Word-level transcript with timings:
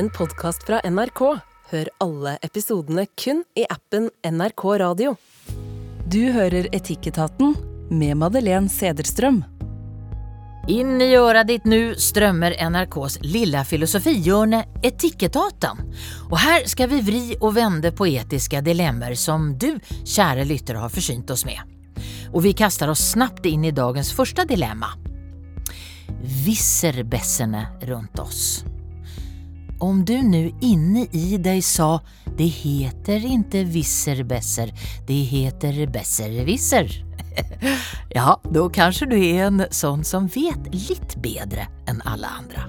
en 0.00 0.10
podkast 0.10 0.62
fra 0.64 0.80
NRK. 0.90 1.20
Hør 1.70 1.88
alle 2.00 2.38
episodene 2.42 3.02
kun 3.20 3.42
i 3.52 3.66
appen 3.68 4.06
NRK 4.24 4.62
Radio. 4.80 5.10
Du 6.08 6.22
hører 6.32 6.70
Etikketaten 6.72 7.52
med 7.90 8.16
Madeleine 8.16 8.72
Sederstrøm. 8.72 9.42
Inn 10.72 10.94
i 11.04 11.10
øret 11.18 11.50
ditt 11.50 11.68
nå 11.68 11.82
strømmer 12.00 12.56
NRKs 12.70 13.18
lilla 13.26 13.60
filosofihjørne 13.68 14.62
Etikketaten. 14.88 15.84
Og 16.30 16.38
her 16.46 16.64
skal 16.72 16.88
vi 16.94 17.02
vri 17.04 17.22
og 17.36 17.58
vende 17.60 17.92
på 17.92 18.08
etiske 18.08 18.64
dilemmaer 18.64 19.20
som 19.20 19.52
du, 19.52 19.74
kjære 20.00 20.48
lyttere, 20.48 20.80
har 20.80 20.96
forsynt 20.96 21.36
oss 21.36 21.44
med. 21.44 21.60
Og 22.32 22.40
vi 22.48 22.56
kaster 22.56 22.88
oss 22.88 23.04
snabbt 23.12 23.52
inn 23.52 23.68
i 23.68 23.76
dagens 23.76 24.16
første 24.16 24.48
dilemma. 24.48 24.94
Visserbessene 26.48 27.66
rundt 27.90 28.28
oss. 28.28 28.62
Om 29.80 30.04
du 30.04 30.22
nu 30.22 30.52
inne 30.60 31.06
i 31.12 31.38
deg 31.40 31.62
sa 31.64 32.02
det 32.36 32.50
heter 32.52 33.24
inte 33.26 33.62
visserbesser, 33.64 34.72
det 35.06 35.20
heter 35.30 35.86
besserwisser. 35.86 36.92
ja, 38.18 38.40
da 38.44 38.66
kanskje 38.68 39.08
du 39.08 39.16
er 39.16 39.46
en 39.46 39.64
sånn 39.72 40.04
som 40.04 40.28
vet 40.28 40.68
litt 40.74 41.16
bedre 41.24 41.64
enn 41.88 42.04
alle 42.04 42.28
andre. 42.28 42.68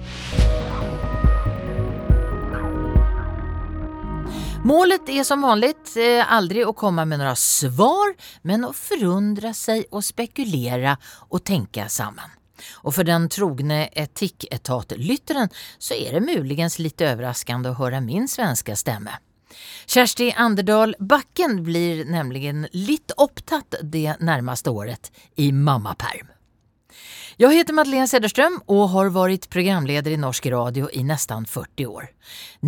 Målet 4.64 5.12
er 5.12 5.26
som 5.28 5.44
vanlig 5.44 5.74
eh, 6.00 6.24
aldri 6.24 6.64
å 6.64 6.72
komme 6.72 7.04
med 7.04 7.20
noen 7.20 7.36
svar, 7.36 8.14
men 8.48 8.64
å 8.64 8.72
forundre 8.72 9.52
seg 9.52 9.84
og 9.90 10.00
spekulere 10.06 10.96
og 11.28 11.44
tenke 11.44 11.90
sammen. 11.92 12.41
Og 12.82 12.96
for 12.96 13.08
den 13.08 13.28
trogne 13.32 13.84
etikketatlytteren 13.88 15.52
så 15.78 15.98
er 15.98 16.16
det 16.16 16.26
muligens 16.26 16.78
litt 16.82 17.02
overraskende 17.02 17.72
å 17.72 17.78
høre 17.80 18.02
min 18.04 18.28
svenske 18.30 18.76
stemme. 18.78 19.18
Kjersti 19.86 20.30
Anderdal 20.36 20.94
Bakken 20.98 21.60
blir 21.66 22.04
nemlig 22.08 22.46
litt 22.72 23.12
opptatt 23.20 23.82
det 23.82 24.16
nærmeste 24.20 24.72
året 24.72 25.12
i 25.36 25.52
mammaperm. 25.52 26.30
Jeg 27.40 27.56
heter 27.56 27.74
Madeleine 27.74 28.08
Cederström 28.08 28.58
og 28.70 28.90
har 28.92 29.08
vært 29.14 29.48
programleder 29.52 30.12
i 30.12 30.20
norsk 30.20 30.46
radio 30.52 30.90
i 30.92 31.04
nesten 31.06 31.48
40 31.48 31.88
år. 31.88 32.10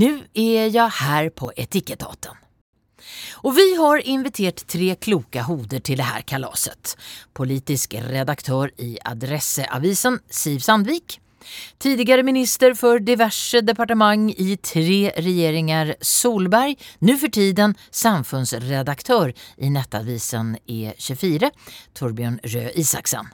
Nå 0.01 0.14
er 0.33 0.73
jeg 0.73 0.97
her 1.01 1.29
på 1.36 1.53
Etikettaten. 1.53 2.44
Og 3.45 3.57
vi 3.57 3.67
har 3.79 4.07
invitert 4.07 4.67
tre 4.67 4.95
kloka 4.95 5.43
hoder 5.43 5.81
til 5.81 5.97
det 5.97 6.07
här 6.09 6.23
kalaset. 6.23 6.97
Politisk 7.35 7.95
redaktør 7.95 8.71
i 8.79 8.99
Adresseavisen, 9.05 10.21
Siv 10.31 10.61
Sandvik. 10.61 11.21
Tidigare 11.79 12.23
minister 12.23 12.75
for 12.75 12.99
diverse 12.99 13.61
departement 13.61 14.33
i 14.41 14.57
tre 14.57 15.13
regjeringer 15.17 15.95
Solberg, 16.01 16.77
nu 16.99 17.19
för 17.19 17.29
tiden 17.29 17.75
samfunnsredaktør 17.91 19.33
i 19.57 19.71
nettavisen 19.71 20.57
E24, 20.67 21.51
Torbjørn 21.95 22.41
Røe 22.45 22.73
Isaksen. 22.81 23.29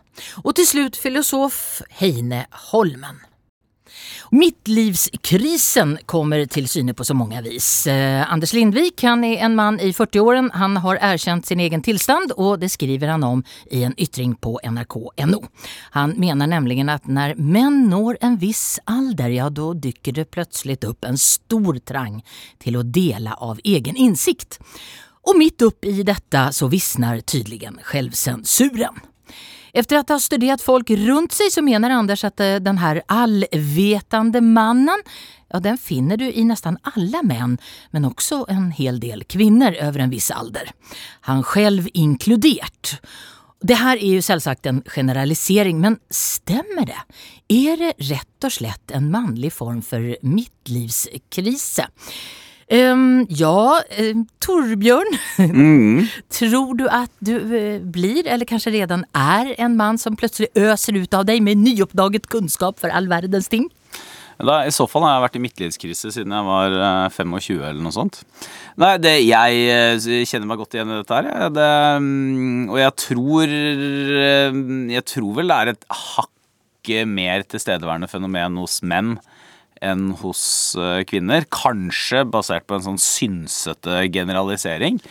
Og 0.45 0.55
til 0.59 0.67
slut 0.67 0.99
filosof 0.99 1.81
Heine 2.03 2.47
Holmen. 2.71 3.30
Midtlivskrisen 4.31 5.97
kommer 6.07 6.45
til 6.47 6.69
syne 6.71 6.95
på 6.95 7.05
så 7.05 7.15
mange 7.19 7.43
vis. 7.43 7.87
Eh, 7.91 8.23
Anders 8.33 8.53
Lindvik 8.55 9.03
han 9.07 9.25
er 9.27 9.45
en 9.47 9.57
mann 9.59 9.81
i 9.81 9.91
40-åren. 9.97 10.53
Han 10.55 10.77
har 10.85 11.01
erkjent 11.11 11.47
sin 11.47 11.61
egen 11.61 11.83
tilstand, 11.83 12.35
og 12.37 12.61
det 12.63 12.71
skriver 12.71 13.15
han 13.15 13.27
om 13.27 13.43
i 13.71 13.83
en 13.87 13.97
ytring 13.99 14.37
på 14.39 14.57
nrk.no. 14.63 15.43
Han 15.99 16.15
mener 16.21 16.51
nemlig 16.51 16.79
at 16.89 17.09
når 17.11 17.37
menn 17.37 17.85
når 17.91 18.21
en 18.25 18.39
viss 18.41 18.79
alder, 18.87 19.35
ja, 19.35 19.51
da 19.51 19.73
dyker 19.75 20.21
det 20.21 20.31
plutselig 20.31 20.79
opp 20.87 21.05
en 21.05 21.19
stor 21.21 21.79
trang 21.85 22.21
til 22.63 22.79
å 22.79 22.87
dele 22.87 23.35
av 23.37 23.61
egen 23.65 23.99
innsikt. 23.99 24.61
Og 25.29 25.37
midt 25.37 25.63
i 25.85 26.03
dette 26.07 26.49
så 26.57 26.69
visner 26.73 27.21
tydelig 27.21 27.67
selvsensuren. 27.91 29.03
Efter 29.73 29.97
att 29.97 30.09
ha 30.09 30.19
studerat 30.19 30.63
folk 30.63 30.91
rundt 30.91 31.33
seg 31.33 31.53
så 31.53 31.63
mener 31.63 31.91
Anders 31.91 32.25
at 32.25 32.41
eh, 32.41 32.59
den 32.63 32.79
her 32.79 33.03
allvetande 33.07 34.41
mannen 34.41 35.05
ja, 35.51 35.61
den 35.61 35.79
finner 35.79 36.17
du 36.17 36.29
i 36.31 36.45
nesten 36.47 36.79
alle 36.95 37.25
menn, 37.27 37.57
men 37.91 38.07
også 38.07 38.45
en 38.53 38.71
hel 38.71 39.01
del 39.03 39.25
kvinner 39.27 39.75
over 39.83 40.05
en 40.05 40.13
viss 40.13 40.31
alder. 40.31 40.71
Han 41.27 41.43
selv 41.43 41.89
inkludert. 41.95 43.01
Det 43.61 43.77
her 43.77 43.99
er 43.99 44.21
jo 44.21 44.25
selvsagt 44.25 44.69
en 44.71 44.79
generalisering, 44.89 45.81
men 45.83 45.99
stemmer 46.15 46.87
det? 46.89 47.03
Er 47.51 47.83
det 47.83 47.91
rett 48.09 48.47
og 48.47 48.55
slett 48.55 48.95
en 48.95 49.11
mannlig 49.13 49.51
form 49.53 49.83
for 49.85 50.07
midtlivskrise? 50.23 51.91
Um, 52.71 53.25
ja, 53.35 53.81
uh, 53.83 54.19
Torbjørn. 54.39 55.17
Mm. 55.43 56.05
tror 56.37 56.77
du 56.79 56.85
at 56.87 57.11
du 57.19 57.33
uh, 57.35 57.81
blir, 57.83 58.23
eller 58.31 58.47
kanskje 58.47 58.77
redan 58.77 59.03
er, 59.11 59.57
en 59.59 59.75
mann 59.79 59.99
som 59.99 60.15
plutselig 60.19 60.53
øser 60.55 61.01
ut 61.01 61.17
av 61.19 61.27
deg 61.27 61.43
med 61.43 61.59
nyoppdaget 61.59 62.29
kunnskap 62.31 62.79
for 62.79 62.95
all 62.95 63.11
verdens 63.11 63.51
ting? 63.51 63.67
Da, 64.39 64.63
I 64.65 64.73
så 64.73 64.87
fall 64.89 65.03
har 65.05 65.17
jeg 65.17 65.25
vært 65.27 65.37
i 65.37 65.43
midtlivskrise 65.45 66.13
siden 66.15 66.33
jeg 66.33 66.47
var 66.47 66.77
uh, 66.79 66.85
eh, 67.09 67.17
25 67.19 67.59
eller 67.59 67.83
noe 67.83 67.93
sånt. 67.93 68.23
Nei, 68.81 68.95
det, 69.03 69.17
jeg 69.27 70.23
kjenner 70.31 70.49
meg 70.49 70.63
godt 70.63 70.79
igjen 70.79 70.95
i 70.95 71.01
dette 71.01 71.19
her. 71.19 71.51
Det, 71.53 71.71
um, 71.99 72.71
og 72.71 72.79
jeg 72.81 72.95
tror 73.03 73.57
Jeg 74.95 75.05
tror 75.11 75.35
vel 75.37 75.51
det 75.51 75.59
er 75.59 75.73
et 75.75 75.85
hakk 76.07 76.95
mer 77.11 77.43
tilstedeværende 77.45 78.09
fenomen 78.09 78.57
hos 78.63 78.79
menn 78.81 79.19
enn 79.81 80.11
hos 80.21 80.43
eh, 80.79 81.01
kvinner. 81.09 81.47
Kanskje 81.53 82.25
basert 82.29 82.67
på 82.69 82.77
en 82.77 82.85
sånn 82.85 83.01
synsete 83.01 84.05
generalisering. 84.13 85.01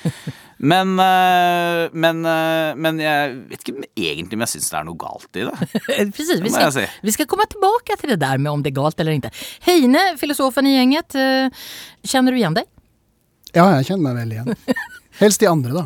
Men, 0.59 0.97
eh, 0.99 1.85
men, 1.95 2.17
eh, 2.27 2.73
men 2.75 2.97
jeg 2.99 3.35
vet 3.47 3.61
ikke 3.63 3.85
egentlig 3.95 4.35
om 4.35 4.41
jeg 4.43 4.51
syns 4.51 4.65
det 4.67 4.75
er 4.75 4.87
noe 4.89 4.99
galt 4.99 5.37
i 5.39 5.45
det. 5.47 5.67
Precis, 6.17 6.41
vi 6.43 6.51
skal, 6.51 6.73
si. 6.75 6.83
vi 6.99 7.13
skal 7.15 7.29
komme 7.31 7.45
tilbake 7.47 7.95
til 8.01 8.11
det 8.11 8.17
der 8.19 8.41
med 8.43 8.51
om 8.51 8.65
det 8.65 8.73
er 8.73 8.75
galt 8.81 8.99
eller 8.99 9.15
ikke. 9.15 9.31
Heine, 9.63 10.01
filosofen 10.19 10.67
i 10.67 10.75
gjenget. 10.75 11.15
Kjenner 12.03 12.35
du 12.35 12.41
igjen 12.41 12.59
deg? 12.59 12.67
Ja, 13.55 13.69
jeg 13.77 13.87
kjenner 13.87 14.03
meg 14.09 14.19
vel 14.19 14.35
igjen. 14.35 14.51
Helst 15.21 15.39
de 15.39 15.47
andre, 15.47 15.71
da. 15.79 15.85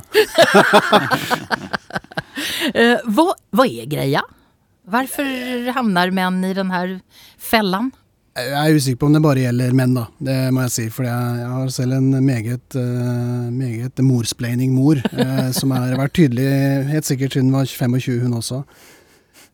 hva, 3.13 3.29
hva 3.53 3.69
er 3.69 3.93
greia? 3.93 4.25
Hvorfor 4.89 5.69
havner 5.77 6.17
menn 6.17 6.41
i 6.49 6.57
denne 6.57 6.81
fellen? 7.37 7.93
Jeg 8.33 8.53
er 8.57 8.73
usikker 8.73 8.97
på 8.97 9.07
om 9.11 9.13
det 9.13 9.21
bare 9.21 9.43
gjelder 9.43 9.75
menn, 9.77 9.91
da. 9.93 10.07
Det 10.25 10.35
må 10.55 10.63
jeg 10.63 10.73
si. 10.73 10.87
For 10.89 11.05
jeg, 11.05 11.45
har 11.51 11.69
selv 11.69 11.99
en 11.99 12.09
meget, 12.25 12.65
uh, 12.73 13.51
meget 13.53 14.01
morsplaining 14.01 14.71
mor, 14.73 14.97
uh, 14.97 15.49
som 15.57 15.73
har 15.75 15.93
vært 15.99 16.15
tydelig 16.17 16.47
helt 16.89 17.05
sikkert 17.05 17.35
siden 17.35 17.51
hun 17.51 17.59
var 17.59 17.69
25, 17.69 18.23
hun 18.23 18.39
også. 18.39 18.63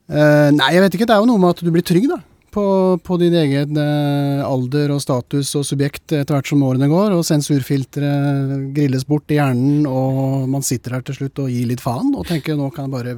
Uh, 0.08 0.48
nei, 0.56 0.72
jeg 0.78 0.84
vet 0.86 0.96
ikke. 0.96 1.08
Det 1.10 1.16
er 1.16 1.20
jo 1.20 1.28
noe 1.28 1.42
med 1.44 1.58
at 1.58 1.64
du 1.66 1.72
blir 1.76 1.84
trygg, 1.84 2.08
da. 2.12 2.22
På, 2.56 2.64
på 3.06 3.18
din 3.22 3.36
egen 3.38 3.78
alder 3.78 4.90
og 4.96 5.04
status 5.04 5.52
og 5.60 5.68
subjekt 5.68 6.16
etter 6.18 6.34
hvert 6.34 6.48
som 6.50 6.64
årene 6.66 6.88
går, 6.90 7.14
og 7.14 7.28
sensurfilteret 7.28 8.72
grilles 8.74 9.06
bort 9.06 9.30
i 9.30 9.38
hjernen, 9.38 9.84
og 9.86 10.48
man 10.50 10.66
sitter 10.66 10.96
her 10.96 11.04
til 11.06 11.20
slutt 11.20 11.44
og 11.44 11.52
gir 11.54 11.68
litt 11.70 11.84
faen 11.84 12.16
og 12.16 12.26
tenker 12.32 12.58
nå 12.58 12.72
kan 12.74 12.88
jeg 12.88 12.96
bare 12.96 13.14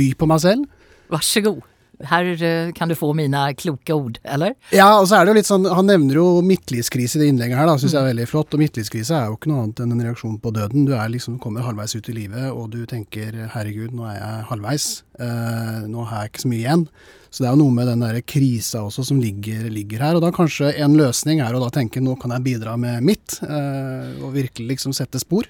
by 0.00 0.08
på 0.18 0.30
meg 0.32 0.42
selv. 0.42 0.66
Vær 1.12 1.22
så 1.22 1.44
god. 1.46 1.62
Her 2.08 2.28
eh, 2.42 2.72
kan 2.72 2.88
du 2.88 2.94
få 2.96 3.10
mine 3.16 3.42
kloke 3.58 3.94
ord, 3.94 4.18
eller? 4.24 4.54
Ja, 4.72 4.88
og 5.00 5.08
så 5.10 5.18
er 5.18 5.26
det 5.26 5.34
jo 5.34 5.38
litt 5.40 5.48
sånn 5.50 5.68
Han 5.68 5.88
nevner 5.90 6.20
jo 6.20 6.26
midtlivskrise 6.46 7.18
i 7.18 7.22
det 7.22 7.30
innlegget 7.32 7.60
her, 7.60 7.68
da, 7.68 7.76
syns 7.80 7.94
jeg 7.96 8.00
er 8.02 8.10
veldig 8.12 8.26
flott. 8.30 8.56
Og 8.56 8.62
midtlivskrise 8.62 9.16
er 9.16 9.28
jo 9.28 9.36
ikke 9.36 9.52
noe 9.52 9.66
annet 9.66 9.84
enn 9.84 9.94
en 9.96 10.02
reaksjon 10.08 10.40
på 10.42 10.54
døden. 10.56 10.88
Du 10.88 10.94
er 10.96 11.12
liksom, 11.12 11.38
kommer 11.42 11.66
halvveis 11.66 11.96
ut 11.96 12.10
i 12.12 12.16
livet, 12.16 12.50
og 12.50 12.72
du 12.74 12.82
tenker 12.88 13.36
'herregud, 13.52 13.94
nå 13.96 14.08
er 14.08 14.18
jeg 14.18 14.44
halvveis'. 14.50 14.90
Eh, 15.20 15.80
nå 15.90 16.06
har 16.08 16.24
jeg 16.24 16.32
ikke 16.32 16.44
så 16.44 16.52
mye 16.52 16.64
igjen. 16.64 16.86
Så 17.30 17.44
det 17.44 17.48
er 17.48 17.54
jo 17.54 17.62
noe 17.62 17.74
med 17.74 17.86
den 17.86 18.02
der 18.02 18.20
krisa 18.26 18.82
også 18.82 19.04
som 19.06 19.20
ligger, 19.22 19.68
ligger, 19.70 20.02
her. 20.02 20.16
Og 20.18 20.24
da 20.24 20.32
kanskje 20.34 20.72
en 20.82 20.96
løsning 20.98 21.42
er 21.44 21.54
å 21.54 21.62
da 21.62 21.70
tenke 21.70 22.00
'nå 22.00 22.18
kan 22.20 22.32
jeg 22.32 22.46
bidra 22.48 22.76
med 22.76 23.02
mitt', 23.02 23.42
eh, 23.44 24.22
og 24.24 24.34
virkelig 24.34 24.76
liksom 24.76 24.92
sette 24.92 25.20
spor. 25.20 25.46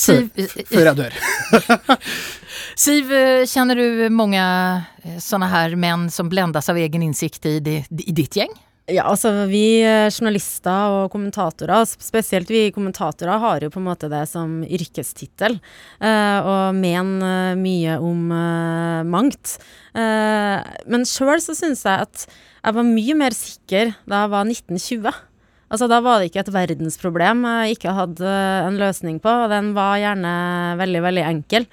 Før, 0.00 0.28
før 0.70 0.86
jeg 0.86 0.96
dør. 0.96 1.12
Siv, 2.80 3.10
kjenner 3.50 3.76
du 3.76 4.08
mange 4.14 4.40
eh, 4.40 5.20
sånne 5.20 5.50
her 5.52 5.74
menn 5.76 6.06
som 6.12 6.30
blendes 6.32 6.70
av 6.72 6.78
egen 6.80 7.02
innsikt 7.04 7.44
i, 7.44 7.58
i 7.60 8.14
ditt 8.16 8.38
gjeng? 8.38 8.54
Ja, 8.90 9.04
altså 9.10 9.30
vi 9.50 9.82
eh, 9.84 10.08
journalister 10.08 10.94
og 10.94 11.12
kommentatorer, 11.12 11.84
spesielt 11.90 12.48
vi 12.50 12.70
kommentatorer, 12.72 13.36
har 13.42 13.60
jo 13.60 13.70
på 13.74 13.82
en 13.82 13.86
måte 13.90 14.08
det 14.08 14.22
som 14.30 14.62
yrkestittel. 14.64 15.58
Eh, 16.00 16.38
og 16.40 16.78
mener 16.78 17.58
mye 17.60 18.00
om 18.00 18.32
eh, 18.38 19.04
mangt. 19.12 19.58
Eh, 19.92 20.56
men 20.88 21.04
sjøl 21.06 21.36
så 21.44 21.58
syns 21.58 21.84
jeg 21.84 22.08
at 22.08 22.26
jeg 22.30 22.80
var 22.80 22.92
mye 22.94 23.20
mer 23.26 23.36
sikker 23.36 23.92
da 24.08 24.24
jeg 24.24 24.34
var 24.38 24.48
1920. 24.56 25.24
Altså, 25.70 25.86
da 25.86 26.00
var 26.02 26.18
det 26.18 26.32
ikke 26.32 26.46
et 26.46 26.54
verdensproblem 26.56 27.44
jeg 27.46 27.76
ikke 27.76 27.92
hadde 27.94 28.36
en 28.64 28.80
løsning 28.80 29.20
på, 29.22 29.30
og 29.44 29.52
den 29.52 29.74
var 29.76 30.00
gjerne 30.00 30.32
veldig, 30.80 31.08
veldig 31.12 31.28
enkel. 31.28 31.68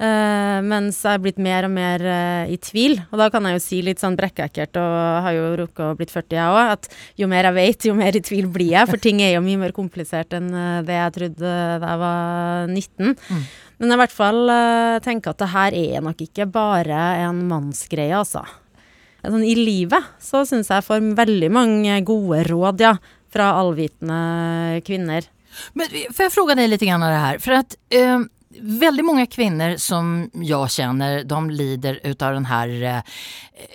Eh, 0.00 0.58
mens 0.64 0.96
jeg 1.04 1.18
er 1.18 1.20
blitt 1.20 1.40
mer 1.42 1.66
og 1.66 1.72
mer 1.74 2.00
uh, 2.00 2.48
i 2.48 2.56
tvil. 2.62 2.96
Og 3.10 3.20
da 3.20 3.26
kan 3.32 3.44
jeg 3.44 3.58
jo 3.58 3.62
si 3.62 3.80
litt 3.84 4.00
sånn 4.00 4.16
brekkekkert, 4.16 4.78
og 4.80 4.94
har 5.26 5.34
jo 5.36 5.50
rukket 5.60 5.82
å 5.84 5.96
blitt 5.98 6.14
40 6.14 6.38
jeg 6.38 6.54
òg, 6.54 6.70
at 6.76 6.88
jo 7.20 7.28
mer 7.28 7.50
jeg 7.50 7.56
vet, 7.58 7.88
jo 7.90 7.96
mer 7.98 8.16
i 8.16 8.22
tvil 8.24 8.48
blir 8.52 8.72
jeg. 8.72 8.88
For 8.88 9.02
ting 9.02 9.20
er 9.20 9.34
jo 9.34 9.44
mye 9.44 9.60
mer 9.60 9.76
komplisert 9.76 10.32
enn 10.38 10.48
uh, 10.56 10.80
det 10.86 10.96
jeg 10.96 11.16
trodde 11.18 11.52
da 11.84 11.92
jeg 11.92 12.02
var 12.06 12.72
19. 12.72 13.12
Mm. 13.12 13.44
Men 13.80 13.92
jeg 13.92 13.98
i 13.98 14.00
hvert 14.00 14.16
fall 14.16 14.54
tenker 15.04 15.32
at 15.32 15.40
det 15.40 15.52
her 15.52 15.76
er 15.76 16.02
nok 16.04 16.24
ikke 16.24 16.48
bare 16.52 17.04
en 17.26 17.44
mannsgreie, 17.48 18.16
altså. 18.16 18.44
Sånn, 19.20 19.44
I 19.44 19.54
livet 19.56 20.20
så 20.20 20.46
syns 20.48 20.68
jeg 20.68 20.80
jeg 20.80 20.88
får 20.88 21.06
veldig 21.16 21.48
mange 21.52 22.00
gode 22.08 22.42
råd, 22.48 22.84
ja, 22.88 22.96
fra 23.32 23.52
allvitende 23.60 24.80
kvinner. 24.84 25.28
Men 25.76 25.92
får 25.92 26.30
jeg 26.30 26.32
fråga 26.32 26.56
deg 26.56 26.72
litt 26.72 26.84
grann 26.84 27.04
av 27.04 27.12
det 27.12 27.24
her? 27.24 27.40
For 27.44 27.60
at 27.60 27.76
väldigt 28.58 29.04
många 29.04 29.26
kvinnor 29.26 29.76
som 29.76 30.30
jag 30.34 30.70
känner, 30.70 31.24
de 31.24 31.50
lider 31.50 32.00
utav 32.02 32.32
den 32.32 32.44
här, 32.44 32.82
eh, 32.82 32.98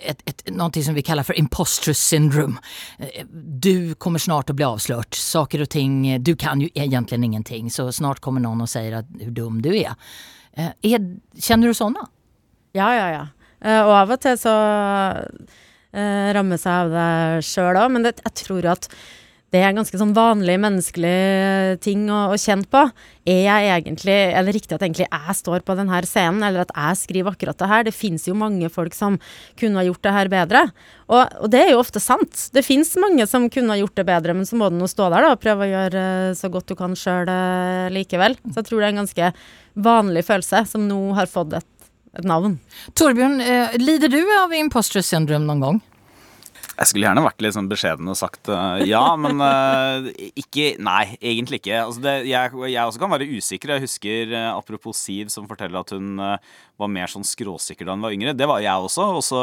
ett, 0.04 0.84
som 0.84 0.94
vi 0.94 1.02
kallar 1.02 1.22
för 1.22 1.38
imposter 1.38 1.92
syndrome. 1.92 2.56
Eh, 2.98 3.26
du 3.42 3.94
kommer 3.94 4.18
snart 4.18 4.50
att 4.50 4.56
bli 4.56 4.64
avslört. 4.64 5.14
Saker 5.14 5.62
och 5.62 5.68
ting, 5.70 6.22
du 6.22 6.36
kan 6.36 6.60
ju 6.60 6.68
egentligen 6.74 7.24
ingenting. 7.24 7.70
Så 7.70 7.92
snart 7.92 8.20
kommer 8.20 8.40
någon 8.40 8.60
och 8.60 8.68
säger 8.70 8.92
att 8.92 9.06
hur 9.20 9.30
dum 9.30 9.62
du 9.62 9.76
är. 9.76 9.94
Eh, 10.52 10.68
är 10.82 11.16
känner 11.40 11.68
du 11.68 11.74
sådana? 11.74 12.08
Ja, 12.72 12.94
ja, 12.94 13.10
ja. 13.10 13.26
Og 13.66 13.92
av 13.96 14.10
og 14.12 14.20
til 14.20 14.36
så 14.38 14.52
uh, 15.96 16.26
rammes 16.36 16.66
jeg 16.66 16.72
av 16.72 16.90
det 16.92 17.44
sjøl 17.48 17.78
òg, 17.80 17.88
men 17.94 18.04
det, 18.04 18.18
jeg 18.20 18.34
tror 18.42 18.68
at 18.76 18.88
det 19.54 19.60
er 19.62 19.68
en 19.70 19.78
ganske 19.78 19.98
sånn 20.00 20.14
vanlig 20.16 20.56
menneskelig 20.58 21.78
ting 21.84 22.08
å, 22.10 22.32
å 22.34 22.38
kjenne 22.40 22.66
på. 22.66 22.80
Er 23.30 23.46
egentlig, 23.76 24.16
er 24.34 24.42
det 24.42 24.54
riktig 24.56 24.74
at 24.74 24.82
egentlig 24.82 25.06
jeg 25.06 25.36
står 25.38 25.62
på 25.66 25.76
denne 25.78 26.00
scenen, 26.04 26.42
eller 26.42 26.64
at 26.64 26.74
jeg 26.74 26.98
skriver 27.04 27.36
akkurat 27.36 27.60
det 27.62 27.68
her? 27.70 27.86
Det 27.86 27.94
fins 27.94 28.26
jo 28.26 28.34
mange 28.38 28.68
folk 28.74 28.96
som 28.96 29.20
kunne 29.60 29.78
ha 29.78 29.86
gjort 29.86 30.02
det 30.02 30.16
her 30.16 30.32
bedre. 30.34 30.64
Og, 31.06 31.22
og 31.38 31.54
det 31.54 31.62
er 31.62 31.72
jo 31.76 31.80
ofte 31.84 32.02
sant. 32.02 32.48
Det 32.52 32.66
fins 32.66 32.90
mange 32.98 33.28
som 33.30 33.46
kunne 33.52 33.76
ha 33.76 33.78
gjort 33.78 33.96
det 34.02 34.08
bedre, 34.10 34.34
men 34.34 34.50
så 34.50 34.58
må 34.58 34.68
du 34.72 34.80
nå 34.80 34.90
stå 34.90 35.08
der 35.14 35.28
da, 35.28 35.32
og 35.36 35.42
prøve 35.46 35.64
å 35.64 35.72
gjøre 35.72 36.04
eh, 36.10 36.36
så 36.38 36.50
godt 36.50 36.74
du 36.74 36.76
kan 36.78 36.98
sjøl 36.98 37.30
likevel. 37.94 38.34
Så 38.50 38.60
jeg 38.60 38.68
tror 38.68 38.82
det 38.82 38.90
er 38.90 38.96
en 38.96 39.02
ganske 39.04 39.32
vanlig 39.86 40.26
følelse 40.26 40.66
som 40.74 40.90
nå 40.90 41.00
har 41.14 41.30
fått 41.30 41.54
et, 41.62 41.90
et 42.18 42.26
navn. 42.26 42.58
Torbjørn, 42.98 43.38
eh, 43.46 43.78
lider 43.78 44.10
du 44.10 44.24
av 44.42 44.58
imposter 44.58 45.06
syndrome 45.06 45.46
noen 45.46 45.68
gång? 45.68 45.84
Jeg 46.76 46.90
skulle 46.90 47.06
gjerne 47.06 47.24
vært 47.24 47.40
litt 47.40 47.54
sånn 47.56 47.68
beskjeden 47.70 48.10
og 48.12 48.18
sagt 48.18 48.50
eh, 48.52 48.82
ja, 48.90 49.04
men 49.16 49.40
eh, 49.40 50.08
ikke 50.42 50.74
Nei, 50.82 51.16
egentlig 51.24 51.62
ikke. 51.62 51.78
Altså 51.86 52.02
det, 52.04 52.14
jeg, 52.28 52.52
jeg 52.68 52.82
også 52.82 53.00
kan 53.00 53.12
være 53.14 53.28
usikker. 53.32 53.72
Jeg 53.72 53.84
husker, 53.86 54.34
eh, 54.36 54.48
apropos 54.52 54.98
Siv, 55.00 55.30
som 55.32 55.46
forteller 55.48 55.80
at 55.80 55.94
hun 55.96 56.20
var 56.20 56.90
mer 56.92 57.08
sånn 57.08 57.24
skråsikker 57.24 57.88
da 57.88 57.94
hun 57.96 58.04
var 58.04 58.12
yngre. 58.12 58.34
Det 58.36 58.48
var 58.50 58.60
jeg 58.64 58.88
også. 58.88 59.06
Og 59.16 59.24
så 59.24 59.40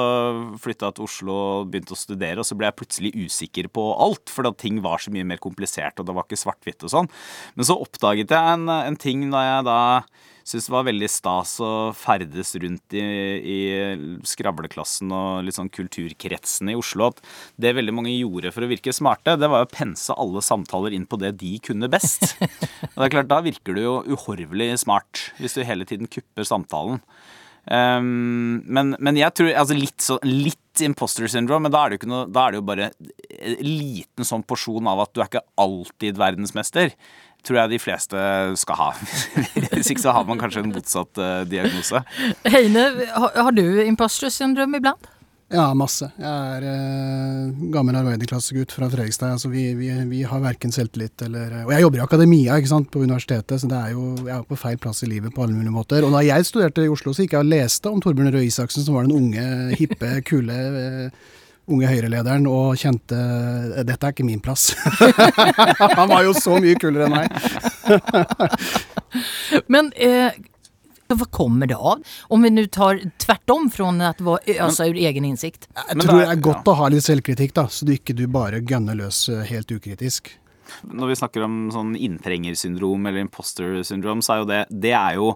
flytta 0.61 0.91
jeg 0.91 0.97
til 0.99 1.07
Oslo 1.07 1.37
og 1.39 1.71
begynte 1.73 1.95
å 1.95 1.99
studere, 1.99 2.43
og 2.43 2.47
så 2.47 2.57
ble 2.59 2.69
jeg 2.69 2.77
plutselig 2.77 3.13
usikker 3.17 3.71
på 3.73 3.87
alt. 4.05 4.29
For 4.29 4.45
da 4.45 4.53
ting 4.53 4.83
var 4.85 5.01
så 5.01 5.13
mye 5.13 5.25
mer 5.33 5.41
komplisert, 5.41 5.97
og 5.97 6.09
det 6.09 6.17
var 6.17 6.27
ikke 6.27 6.43
svart-hvitt 6.43 6.85
og 6.85 6.93
sånn. 6.93 7.09
Men 7.57 7.69
så 7.69 7.79
oppdaget 7.81 8.35
jeg 8.35 8.57
en, 8.59 8.69
en 8.69 8.99
ting 8.99 9.25
da 9.33 9.41
jeg 9.47 9.67
da 9.71 9.79
syntes 10.43 10.67
det 10.67 10.73
var 10.75 10.87
veldig 10.87 11.09
stas 11.11 11.55
å 11.63 11.71
ferdes 11.97 12.53
rundt 12.61 12.95
i, 12.99 13.03
i 13.39 13.59
skravleklassen 14.27 15.11
og 15.15 15.43
litt 15.47 15.57
sånn 15.57 15.71
kulturkretsen 15.73 16.71
i 16.73 16.77
Oslo. 16.79 17.11
At 17.13 17.21
det 17.55 17.75
veldig 17.77 17.95
mange 17.95 18.15
gjorde 18.15 18.53
for 18.55 18.65
å 18.65 18.71
virke 18.71 18.95
smarte, 18.95 19.37
det 19.39 19.49
var 19.51 19.65
å 19.65 19.71
pense 19.71 20.15
alle 20.15 20.43
samtaler 20.43 20.95
inn 20.95 21.07
på 21.09 21.19
det 21.21 21.35
de 21.41 21.55
kunne 21.63 21.91
best. 21.91 22.35
Og 22.93 22.97
det 22.99 23.07
er 23.07 23.15
klart, 23.15 23.31
Da 23.31 23.39
virker 23.45 23.77
du 23.77 23.85
jo 23.85 23.95
uhorvelig 24.15 24.73
smart, 24.83 25.29
hvis 25.39 25.55
du 25.57 25.63
hele 25.65 25.87
tiden 25.89 26.11
kupper 26.11 26.47
samtalen. 26.47 27.01
Um, 27.63 28.59
men, 28.67 28.91
men 28.99 29.15
jeg 29.15 29.31
tror 29.39 29.53
altså 29.55 29.75
litt, 29.77 30.01
så, 30.03 30.17
litt 30.27 30.83
imposter 30.83 31.29
syndrome, 31.31 31.69
men 31.69 31.71
da 31.71 31.85
er, 31.85 31.93
det 31.93 32.03
jo 32.03 32.09
noe, 32.11 32.25
da 32.27 32.43
er 32.43 32.51
det 32.51 32.59
jo 32.59 32.65
bare 32.67 32.89
en 32.91 33.61
liten 33.63 34.27
sånn 34.27 34.43
porsjon 34.43 34.89
av 34.91 35.05
at 35.05 35.13
du 35.13 35.21
er 35.21 35.29
ikke 35.29 35.45
alltid 35.63 36.19
verdensmester 36.19 36.91
tror 37.43 37.59
jeg 37.61 37.73
de 37.73 37.81
fleste 37.81 38.27
skal 38.59 38.79
ha. 38.79 38.91
Hvis 39.75 39.91
ikke 39.93 40.05
så 40.05 40.15
har 40.15 40.27
man 40.27 40.39
kanskje 40.41 40.63
en 40.63 40.71
motsatt 40.73 41.19
uh, 41.19 41.41
diagnose. 41.49 42.03
Heine, 42.47 42.87
har, 43.11 43.35
har 43.35 43.55
du 43.55 43.65
imposter 43.83 44.31
syndrom 44.33 44.75
iblant? 44.79 45.09
Ja, 45.53 45.67
masse. 45.77 46.07
Jeg 46.17 46.53
er 46.57 46.63
eh, 46.65 47.65
gammel 47.73 47.97
arbeiderklassegutt 47.99 48.71
fra 48.73 48.87
Fredrikstad. 48.89 49.35
Altså 49.35 49.51
vi, 49.51 49.67
vi, 49.77 49.91
vi 50.09 50.23
har 50.25 50.41
verken 50.41 50.73
selvtillit 50.73 51.21
eller 51.27 51.59
Og 51.67 51.73
jeg 51.75 51.83
jobber 51.83 51.99
i 51.99 52.03
akademia 52.07 52.57
ikke 52.57 52.71
sant, 52.71 52.89
på 52.89 53.03
universitetet, 53.03 53.61
så 53.61 53.69
det 53.69 53.77
er 53.77 53.91
jo, 53.93 54.07
jeg 54.23 54.33
er 54.33 54.47
på 54.49 54.57
feil 54.57 54.79
plass 54.81 55.03
i 55.05 55.11
livet 55.11 55.35
på 55.35 55.45
alle 55.45 55.53
mulige 55.53 55.75
måter. 55.75 56.07
Og 56.07 56.15
da 56.15 56.23
jeg 56.25 56.47
studerte 56.49 56.87
i 56.87 56.89
Oslo, 56.89 57.13
så 57.13 57.25
gikk 57.25 57.37
jeg 57.37 57.45
og 57.45 57.53
leste 57.53 57.91
om 57.91 58.01
Torbjørn 58.01 58.33
Røe 58.33 58.47
Isaksen, 58.47 58.85
som 58.87 58.97
var 58.97 59.05
den 59.05 59.13
unge, 59.19 59.45
hippe, 59.77 60.15
kule 60.25 60.57
eh, 60.57 61.21
unge 61.71 61.87
Høyre-lederen 61.87 62.47
og 62.49 62.75
kjente 62.79 63.19
dette 63.87 64.07
er 64.07 64.15
ikke 64.15 64.25
min 64.27 64.41
plass. 64.43 64.73
Han 65.97 66.09
var 66.11 66.25
jo 66.25 66.33
så 66.35 66.57
mye 66.63 66.75
kulere 66.79 67.07
enn 67.07 67.15
meg. 67.15 67.29
Men 69.71 69.93
eh, 69.95 70.35
hva 71.13 71.27
kommer 71.31 71.69
det 71.69 71.77
av? 71.77 72.03
Om 72.33 72.41
vi 72.43 72.49
nu 72.49 72.65
tar 72.67 73.01
tvertom 73.21 73.69
fra 73.71 73.89
att 74.09 74.21
altså 74.21 74.39
ösa 74.47 74.85
egen 74.85 75.25
innsikt. 75.25 75.67
Jeg 75.75 76.01
tror 76.01 76.19
det 76.19 76.25
det 76.25 76.31
er- 76.31 76.41
godt 76.41 76.67
å 76.67 76.73
ha 76.73 76.87
litt 76.89 77.03
selvkritikk, 77.03 77.53
da, 77.53 77.67
så 77.67 77.85
du 77.85 77.93
ikke 77.93 78.15
du 78.15 78.27
bare 78.27 78.59
gønner 78.61 78.95
løs 78.95 79.29
eh, 79.29 79.43
helt 79.43 79.71
ukritisk. 79.71 80.31
Når 80.83 81.07
vi 81.07 81.15
snakker 81.15 81.43
om 81.43 81.69
sånn 81.71 81.95
inntrengersyndrom 81.95 83.05
eller 83.05 83.19
imposter 83.19 83.83
syndrom, 83.83 84.21
så 84.21 84.33
er 84.33 84.37
jo 84.39 84.45
det 84.45 84.65
Det 84.69 84.91
er 84.91 85.15
jo 85.19 85.35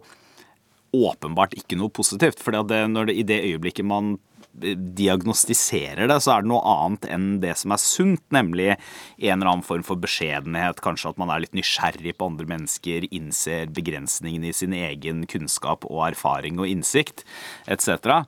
åpenbart 0.97 1.53
ikke 1.53 1.77
noe 1.77 1.89
positivt. 1.89 2.39
For 2.39 2.55
i 2.55 3.23
det 3.23 3.43
øyeblikket 3.43 3.85
man 3.85 4.17
diagnostiserer 4.57 6.07
det, 6.09 6.17
så 6.23 6.33
er 6.33 6.43
det 6.43 6.51
noe 6.51 6.61
annet 6.73 7.07
enn 7.13 7.27
det 7.43 7.53
som 7.59 7.73
er 7.75 7.81
sunt, 7.81 8.23
nemlig 8.33 8.69
en 8.73 9.35
eller 9.37 9.51
annen 9.51 9.65
form 9.65 9.83
for 9.85 9.99
beskjedenhet, 10.01 10.81
kanskje 10.83 11.11
at 11.13 11.21
man 11.21 11.31
er 11.33 11.43
litt 11.43 11.57
nysgjerrig 11.57 12.15
på 12.17 12.29
andre 12.31 12.47
mennesker, 12.49 13.07
innser 13.13 13.69
begrensningene 13.73 14.49
i 14.49 14.55
sin 14.57 14.73
egen 14.77 15.25
kunnskap 15.29 15.85
og 15.89 16.07
erfaring 16.09 16.57
og 16.61 16.69
innsikt, 16.71 17.25
etc. 17.67 18.25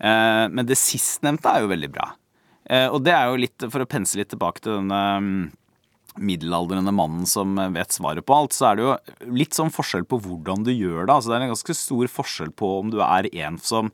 Eh, 0.00 0.44
Men 0.48 0.66
det 0.66 0.78
sistnevnte 0.78 1.54
er 1.54 1.62
jo 1.62 1.72
veldig 1.74 1.92
bra. 1.94 2.12
Eh, 2.68 2.88
Og 2.88 3.02
det 3.04 3.14
er 3.14 3.30
jo 3.30 3.36
litt, 3.36 3.70
for 3.70 3.80
å 3.80 3.88
pense 3.88 4.18
litt 4.18 4.30
tilbake 4.34 4.60
til 4.60 4.80
denne 4.80 5.50
middelaldrende 6.18 6.92
mannen 6.94 7.26
som 7.28 7.56
vet 7.74 7.94
svaret 7.94 8.26
på 8.26 8.36
alt, 8.36 8.56
så 8.56 8.70
er 8.70 8.78
det 8.78 8.84
jo 8.86 9.32
litt 9.38 9.56
sånn 9.56 9.72
forskjell 9.74 10.06
på 10.08 10.20
hvordan 10.24 10.66
du 10.66 10.72
gjør 10.72 11.06
det. 11.06 11.14
Altså 11.14 11.32
det 11.32 11.38
er 11.38 11.46
en 11.46 11.54
ganske 11.54 11.76
stor 11.78 12.12
forskjell 12.12 12.52
på 12.58 12.70
om 12.82 12.92
du 12.92 13.00
er 13.04 13.30
en 13.44 13.58
som 13.62 13.92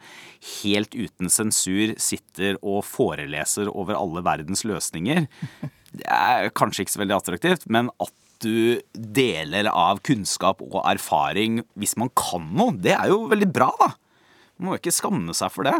helt 0.63 0.95
uten 0.97 1.33
sensur 1.33 1.95
sitter 2.01 2.59
og 2.61 2.85
foreleser 2.89 3.71
over 3.73 3.99
alle 3.99 4.25
verdens 4.27 4.65
løsninger. 4.69 5.27
Det 5.95 6.07
er 6.11 6.53
kanskje 6.57 6.85
ikke 6.85 6.97
så 6.97 7.05
veldig 7.05 7.19
attraktivt, 7.21 7.69
men 7.71 7.91
at 8.03 8.15
du 8.43 8.81
deler 8.93 9.69
av 9.71 10.01
kunnskap 10.05 10.63
og 10.65 10.81
erfaring 10.83 11.63
hvis 11.79 11.95
man 12.01 12.11
kan 12.19 12.49
noe, 12.57 12.75
det 12.77 12.97
er 12.97 13.13
jo 13.13 13.25
veldig 13.31 13.51
bra, 13.55 13.71
da. 13.81 13.93
Man 14.59 14.69
må 14.69 14.75
jo 14.75 14.83
ikke 14.83 14.95
skamme 14.95 15.35
seg 15.37 15.53
for 15.55 15.67
det. 15.67 15.77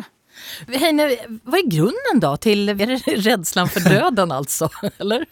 Heine, 0.67 1.07
er 1.15 1.67
grunnen 1.71 2.21
da 2.23 2.33
til 2.43 2.73
redselen 2.75 3.71
for 3.71 3.87
døden, 3.87 4.35
altså? 4.35 4.71
Eller? 5.03 5.27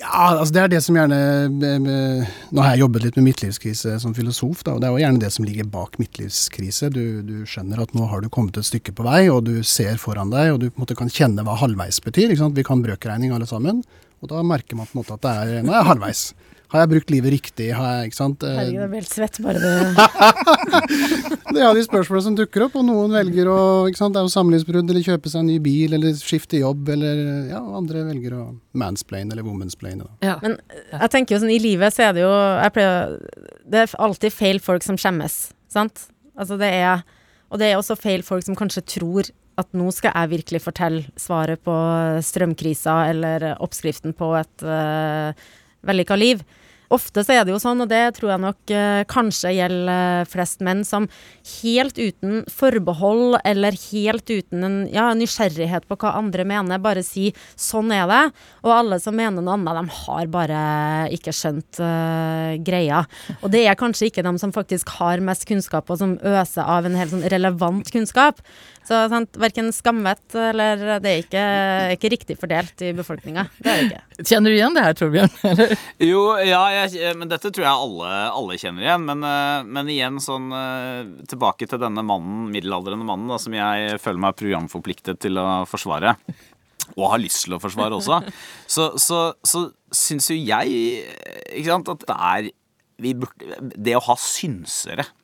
Ja, 0.00 0.30
altså 0.32 0.54
det 0.56 0.60
er 0.62 0.70
det 0.72 0.80
som 0.80 0.96
gjerne 0.96 1.16
eh, 1.60 1.74
eh, 1.76 2.28
Nå 2.56 2.62
har 2.64 2.72
jeg 2.72 2.80
jobbet 2.86 3.04
litt 3.04 3.16
med 3.18 3.26
midtlivskrise 3.28 3.98
som 4.00 4.14
filosof, 4.16 4.62
da, 4.64 4.74
og 4.74 4.80
det 4.80 4.88
er 4.88 4.94
jo 4.94 5.02
gjerne 5.02 5.20
det 5.20 5.30
som 5.34 5.44
ligger 5.44 5.68
bak 5.68 5.98
midtlivskrise. 6.00 6.88
Du, 6.94 7.20
du 7.26 7.34
skjønner 7.48 7.82
at 7.84 7.92
nå 7.96 8.06
har 8.08 8.24
du 8.24 8.30
kommet 8.32 8.56
et 8.56 8.68
stykke 8.68 8.94
på 8.96 9.04
vei, 9.04 9.26
og 9.32 9.44
du 9.50 9.58
ser 9.66 10.00
foran 10.00 10.32
deg, 10.32 10.54
og 10.54 10.62
du 10.62 10.70
på 10.70 10.80
en 10.80 10.86
måte 10.86 10.96
kan 10.96 11.12
kjenne 11.12 11.44
hva 11.44 11.58
halvveis 11.60 12.00
betyr. 12.04 12.32
Vi 12.32 12.64
kan 12.66 12.84
brøkregning 12.86 13.34
alle 13.36 13.48
sammen, 13.50 13.82
og 14.24 14.32
da 14.32 14.40
merker 14.46 14.80
man 14.80 14.88
på 14.88 14.96
en 14.96 15.02
måte 15.02 15.18
at 15.18 15.26
det 15.26 15.34
er 15.36 15.66
Nå 15.66 15.74
er 15.74 15.82
jeg 15.82 15.90
halvveis. 15.92 16.24
Har 16.70 16.84
jeg 16.84 16.90
brukt 16.92 17.10
livet 17.10 17.32
riktig? 17.34 17.66
Har 17.74 17.96
jeg, 17.96 18.10
ikke 18.10 18.18
sant? 18.18 18.44
Eh, 18.46 18.54
Herregud, 18.54 18.78
jeg 18.78 18.90
blir 18.92 19.00
helt 19.00 19.14
svett 19.16 19.38
bare 19.42 19.58
det. 19.58 19.74
Det 21.50 21.58
er 21.58 21.74
de 21.74 21.82
spørsmålene 21.82 22.26
som 22.28 22.36
dukker 22.38 22.62
opp, 22.68 22.76
og 22.78 22.84
noen 22.86 23.10
velger 23.16 23.48
å 23.50 23.58
ikke 23.90 23.98
sant? 23.98 24.14
Det 24.14 24.20
er 24.20 24.28
jo 24.28 24.32
samlivsbrudd, 24.36 24.92
eller 24.92 25.02
kjøpe 25.02 25.32
seg 25.32 25.42
en 25.42 25.48
ny 25.50 25.56
bil, 25.64 25.96
eller 25.98 26.14
skifte 26.14 26.60
jobb, 26.60 26.92
eller 26.94 27.22
ja, 27.50 27.58
andre 27.58 28.04
velger 28.06 28.36
å 28.38 28.44
mansplaine 28.78 29.34
eller 29.34 29.46
womansplaine. 29.46 30.06
Ja. 30.22 30.36
Men 30.44 30.60
jeg 30.92 31.10
tenker 31.16 31.34
jo 31.34 31.40
sånn, 31.42 31.54
i 31.56 31.58
livet 31.62 31.96
så 31.96 32.06
er 32.06 32.14
det 32.14 32.22
jo 32.22 32.30
jeg 32.30 32.74
pleier, 32.76 33.18
Det 33.66 33.82
er 33.82 33.96
alltid 34.06 34.36
feil 34.36 34.62
folk 34.62 34.86
som 34.86 34.98
skjemmes, 35.00 35.40
sant? 35.70 36.06
Altså 36.38 36.56
det 36.60 36.70
er 36.70 37.02
Og 37.50 37.58
det 37.58 37.66
er 37.66 37.80
også 37.80 37.98
feil 37.98 38.22
folk 38.22 38.46
som 38.46 38.54
kanskje 38.54 38.86
tror 38.86 39.26
at 39.58 39.74
nå 39.74 39.90
skal 39.92 40.14
jeg 40.14 40.30
virkelig 40.36 40.62
fortelle 40.62 41.02
svaret 41.18 41.60
på 41.66 41.74
strømkrisa 42.24 42.94
eller 43.10 43.48
oppskriften 43.58 44.14
på 44.16 44.30
et 44.38 44.64
uh, 44.64 45.34
vellykka 45.84 46.16
liv. 46.16 46.44
Ofte 46.90 47.22
så 47.24 47.34
er 47.34 47.44
det 47.46 47.54
jo 47.54 47.60
sånn, 47.62 47.82
og 47.84 47.90
det 47.90 48.02
tror 48.16 48.32
jeg 48.34 48.42
nok 48.42 48.72
eh, 48.74 49.02
kanskje 49.10 49.52
gjelder 49.56 50.28
flest 50.30 50.64
menn, 50.66 50.82
som 50.86 51.06
helt 51.60 51.98
uten 52.00 52.42
forbehold 52.50 53.38
eller 53.46 53.76
helt 53.90 54.30
uten 54.30 54.66
en 54.66 54.78
ja, 54.92 55.10
nysgjerrighet 55.16 55.86
på 55.90 55.98
hva 56.00 56.14
andre 56.18 56.46
mener, 56.48 56.82
bare 56.82 57.04
si 57.06 57.30
'sånn 57.54 57.92
er 57.94 58.06
det'. 58.10 58.32
Og 58.64 58.74
alle 58.74 59.00
som 59.00 59.16
mener 59.16 59.42
noe 59.42 59.54
annet, 59.54 59.78
de 59.78 59.96
har 60.00 60.26
bare 60.26 60.60
ikke 61.14 61.34
skjønt 61.34 61.80
eh, 61.80 62.58
greia. 62.64 63.04
Og 63.42 63.50
det 63.54 63.66
er 63.66 63.78
kanskje 63.78 64.10
ikke 64.10 64.26
de 64.26 64.34
som 64.38 64.52
faktisk 64.52 64.88
har 64.98 65.22
mest 65.22 65.46
kunnskap, 65.46 65.90
og 65.90 65.98
som 65.98 66.18
øser 66.18 66.66
av 66.66 66.86
en 66.86 66.98
helt 66.98 67.14
sånn 67.14 67.28
relevant 67.30 67.90
kunnskap. 67.90 68.42
Så 68.90 68.96
sant, 69.12 69.36
verken 69.38 69.68
skamvett 69.74 70.34
eller 70.34 71.00
Det 71.04 71.10
er 71.10 71.20
ikke, 71.22 71.42
ikke 71.94 72.10
riktig 72.14 72.36
fordelt 72.40 72.80
i 72.82 72.92
befolkninga. 72.96 73.44
Det 73.60 73.70
er 73.70 73.82
det 73.82 73.88
ikke. 73.90 74.24
Kjenner 74.30 74.50
du 74.50 74.56
igjen 74.56 74.76
det 74.76 74.84
her, 74.84 74.96
Torbjørn? 74.98 75.76
Jo, 76.10 76.22
ja, 76.42 76.62
jeg, 76.74 76.79
men 77.18 77.30
dette 77.30 77.50
tror 77.50 77.64
jeg 77.66 77.84
alle, 77.86 78.10
alle 78.34 78.58
kjenner 78.60 78.86
igjen. 78.86 79.06
Men, 79.08 79.26
eh, 79.26 79.66
men, 79.66 79.90
igjen 79.92 80.20
sånn 80.22 80.48
eh, 80.54 81.10
tilbake 81.30 81.68
til 81.70 81.82
denne 81.82 82.04
mannen, 82.06 82.48
middelaldrende 82.54 83.06
mannen 83.06 83.30
da, 83.30 83.40
som 83.42 83.56
jeg 83.56 84.00
føler 84.02 84.24
meg 84.26 84.38
programforpliktet 84.40 85.20
til 85.22 85.40
å 85.40 85.48
forsvare. 85.70 86.16
Og 86.96 87.06
har 87.12 87.22
lyst 87.22 87.44
til 87.46 87.54
å 87.56 87.62
forsvare 87.62 87.98
også. 87.98 88.20
Så, 88.74 88.92
så, 89.02 89.20
så 89.46 89.64
syns 89.94 90.30
jo 90.30 90.36
jeg 90.38 91.04
ikke 91.58 91.72
sant, 91.72 91.88
at 91.90 92.04
det 92.06 92.16
er 92.16 92.50
burde, 93.18 93.56
Det 93.74 93.96
å 93.98 94.02
ha 94.10 94.14
synsere 94.20 95.06
Eh, 95.06 95.19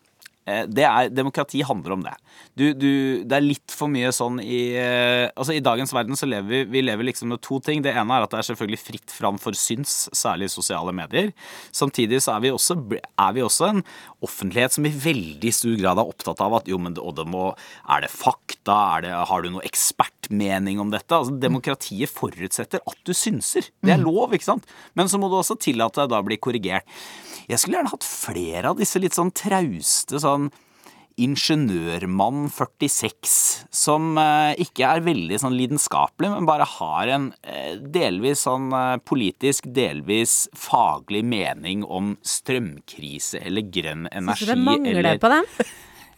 er, 0.46 1.08
demokrati 1.10 1.62
handler 1.66 1.96
om 1.96 2.02
det. 2.04 2.14
Du, 2.54 2.64
du, 2.72 2.90
det 3.26 3.36
er 3.36 3.44
litt 3.44 3.72
for 3.74 3.90
mye 3.90 4.12
sånn 4.14 4.38
i 4.42 4.60
eh, 4.78 5.26
Altså 5.34 5.56
I 5.56 5.62
dagens 5.64 5.92
verden 5.94 6.18
så 6.18 6.28
lever 6.28 6.46
vi, 6.46 6.60
vi 6.70 6.82
lever 6.86 7.08
liksom 7.08 7.32
med 7.32 7.42
to 7.44 7.58
ting. 7.64 7.82
Det 7.84 7.92
ene 7.92 8.14
er 8.14 8.26
at 8.26 8.32
det 8.32 8.38
er 8.40 8.48
selvfølgelig 8.50 8.80
fritt 8.82 9.14
fram 9.14 9.40
for 9.42 9.58
syns, 9.58 10.06
særlig 10.14 10.48
i 10.48 10.54
sosiale 10.54 10.94
medier. 10.96 11.32
Samtidig 11.74 12.22
så 12.24 12.36
er 12.36 12.46
vi 12.46 12.54
også, 12.54 12.78
er 12.94 13.34
vi 13.36 13.44
også 13.44 13.70
en 13.72 13.82
offentlighet 14.24 14.76
som 14.76 14.86
i 14.86 14.94
veldig 14.94 15.52
stor 15.54 15.74
grad 15.80 16.00
er 16.00 16.14
opptatt 16.14 16.42
av 16.44 16.60
at 16.60 16.70
jo, 16.70 16.78
men 16.82 16.96
og 17.02 17.18
det 17.18 17.26
må, 17.28 17.48
er 17.90 18.06
det 18.06 18.12
fakta? 18.14 18.78
Er 18.96 19.06
det, 19.06 19.12
har 19.30 19.42
du 19.42 19.50
noe 19.52 19.66
ekspertmening 20.26 20.80
om 20.80 20.90
dette? 20.90 21.14
Altså 21.14 21.36
Demokratiet 21.40 22.10
forutsetter 22.10 22.80
at 22.86 22.98
du 23.04 23.14
synser. 23.14 23.70
Det 23.82 23.92
er 23.92 24.00
mm. 24.00 24.06
lov, 24.06 24.34
ikke 24.34 24.52
sant? 24.52 24.66
Men 24.94 25.08
så 25.08 25.18
må 25.18 25.28
du 25.28 25.38
også 25.38 25.56
tillate 25.58 26.02
deg 26.02 26.10
da 26.10 26.20
å 26.20 26.26
bli 26.26 26.38
korrigert. 26.38 26.84
Jeg 27.48 27.58
skulle 27.58 27.78
gjerne 27.78 27.92
hatt 27.92 28.04
flere 28.06 28.70
av 28.70 28.78
disse 28.78 28.98
litt 28.98 29.14
sånn 29.14 29.30
trauste 29.30 30.18
sånn 30.18 30.50
ingeniørmann 31.16 32.50
46 32.52 33.30
som 33.72 34.18
eh, 34.20 34.52
ikke 34.60 34.84
er 34.84 35.04
veldig 35.06 35.38
sånn 35.40 35.54
lidenskapelig, 35.56 36.28
men 36.28 36.48
bare 36.48 36.66
har 36.68 37.08
en 37.14 37.30
eh, 37.40 37.78
delvis 37.80 38.42
sånn 38.44 38.68
eh, 38.76 38.98
politisk, 39.00 39.70
delvis 39.72 40.42
faglig 40.52 41.22
mening 41.24 41.86
om 41.88 42.18
strømkrise 42.20 43.40
eller 43.48 43.64
grønn 43.64 44.10
energi. 44.10 44.44
Syns 44.44 44.52
du 44.52 44.52
det 44.52 44.68
mangler 44.68 45.00
eller, 45.00 45.22
på 45.22 45.32
dem? 45.32 45.48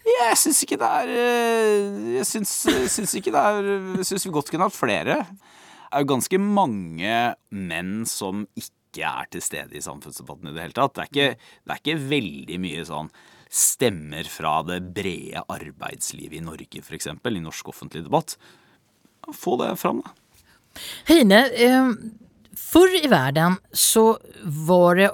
Jeg 0.08 0.38
syns 0.40 0.62
ikke 0.64 0.78
det 0.80 0.88
er 0.88 1.12
Jeg 2.18 2.26
syns, 2.28 3.14
ikke 3.18 3.32
det 3.34 3.44
er 3.44 4.04
Syns 4.06 4.26
vi 4.26 4.34
godt 4.34 4.50
kunne 4.52 4.68
hatt 4.68 4.76
flere. 4.76 5.22
Det 5.24 5.96
er 5.96 6.04
jo 6.04 6.10
ganske 6.12 6.40
mange 6.42 7.14
menn 7.54 7.94
som 8.08 8.44
ikke 8.58 9.08
er 9.08 9.28
til 9.32 9.44
stede 9.44 9.76
i 9.78 9.84
samfunnsdebatten 9.84 10.50
i 10.50 10.54
det 10.54 10.66
hele 10.66 10.76
tatt. 10.76 10.94
Det 10.96 11.04
er 11.04 11.10
ikke, 11.10 11.50
det 11.64 11.74
er 11.74 11.82
ikke 11.82 12.08
veldig 12.10 12.60
mye 12.60 12.84
sånn 12.88 13.10
stemmer 13.48 14.28
fra 14.28 14.58
det 14.68 14.82
brede 14.92 15.40
arbeidslivet 15.48 16.36
i 16.36 16.44
Norge, 16.44 16.82
f.eks., 16.84 17.08
i 17.08 17.40
norsk 17.40 17.70
offentlig 17.72 18.04
debatt. 18.04 18.36
Få 19.32 19.56
det 19.60 19.72
fram, 19.80 20.02
da. 20.04 20.12
Heine, 21.08 21.40
eh, 21.56 21.88
før 22.58 22.92
i 23.00 23.08
verden 23.10 23.56
så 23.72 24.10
var 24.68 25.00
det 25.00 25.08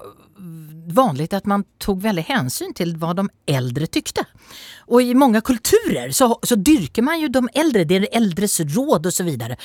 vanlig 0.93 1.31
at 1.37 1.49
man 1.51 1.65
tok 1.83 2.03
veldig 2.05 2.25
hensyn 2.29 2.75
til 2.77 2.95
hva 3.01 3.15
de 3.17 3.27
eldre 3.51 3.87
tykte. 3.87 4.25
Og 4.93 5.03
i 5.03 5.17
mange 5.17 5.41
kulturer 5.45 6.13
så, 6.13 6.31
så 6.45 6.59
dyrker 6.61 7.05
man 7.07 7.23
jo 7.23 7.31
de 7.33 7.45
eldre, 7.57 7.87
det 7.89 8.01
er 8.01 8.09
eldres 8.21 8.61
råd 8.75 9.09
og 9.09 9.15
så 9.15 9.27
videre. 9.27 9.57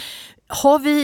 Har 0.63 0.79
vi, 0.81 0.95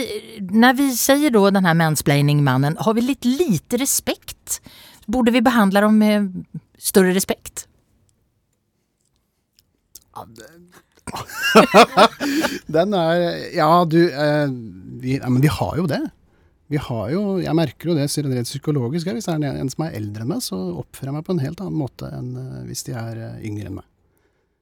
når 0.50 0.78
vi 0.80 0.90
sier 0.96 1.34
da 1.34 1.44
den 1.54 1.70
mansplaining-mannen, 1.82 2.78
har 2.82 2.96
vi 2.96 3.04
litt 3.04 3.28
lite 3.28 3.78
respekt? 3.82 4.60
Borde 5.06 5.34
vi 5.34 5.44
behandle 5.44 5.84
dem 5.84 6.00
med 6.02 6.30
større 6.82 7.14
respekt? 7.14 7.66
den 12.76 12.94
er 12.96 13.20
Ja, 13.54 13.84
du 13.84 14.00
eh, 14.08 14.48
vi, 15.02 15.18
ja, 15.20 15.28
Men 15.28 15.42
vi 15.44 15.50
har 15.52 15.76
jo 15.78 15.86
det. 15.90 16.00
Vi 16.72 16.78
har 16.82 17.10
jo, 17.12 17.38
Jeg 17.42 17.54
merker 17.54 17.90
jo 17.90 17.94
det 17.94 18.08
rent 18.10 18.48
psykologisk. 18.48 19.06
Hvis 19.06 19.28
det 19.28 19.34
er 19.36 19.60
en 19.60 19.70
som 19.70 19.86
er 19.86 19.98
eldre 19.98 20.24
enn 20.24 20.32
meg, 20.34 20.42
så 20.42 20.56
oppfører 20.82 21.12
jeg 21.12 21.18
meg 21.18 21.26
på 21.26 21.36
en 21.36 21.44
helt 21.44 21.60
annen 21.62 21.78
måte 21.78 22.10
enn 22.10 22.32
eh, 22.40 22.64
hvis 22.66 22.88
de 22.88 22.96
er 22.98 23.20
eh, 23.22 23.44
yngre 23.46 23.70
enn 23.70 23.78
meg. 23.78 23.86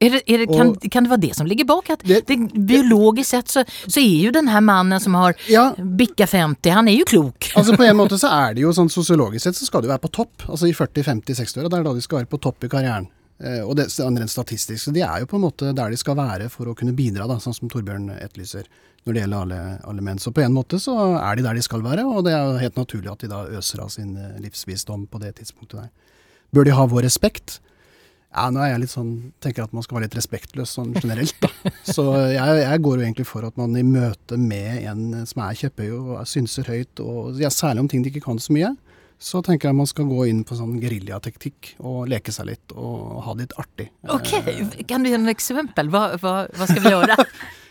Er 0.04 0.10
det, 0.10 0.20
er 0.28 0.42
det, 0.42 0.48
kan, 0.50 0.72
og, 0.74 0.84
kan, 0.92 1.06
det 1.06 1.10
være 1.14 1.22
det 1.22 1.32
som 1.38 1.48
ligger 1.48 1.64
bak? 1.68 1.88
At 1.94 2.02
det, 2.04 2.36
biologisk 2.68 3.30
sett 3.30 3.52
så, 3.52 3.62
så, 3.86 4.02
er 4.02 4.26
jo 4.26 4.32
den 4.34 4.50
her 4.52 4.60
mannen 4.60 5.00
som 5.00 5.14
har 5.16 5.36
ja, 5.48 5.68
bikka 5.78 6.26
50, 6.28 6.74
han 6.76 6.90
er 6.90 6.98
jo 6.98 7.06
klok. 7.08 7.48
altså 7.56 7.76
På 7.78 7.86
en 7.86 7.96
måte 7.96 8.18
så 8.20 8.28
er 8.34 8.56
det 8.56 8.66
jo 8.66 8.74
sånn 8.76 8.92
sosiologisk 8.92 9.46
sett 9.46 9.56
så 9.56 9.68
skal 9.70 9.84
du 9.84 9.88
være 9.88 10.02
på 10.02 10.12
topp. 10.12 10.44
Altså 10.50 10.68
i 10.68 10.74
40-50-60-åra, 10.76 11.70
det 11.70 11.80
er 11.80 11.86
da 11.88 11.94
de 11.96 12.04
skal 12.04 12.20
være 12.20 12.32
på 12.34 12.42
topp 12.42 12.66
i 12.66 12.72
karrieren. 12.74 13.08
Eh, 13.40 13.62
og 13.64 13.78
det 13.78 13.88
rent 13.96 14.34
statistisk. 14.34 14.82
Så 14.82 14.92
de 14.94 15.06
er 15.06 15.22
jo 15.22 15.30
på 15.30 15.38
en 15.38 15.46
måte 15.46 15.72
der 15.72 15.94
de 15.94 16.00
skal 16.00 16.18
være 16.18 16.50
for 16.52 16.68
å 16.68 16.76
kunne 16.76 16.96
bidra, 16.96 17.30
da, 17.30 17.38
sånn 17.40 17.56
som 17.56 17.72
Torbjørn 17.72 18.10
etterlyser 18.18 18.68
når 19.04 19.12
det 19.12 19.22
gjelder 19.24 19.44
alle, 19.44 19.60
alle, 19.84 20.04
menn. 20.04 20.20
Så 20.22 20.32
på 20.32 20.42
en 20.44 20.54
måte 20.56 20.80
så 20.80 20.94
er 21.18 21.36
de 21.36 21.44
der 21.44 21.58
de 21.58 21.64
skal 21.64 21.84
være, 21.84 22.06
og 22.08 22.24
det 22.26 22.32
er 22.32 22.48
jo 22.48 22.62
helt 22.62 22.80
naturlig 22.80 23.12
at 23.12 23.24
de 23.24 23.30
da 23.32 23.44
øser 23.58 23.84
av 23.84 23.92
sin 23.92 24.16
eh, 24.16 24.40
livsvisdom 24.40 25.06
på 25.12 25.20
det 25.20 25.36
tidspunktet 25.40 25.82
der. 25.82 26.18
Bør 26.54 26.66
de 26.66 26.76
ha 26.76 26.86
vår 26.88 27.04
respekt? 27.04 27.58
Ja, 28.34 28.48
nå 28.50 28.62
er 28.64 28.72
jeg 28.72 28.82
litt 28.82 28.90
sånn, 28.94 29.12
tenker 29.44 29.66
at 29.66 29.74
man 29.76 29.84
skal 29.84 29.98
være 29.98 30.08
litt 30.08 30.16
respektløs 30.18 30.72
sånn 30.74 30.94
generelt, 30.96 31.36
da. 31.44 31.50
Så 31.94 32.06
jeg, 32.32 32.56
jeg, 32.64 32.80
går 32.82 32.98
jo 32.98 33.04
egentlig 33.04 33.28
for 33.28 33.46
at 33.46 33.60
man 33.60 33.76
i 33.78 33.84
møte 33.86 34.38
med 34.40 34.88
en 34.90 35.26
som 35.30 35.44
er 35.44 35.60
kjepphøy 35.60 35.92
og 35.94 36.24
synser 36.26 36.72
høyt, 36.72 37.04
og 37.04 37.38
ja, 37.42 37.52
særlig 37.54 37.84
om 37.84 37.92
ting 37.92 38.02
de 38.02 38.10
ikke 38.10 38.24
kan 38.24 38.40
så 38.42 38.56
mye, 38.56 38.72
så 39.22 39.38
tenker 39.44 39.70
jeg 39.70 39.78
man 39.78 39.88
skal 39.88 40.08
gå 40.10 40.24
inn 40.26 40.42
på 40.46 40.56
sånn 40.58 40.80
geriljateknikk 40.82 41.76
og 41.86 42.08
leke 42.10 42.34
seg 42.34 42.48
litt 42.50 42.74
og 42.74 43.20
ha 43.24 43.36
det 43.36 43.46
litt 43.46 43.58
artig. 43.62 43.86
Ok, 44.10 44.32
Kan 44.90 45.04
du 45.04 45.12
gi 45.12 45.14
noen 45.14 45.32
eksempel? 45.32 45.92
Hva, 45.92 46.16
hva, 46.18 46.34
hva 46.50 46.68
skal 46.70 46.82
vi 46.82 46.92
gjøre? 46.96 47.18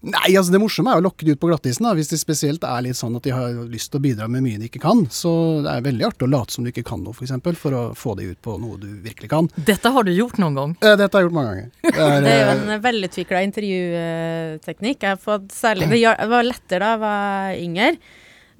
Nei, 0.00 0.30
altså 0.32 0.54
det 0.54 0.60
morsomme 0.62 0.94
er 0.94 1.00
å 1.00 1.04
lokke 1.04 1.26
de 1.28 1.34
ut 1.36 1.40
på 1.40 1.50
glattisen. 1.50 1.84
da, 1.84 1.92
Hvis 1.96 2.08
det 2.08 2.20
spesielt 2.22 2.62
er 2.64 2.84
litt 2.86 2.96
sånn 2.96 3.18
at 3.18 3.26
de 3.26 3.34
har 3.36 3.58
lyst 3.68 3.90
til 3.92 4.00
å 4.00 4.04
bidra 4.04 4.28
med 4.32 4.44
mye 4.46 4.60
de 4.60 4.70
ikke 4.70 4.80
kan. 4.80 5.02
Så 5.12 5.32
det 5.64 5.74
er 5.74 5.84
veldig 5.84 6.06
artig 6.08 6.24
å 6.24 6.30
late 6.32 6.56
som 6.56 6.64
du 6.64 6.70
ikke 6.72 6.86
kan 6.88 7.02
noe, 7.04 7.12
f.eks. 7.12 7.20
For, 7.20 7.28
eksempel, 7.28 7.58
for 7.60 7.76
å 7.76 7.82
få 7.98 8.14
de 8.16 8.30
ut 8.32 8.40
på 8.40 8.56
noe 8.62 8.80
du 8.80 8.88
virkelig 9.04 9.28
kan. 9.32 9.50
Dette 9.68 9.92
har 9.92 10.08
du 10.08 10.12
gjort 10.14 10.40
noen 10.40 10.56
gang? 10.56 10.74
Eh, 10.80 10.96
dette 10.96 11.12
har 11.12 11.20
jeg 11.20 11.28
gjort 11.28 11.36
mange 11.36 11.52
ganger. 11.52 11.68
Det 12.00 12.06
er, 12.06 12.22
det 12.24 12.32
er 12.32 12.40
jo 12.40 12.52
en 12.56 12.82
velutvikla 12.84 13.40
intervjuteknikk. 13.44 15.02
Jeg 15.04 15.10
har 15.10 15.20
fått 15.20 15.50
særlig 15.52 15.90
Det 15.90 16.28
var 16.30 16.46
lettere 16.46 16.80
da 16.80 16.92
jeg 16.94 17.00
var 17.02 17.60
yngre. 17.60 17.88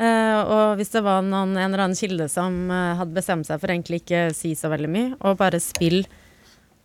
Uh, 0.01 0.41
og 0.41 0.79
hvis 0.79 0.93
det 0.95 1.03
var 1.05 1.21
noen, 1.25 1.53
en 1.59 1.67
eller 1.67 1.85
annen 1.85 1.99
kilde 1.99 2.25
som 2.33 2.55
uh, 2.73 2.97
hadde 2.97 3.17
bestemt 3.17 3.49
seg 3.49 3.61
for 3.61 3.73
egentlig 3.73 4.01
ikke 4.01 4.31
si 4.37 4.55
så 4.57 4.71
veldig 4.73 4.89
mye, 4.93 5.11
og 5.21 5.37
bare 5.41 5.61
spille 5.61 6.09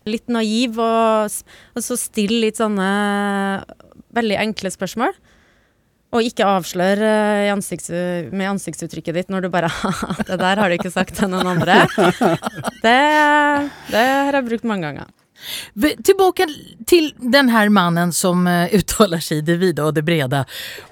litt 0.05 0.27
naiv, 0.29 0.75
og, 0.83 1.37
og 1.75 1.85
så 1.85 1.97
stille 1.99 2.41
litt 2.43 2.59
sånne 2.59 2.89
veldig 4.15 4.39
enkle 4.47 4.71
spørsmål. 4.73 5.17
Og 6.15 6.23
ikke 6.23 6.47
avslør 6.47 7.01
uh, 7.01 7.51
ansikts, 7.51 7.89
med 7.91 8.47
ansiktsuttrykket 8.53 9.17
ditt 9.17 9.33
når 9.33 9.45
du 9.45 9.51
bare 9.51 9.71
Det 10.29 10.39
der 10.39 10.61
har 10.61 10.71
du 10.71 10.77
ikke 10.77 10.93
sagt 10.93 11.17
til 11.19 11.31
noen 11.33 11.55
andre. 11.57 11.83
Det, 12.85 12.97
det 13.91 14.03
har 14.05 14.37
jeg 14.37 14.47
brukt 14.47 14.67
mange 14.69 14.87
ganger. 14.87 15.13
Tilbake 15.75 16.47
til 16.87 17.09
den 17.19 17.49
her 17.51 17.69
mannen 17.73 18.13
som 18.15 18.45
uh, 18.47 18.71
uttaler 18.73 19.23
seg 19.23 19.41
i 19.41 19.45
det 19.49 19.57
vide 19.61 19.83
og 19.83 19.95
det 19.97 20.05
brede 20.07 20.43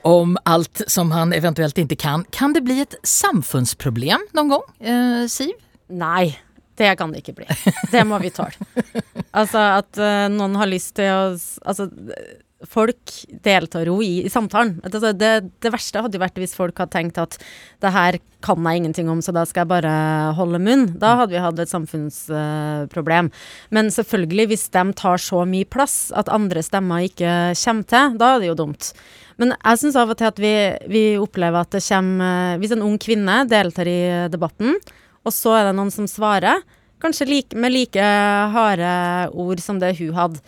om 0.07 0.35
alt 0.49 0.83
som 0.91 1.13
han 1.15 1.33
eventuelt 1.35 1.77
ikke 1.79 1.99
kan. 2.03 2.25
Kan 2.35 2.55
det 2.57 2.65
bli 2.65 2.81
et 2.83 2.97
samfunnsproblem 3.07 4.27
noen 4.35 4.55
gang, 4.55 4.65
uh, 4.83 5.23
Siv? 5.31 5.55
Nei, 5.93 6.33
det 6.79 6.95
kan 6.99 7.13
det 7.13 7.23
ikke 7.23 7.37
bli. 7.39 7.47
Det 7.93 8.03
må 8.07 8.19
vi 8.23 8.33
tåle. 8.33 8.55
Altså 9.33 9.57
at 9.79 9.97
uh, 9.97 10.27
noen 10.29 10.53
har 10.59 10.69
lyst 10.69 10.91
til 10.99 11.09
å 11.09 11.21
Altså 11.65 11.87
folk 12.69 13.15
deltar 13.43 13.87
jo 13.89 13.97
i, 14.03 14.23
i 14.25 14.31
samtalen. 14.31 14.77
Det, 14.83 15.01
det, 15.19 15.31
det, 15.63 15.71
verste 15.73 16.03
hadde 16.03 16.17
jo 16.17 16.23
vært 16.23 16.39
hvis 16.41 16.55
folk 16.57 16.77
hadde 16.79 16.95
tenkt 16.95 17.19
at 17.21 17.37
det 17.83 17.91
her 17.93 18.17
kan 18.43 18.67
jeg 18.67 18.81
ingenting 18.81 19.09
om, 19.11 19.21
så 19.23 19.33
da 19.35 19.45
skal 19.47 19.63
jeg 19.63 19.71
bare 19.71 19.93
holde 20.37 20.61
munn. 20.63 20.85
Da 20.99 21.13
hadde 21.19 21.35
vi 21.35 21.43
hatt 21.43 21.59
et 21.63 21.71
samfunnsproblem. 21.71 23.29
Uh, 23.31 23.43
Men 23.75 23.91
selvfølgelig, 23.93 24.47
hvis 24.51 24.67
de 24.73 24.85
tar 24.99 25.21
så 25.21 25.43
mye 25.47 25.67
plass 25.67 26.11
at 26.15 26.31
andre 26.31 26.63
stemmer 26.65 27.07
ikke 27.07 27.53
kommer 27.63 27.89
til, 27.89 28.17
da 28.19 28.33
er 28.33 28.43
det 28.43 28.51
jo 28.51 28.59
dumt. 28.63 28.93
Men 29.41 29.55
jeg 29.55 29.81
syns 29.81 29.97
av 29.97 30.11
og 30.13 30.19
til 30.19 30.29
at 30.29 30.39
vi, 30.41 30.55
vi, 30.91 31.03
opplever 31.17 31.63
at 31.63 31.71
det 31.73 31.81
kommer 31.81 32.59
Hvis 32.61 32.75
en 32.75 32.83
ung 32.85 32.99
kvinne 33.01 33.39
deltar 33.49 33.89
i 33.89 34.01
debatten, 34.29 34.77
og 35.23 35.33
så 35.33 35.55
er 35.57 35.69
det 35.69 35.77
noen 35.77 35.91
som 35.93 36.05
svarer, 36.09 36.61
kanskje 37.03 37.27
like, 37.27 37.55
med 37.57 37.73
like 37.73 38.03
harde 38.53 38.91
ord 39.33 39.59
som 39.63 39.79
det 39.79 39.95
hun 39.99 40.13
hadde 40.15 40.43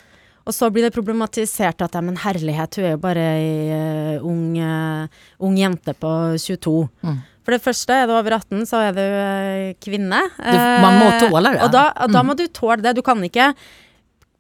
Og 0.46 0.54
så 0.54 0.68
blir 0.70 0.86
det 0.86 0.94
problematisert 0.94 1.80
at 1.82 1.96
ja, 1.98 2.02
men 2.06 2.18
herlighet, 2.22 2.76
hun 2.78 2.86
er 2.86 2.92
jo 2.94 3.00
bare 3.02 3.24
ei 3.40 3.48
uh, 3.74 4.26
ung, 4.30 4.44
uh, 4.62 5.08
ung 5.42 5.56
jente 5.58 5.96
på 5.98 6.12
22. 6.38 6.76
Mm. 7.02 7.16
For 7.46 7.54
det 7.56 7.62
første, 7.66 7.94
er 7.94 8.06
du 8.10 8.14
over 8.18 8.36
18, 8.40 8.62
så 8.70 8.80
er 8.88 8.94
du 8.98 9.02
eh, 9.02 9.74
kvinne. 9.82 10.20
Du- 10.38 10.82
man 10.82 10.96
må 11.02 11.10
tåle 11.22 11.52
det. 11.54 11.62
Og 11.66 11.72
da, 11.74 11.84
da 12.10 12.22
Mm. 12.22 12.28
må 12.32 12.36
du 12.38 12.46
tåle 12.48 12.82
det. 12.82 12.96
Du 12.98 13.02
kan 13.06 13.22
ikke 13.26 13.52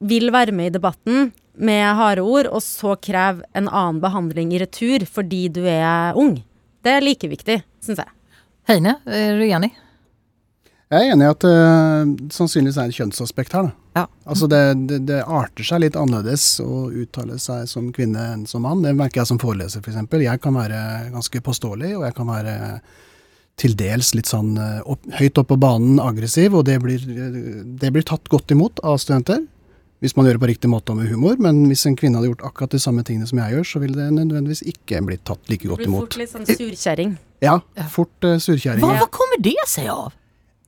vil 0.01 0.31
være 0.33 0.51
med 0.53 0.71
i 0.71 0.73
debatten 0.77 1.31
med 1.57 1.95
harde 1.95 2.21
ord, 2.25 2.47
og 2.49 2.61
så 2.65 2.95
kreve 2.99 3.43
en 3.55 3.69
annen 3.69 4.01
behandling 4.01 4.53
i 4.53 4.59
retur 4.59 5.05
fordi 5.05 5.47
du 5.53 5.61
er 5.69 6.17
ung. 6.17 6.35
Det 6.83 6.91
er 6.97 7.01
like 7.05 7.29
viktig, 7.29 7.59
syns 7.81 8.01
jeg. 8.01 8.09
Heine, 8.69 8.95
er 9.05 9.37
du 9.37 9.45
enig? 9.45 9.71
Jeg 10.93 11.01
er 11.01 11.15
enig 11.15 11.25
i 11.25 11.31
at 11.33 11.41
det 11.41 12.33
sannsynligvis 12.35 12.77
er 12.77 12.91
et 12.91 12.97
kjønnsaspekt 12.99 13.55
her. 13.57 13.69
Da. 13.69 13.85
Ja. 13.95 14.03
Altså 14.29 14.49
det, 14.51 14.61
det, 14.89 14.99
det 15.09 15.23
arter 15.23 15.65
seg 15.65 15.81
litt 15.81 15.97
annerledes 15.97 16.43
å 16.61 16.91
uttale 16.93 17.39
seg 17.41 17.65
som 17.71 17.89
kvinne 17.95 18.21
enn 18.35 18.43
som 18.49 18.65
mann. 18.67 18.83
Det 18.85 18.93
merker 18.97 19.23
jeg 19.23 19.31
som 19.31 19.41
foreleser 19.41 19.81
f.eks. 19.81 19.97
Jeg 20.21 20.43
kan 20.43 20.57
være 20.59 20.79
ganske 21.15 21.41
påståelig, 21.47 21.95
og 21.97 22.05
jeg 22.05 22.17
kan 22.17 22.29
være 22.29 22.55
til 23.59 23.73
dels 23.79 24.11
litt 24.17 24.27
sånn 24.27 24.57
eh, 24.59 24.79
opp, 24.83 25.03
høyt 25.15 25.39
opp 25.39 25.49
på 25.53 25.57
banen 25.63 25.99
aggressiv, 26.03 26.57
og 26.59 26.65
det 26.67 26.75
blir, 26.83 27.01
det 27.79 27.91
blir 27.95 28.05
tatt 28.05 28.27
godt 28.29 28.51
imot 28.51 28.83
av 28.83 28.99
studenter. 29.01 29.45
Hvis 30.03 30.13
man 30.17 30.27
gjør 30.27 30.35
det 30.35 30.43
på 30.43 30.49
riktig 30.51 30.69
måte 30.69 30.91
og 30.91 30.99
med 30.99 31.07
humor, 31.09 31.39
men 31.41 31.63
hvis 31.71 31.85
en 31.87 31.95
kvinne 31.97 32.19
hadde 32.19 32.33
gjort 32.33 32.43
akkurat 32.49 32.75
de 32.75 32.81
samme 32.83 33.01
tingene 33.07 33.25
som 33.29 33.39
jeg 33.41 33.55
gjør, 33.55 33.69
så 33.71 33.81
ville 33.81 33.95
det 33.97 34.11
nødvendigvis 34.19 34.61
ikke 34.69 34.99
blitt 35.07 35.23
tatt 35.25 35.49
like 35.49 35.65
godt 35.65 35.85
imot. 35.87 35.87
Det 35.87 35.87
blir 35.87 35.95
imot. 35.95 36.03
fort 36.03 36.19
litt 36.19 36.35
sånn 36.35 36.45
surkjerring. 36.51 37.15
Ja, 37.41 37.55
fort 37.95 38.27
uh, 38.27 38.35
surkjerring. 38.43 38.83
Hva, 38.83 38.99
hva 38.99 39.09
kommer 39.15 39.41
det 39.41 39.55
seg 39.71 39.87
av? 39.95 40.11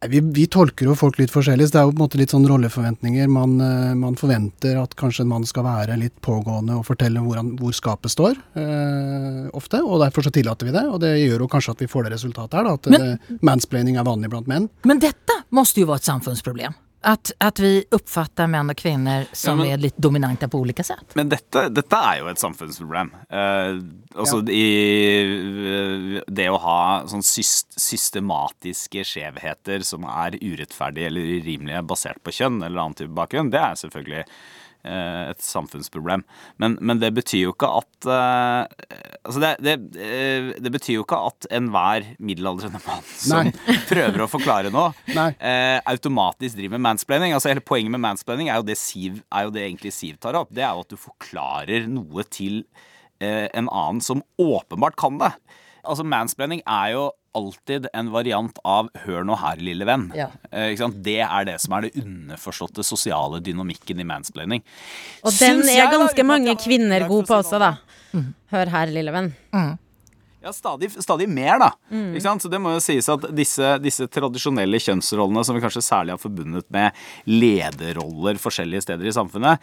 Vi, 0.06 0.20
vi 0.22 0.44
tolker 0.46 0.86
jo 0.86 0.94
folk 0.96 1.18
litt 1.18 1.32
forskjellig. 1.34 1.68
så 1.68 1.74
Det 1.74 1.80
er 1.82 1.86
jo 1.88 1.94
på 1.94 1.98
en 1.98 2.04
måte 2.04 2.20
litt 2.20 2.34
sånn 2.34 2.46
rolleforventninger. 2.48 3.30
Man, 3.34 3.56
eh, 3.64 3.94
man 3.98 4.18
forventer 4.20 4.78
at 4.78 4.94
kanskje 5.00 5.24
en 5.26 5.32
mann 5.32 5.48
skal 5.50 5.66
være 5.66 5.98
litt 5.98 6.14
pågående 6.22 6.78
og 6.78 6.86
fortelle 6.86 7.24
hvor, 7.26 7.40
han, 7.42 7.56
hvor 7.58 7.74
skapet 7.74 8.14
står, 8.14 8.38
eh, 8.62 9.48
ofte. 9.58 9.82
Og 9.82 9.98
derfor 10.06 10.28
så 10.28 10.34
tillater 10.34 10.70
vi 10.70 10.76
det. 10.78 10.86
Og 10.86 11.02
det 11.02 11.16
gjør 11.18 11.48
jo 11.48 11.50
kanskje 11.50 11.74
at 11.74 11.82
vi 11.82 11.90
får 11.90 12.06
det 12.06 12.14
resultatet 12.14 12.60
her, 12.60 12.70
da. 12.70 12.74
At 12.78 12.92
Men- 12.94 13.02
det, 13.18 13.40
mansplaining 13.42 13.98
er 13.98 14.06
vanlig 14.06 14.30
blant 14.30 14.48
menn. 14.48 14.70
Men 14.86 15.00
dette 15.02 15.42
måste 15.52 15.82
jo 15.82 15.90
være 15.90 16.04
et 16.06 16.12
samfundsproblem. 16.14 16.78
Att, 17.08 17.32
at, 17.40 17.60
vi 17.60 17.86
oppfatter 17.96 18.50
menn 18.52 18.68
og 18.68 18.76
kvinner 18.76 19.30
som 19.32 19.62
Ja, 19.62 19.64
men- 19.64 19.72
er 19.72 19.78
litt 19.78 19.98
dominante 19.98 20.50
på 20.52 20.60
ulike 20.60 20.84
sett. 20.84 21.16
Men 21.16 21.30
dette, 21.32 21.70
dette 21.72 21.96
er 21.96 22.18
jo 22.20 22.28
et 22.28 22.42
samfunnsproblem. 22.42 23.14
Eh, 23.30 23.80
altså 24.20 24.42
i 24.52 26.20
det 26.28 26.50
å 26.52 26.60
ha 26.60 26.82
sånn 27.08 27.24
syst, 27.24 27.72
systematiske 27.80 29.06
skjevheter 29.08 29.86
som 29.88 30.04
er 30.04 30.36
urettferdige 30.42 31.08
eller 31.08 31.32
urimelige 31.40 31.86
basert 31.88 32.20
på 32.28 32.36
kjønn 32.42 32.60
eller 32.62 32.84
annen 32.84 33.00
type 33.00 33.16
bakgrunn, 33.16 33.54
det 33.56 33.62
er 33.64 33.80
selvfølgelig 33.80 34.26
eh, 34.26 34.38
et 34.86 35.42
samfunnsproblem. 35.44 36.24
Men, 36.62 36.78
men 36.82 37.00
det 37.02 37.10
betyr 37.18 37.48
jo 37.48 37.54
ikke 37.56 37.70
at 37.80 38.08
eh, 38.14 39.02
Altså 39.28 39.42
det, 39.44 39.50
det, 39.66 39.74
eh, 40.00 40.50
det 40.64 40.72
betyr 40.72 41.00
jo 41.00 41.04
ikke 41.04 41.20
at 41.28 41.48
enhver 41.58 42.06
middelaldrende 42.24 42.80
mann 42.86 43.04
som 43.28 43.50
prøver 43.90 44.24
å 44.24 44.30
forklare 44.32 44.72
noe, 44.72 44.94
Nei. 45.18 45.30
eh, 45.40 45.78
automatisk 45.92 46.56
driver 46.60 46.78
med 46.78 46.86
mansplaining. 46.88 47.36
Altså 47.36 47.52
hele 47.52 47.66
Poenget 47.68 47.92
med 47.98 48.04
mansplaining 48.06 48.52
er 48.52 48.62
jo 48.62 48.68
det, 48.70 48.78
Siv, 48.80 49.20
er 49.34 49.48
jo 49.48 49.56
det 49.56 49.66
egentlig 49.66 49.92
Siv 49.96 50.20
tar 50.24 50.38
opp. 50.40 50.54
Det 50.56 50.64
er 50.64 50.72
jo 50.78 50.86
at 50.86 50.94
du 50.94 51.00
forklarer 51.02 51.90
noe 51.92 52.24
til 52.32 52.62
eh, 53.20 53.48
en 53.52 53.68
annen 53.68 54.04
som 54.04 54.24
åpenbart 54.40 54.96
kan 55.00 55.20
det. 55.20 55.34
Altså 55.88 56.06
Mansplaining 56.08 56.62
er 56.66 56.92
jo 56.96 57.08
alltid 57.38 57.88
en 57.94 58.12
variant 58.12 58.60
av 58.66 58.90
'hør 59.04 59.26
nå 59.28 59.38
her, 59.38 59.58
lille 59.62 59.86
venn'. 59.86 60.10
Ja. 60.16 60.30
Eh, 60.52 60.74
ikke 60.74 60.84
sant? 60.86 61.02
Det 61.04 61.20
er 61.22 61.46
det 61.46 61.58
som 61.62 61.74
er 61.78 61.88
det 61.88 61.96
underforståtte 62.02 62.84
sosiale 62.84 63.40
dynamikken 63.40 64.00
i 64.00 64.08
mansplaining. 64.08 64.64
Og 65.24 65.32
den 65.32 65.62
Syns 65.62 65.70
er 65.70 65.92
ganske 65.92 66.18
da, 66.18 66.24
mange 66.24 66.56
kvinner 66.56 67.08
gode 67.08 67.28
på 67.28 67.38
også, 67.38 67.60
da. 67.62 67.78
Mm. 68.14 68.34
Hør 68.52 68.74
her, 68.74 68.88
lille 68.88 69.14
venn. 69.14 69.34
Ja, 70.48 70.54
stadig, 70.54 70.92
stadig 71.04 71.28
mer, 71.30 71.60
da. 71.60 71.72
Ikke 71.92 72.24
sant? 72.24 72.42
Så 72.42 72.50
det 72.50 72.62
må 72.62 72.72
jo 72.76 72.80
sies 72.80 73.10
at 73.10 73.26
disse, 73.36 73.74
disse 73.84 74.08
tradisjonelle 74.08 74.80
kjønnsrollene, 74.80 75.44
som 75.44 75.58
vi 75.58 75.62
kanskje 75.62 75.84
særlig 75.84 76.16
har 76.16 76.22
forbundet 76.22 76.70
med 76.72 76.96
lederroller 77.28 78.40
forskjellige 78.40 78.86
steder 78.86 79.10
i 79.10 79.16
samfunnet, 79.18 79.60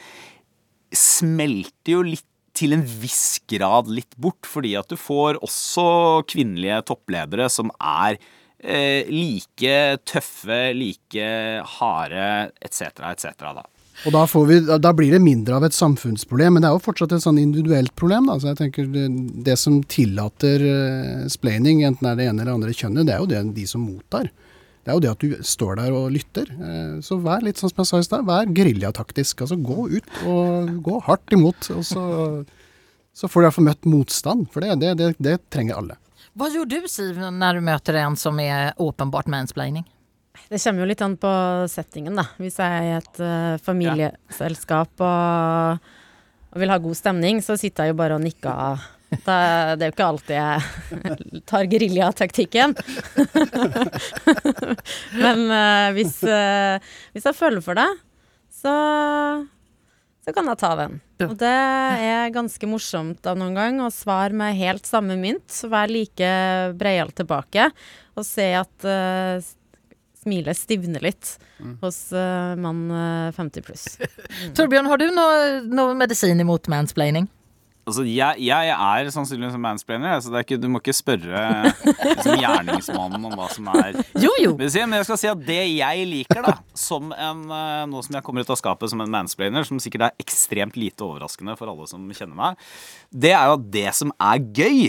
smelter 0.95 1.97
jo 1.97 2.03
litt 2.07 2.29
til 2.57 2.77
en 2.77 2.85
viss 3.03 3.41
grad 3.51 3.91
litt 3.91 4.15
bort, 4.21 4.47
fordi 4.47 4.75
at 4.79 4.91
du 4.91 4.97
får 5.01 5.41
også 5.45 5.87
kvinnelige 6.31 6.81
toppledere 6.91 7.49
som 7.53 7.73
er 7.81 8.19
eh, 8.63 9.05
like 9.11 9.77
tøffe, 10.09 10.61
like 10.79 11.29
harde, 11.79 12.29
etc., 12.65 12.91
etc., 13.13 13.33
da. 13.61 13.65
Og 14.05 14.11
da, 14.11 14.25
vi, 14.27 14.57
da- 14.67 14.93
blir 14.97 15.13
det 15.15 15.23
mindre 15.23 15.55
av 15.57 15.65
et 15.69 15.77
samfunnsproblem, 15.77 16.57
men 16.57 16.65
det 16.65 16.69
er 16.69 16.75
jo 16.75 16.83
fortsatt 16.83 17.13
et 17.15 17.23
sånn 17.23 17.39
individuelt 17.39 17.95
problem. 17.97 18.27
Da. 18.27 18.41
Så 18.43 18.51
jeg 18.51 18.59
tenker 18.59 18.89
det, 18.91 19.05
det 19.47 19.55
som 19.61 19.79
tillater 19.87 20.65
uh, 20.67 21.29
splaining, 21.31 21.85
enten 21.87 22.03
det 22.03 22.11
er 22.11 22.19
det 22.19 22.27
ene 22.33 22.43
eller 22.43 22.57
andre 22.59 22.75
kjønnet, 22.75 23.07
det 23.07 23.15
er 23.15 23.23
jo 23.23 23.31
det 23.31 23.45
de 23.55 23.67
som 23.71 23.87
mottar. 23.87 24.33
Det 24.85 24.93
er 24.93 24.99
jo 24.99 25.01
det 25.01 25.13
at 25.15 25.23
du 25.25 25.35
står 25.49 25.79
der 25.81 25.95
og 25.97 26.11
lytter. 26.13 26.51
Eh, 26.53 26.99
Så 27.05 27.17
vær 27.25 27.41
litt 27.45 27.57
sånn 27.61 27.73
som 27.73 27.81
jeg 27.83 27.89
sa 27.89 28.01
i 28.03 28.07
stad, 28.07 28.27
vær 28.29 28.51
geriljataktisk. 28.53 29.41
Altså 29.47 29.57
gå 29.57 29.89
ut 29.97 30.11
og 30.29 30.75
gå 30.85 31.01
hardt 31.07 31.33
imot. 31.33 31.71
Og 31.73 31.85
så, 31.89 32.05
så 33.17 33.31
får 33.31 33.41
du 33.41 33.45
i 33.45 33.49
hvert 33.49 33.59
fall 33.59 33.69
møtt 33.71 33.89
motstand, 33.89 34.47
for 34.53 34.61
det, 34.65 34.77
det, 34.83 34.93
det, 35.01 35.11
det 35.25 35.39
trenger 35.55 35.81
alle. 35.81 35.97
Hva 36.35 36.49
gjør 36.51 36.67
du 36.67 36.79
Siv 36.91 37.17
når 37.17 37.61
du 37.61 37.65
møter 37.65 37.97
en 38.03 38.17
som 38.19 38.39
er 38.43 38.73
åpenbart 38.83 39.29
mansplaining? 39.31 39.85
Det 40.51 40.59
kommer 40.61 40.83
jo 40.83 40.89
litt 40.91 41.03
an 41.05 41.15
på 41.17 41.31
settingen, 41.71 42.19
da. 42.19 42.25
Hvis 42.43 42.59
jeg 42.59 42.67
er 42.67 42.89
i 42.89 42.97
et 42.99 43.21
uh, 43.23 43.55
familieselskap 43.65 45.01
og, 45.07 45.87
og 46.53 46.61
vil 46.61 46.73
ha 46.75 46.79
god 46.83 46.99
stemning, 46.99 47.39
så 47.41 47.57
sitter 47.59 47.87
jeg 47.87 47.95
jo 47.95 47.99
bare 48.03 48.19
og 48.19 48.25
nikker. 48.25 48.83
Da, 49.25 49.39
det 49.79 49.87
er 49.87 49.91
jo 49.91 49.95
ikke 49.95 50.09
alltid 50.09 50.35
jeg 50.37 51.43
tar 51.51 51.69
geriljataktikken. 51.71 52.75
Men 55.23 55.45
eh, 55.55 55.89
hvis, 55.99 56.19
eh, 56.27 56.95
hvis 57.15 57.29
jeg 57.31 57.39
føler 57.39 57.65
for 57.65 57.79
det, 57.79 57.89
så, 58.65 58.75
så 60.25 60.35
kan 60.35 60.49
jeg 60.51 60.61
ta 60.63 60.73
den. 60.83 61.01
Og 61.25 61.35
det 61.41 61.51
er 61.51 62.33
ganske 62.35 62.69
morsomt 62.69 63.21
da 63.25 63.37
noen 63.39 63.59
gang 63.59 63.83
å 63.85 63.91
svare 63.95 64.37
med 64.37 64.57
helt 64.59 64.89
samme 64.89 65.19
mynt, 65.21 65.61
være 65.71 65.93
like 65.93 66.31
breial 66.81 67.13
tilbake, 67.15 67.69
og 68.15 68.27
se 68.27 68.49
at 68.59 68.89
uh, 68.89 69.39
smilet 70.25 70.59
stivner 70.59 71.05
litt 71.05 71.37
hos 71.83 71.99
uh, 72.17 72.55
mann 72.61 72.87
eh, 72.91 73.33
50 73.37 73.65
pluss. 73.65 73.87
Torbjørn, 74.57 74.89
har 74.91 75.01
du 75.01 75.07
noe, 75.15 75.39
noe 75.69 75.97
medisin 75.99 76.41
imot 76.41 76.69
mansplaining? 76.73 77.29
Altså, 77.85 78.01
jeg, 78.09 78.41
jeg 78.41 78.71
er 78.73 79.09
sannsynligvis 79.13 79.57
en 79.59 79.61
mansplainer, 79.61 80.17
så 80.25 80.31
det 80.33 80.39
er 80.39 80.45
ikke, 80.47 80.57
du 80.61 80.71
må 80.73 80.81
ikke 80.81 80.95
spørre 80.97 81.41
liksom, 81.69 82.39
gjerningsmannen 82.41 83.27
om 83.29 83.35
hva 83.37 83.49
som 83.53 83.67
er 83.75 83.99
Jo, 84.23 84.31
jo. 84.41 84.55
Men 84.57 84.97
jeg 84.97 85.05
skal 85.05 85.19
si 85.21 85.29
at 85.29 85.43
det 85.45 85.61
jeg 85.75 86.07
liker, 86.09 86.41
da, 86.47 86.55
som 86.73 87.13
en, 87.13 87.43
eh, 87.53 87.83
nå 87.91 88.01
som 88.07 88.17
jeg 88.17 88.25
kommer 88.25 88.47
ut 88.47 88.53
av 88.55 88.57
skapet 88.57 88.93
som 88.93 89.03
en 89.05 89.13
mansplainer, 89.13 89.67
som 89.69 89.81
sikkert 89.83 90.07
er 90.09 90.25
ekstremt 90.25 90.79
lite 90.81 91.05
overraskende 91.05 91.59
for 91.61 91.69
alle 91.75 91.89
som 91.91 92.07
kjenner 92.09 92.39
meg, 92.39 92.65
det 93.13 93.35
er 93.37 93.51
jo 93.51 93.59
at 93.59 93.67
det 93.77 93.91
som 94.01 94.15
er 94.17 94.41
gøy, 94.57 94.81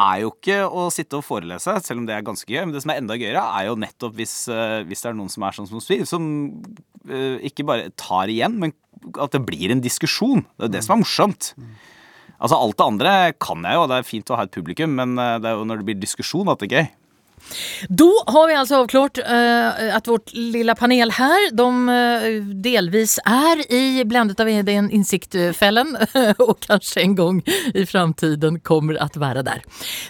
er 0.00 0.20
jo 0.22 0.30
ikke 0.32 0.58
å 0.64 0.86
sitte 0.92 1.18
og 1.18 1.24
forelese, 1.24 1.74
selv 1.84 2.00
om 2.00 2.06
det 2.08 2.14
er 2.16 2.24
ganske 2.24 2.48
gøy. 2.48 2.62
Men 2.66 2.72
det 2.72 2.80
som 2.84 2.92
er 2.92 3.00
enda 3.00 3.16
gøyere, 3.20 3.40
er 3.60 3.66
jo 3.68 3.78
nettopp 3.80 4.14
hvis, 4.20 4.34
eh, 4.52 4.82
hvis 4.88 5.04
det 5.04 5.10
er 5.10 5.16
noen 5.16 5.32
som 5.32 5.44
er 5.48 5.56
sånn 5.56 5.68
som 5.68 5.80
Sviv, 5.84 6.04
som 6.08 6.28
ikke 7.48 7.64
bare 7.64 7.88
tar 7.96 8.28
igjen, 8.28 8.58
men 8.60 8.74
at 9.16 9.32
det 9.32 9.40
blir 9.48 9.72
en 9.72 9.80
diskusjon. 9.80 10.44
Det 10.60 10.68
er 10.68 10.74
det 10.76 10.82
som 10.84 10.98
er 10.98 11.00
morsomt. 11.00 11.54
Altså 12.40 12.56
Alt 12.56 12.78
det 12.80 12.86
andre 12.86 13.12
kan 13.38 13.66
jeg 13.66 13.76
jo, 13.76 13.86
det 13.90 14.00
er 14.00 14.08
fint 14.08 14.32
å 14.32 14.40
ha 14.40 14.46
et 14.48 14.54
publikum, 14.54 14.96
men 14.96 15.18
eh, 15.20 15.36
det 15.42 15.50
er 15.50 15.60
jo 15.60 15.68
når 15.68 15.82
det 15.82 15.88
blir 15.90 16.00
diskusjon 16.00 16.48
at 16.52 16.62
det 16.62 16.70
er 16.70 16.76
gøy. 16.80 16.90
Da 17.88 18.08
har 18.26 18.48
vi 18.48 18.54
altså 18.54 18.80
avklart 18.82 19.18
uh, 19.24 19.96
at 19.96 20.08
vårt 20.08 20.32
lilla 20.36 20.74
panel 20.78 21.12
her 21.16 21.48
de 21.56 21.66
uh, 21.66 22.26
delvis 22.62 23.16
er 23.26 23.62
i 23.72 24.04
blendet 24.08 24.40
av 24.42 24.50
den 24.66 24.90
innsiktfellen, 24.94 25.94
og 26.44 26.60
kanskje 26.66 27.04
en 27.04 27.16
gang 27.18 27.40
i 27.80 27.86
framtiden 27.88 28.60
kommer 28.66 29.00
at 29.02 29.18
være 29.20 29.44
der. 29.46 29.64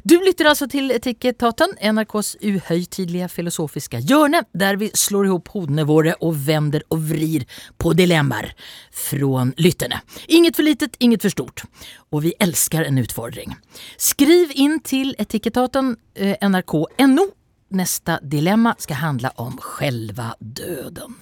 Du 0.04 0.18
lytter 0.20 0.50
altså 0.52 0.68
til 0.70 0.90
Etikettaten, 0.94 1.76
NRKs 1.80 2.34
uhøytidelige 2.42 3.30
filosofiske 3.32 4.02
hjørne, 4.04 4.44
der 4.52 4.80
vi 4.80 4.90
slår 4.96 5.30
ihop 5.30 5.52
hodene 5.54 5.86
våre 5.88 6.16
og 6.20 6.36
vender 6.46 6.84
og 6.90 7.06
vrir 7.12 7.46
på 7.80 7.94
dilemmaer 7.96 8.52
fra 8.90 9.46
lytterne. 9.60 10.00
Inget 10.28 10.58
for 10.58 10.66
litet, 10.66 10.96
inget 11.00 11.24
for 11.24 11.32
stort. 11.32 11.64
Och 12.11 12.25
vi 12.25 12.35
älskar 12.38 12.85
en 12.85 12.99
utfordring. 12.99 13.57
Skriv 13.96 14.53
in 14.55 14.81
till 14.81 15.16
Etikettaten 15.18 15.96
eh, 16.14 16.49
NRK.no. 16.49 17.27
Nästa 17.68 18.20
dilemma 18.20 18.75
ska 18.79 18.94
handla 18.94 19.31
om 19.31 19.57
själva 19.57 20.35
döden. 20.38 21.14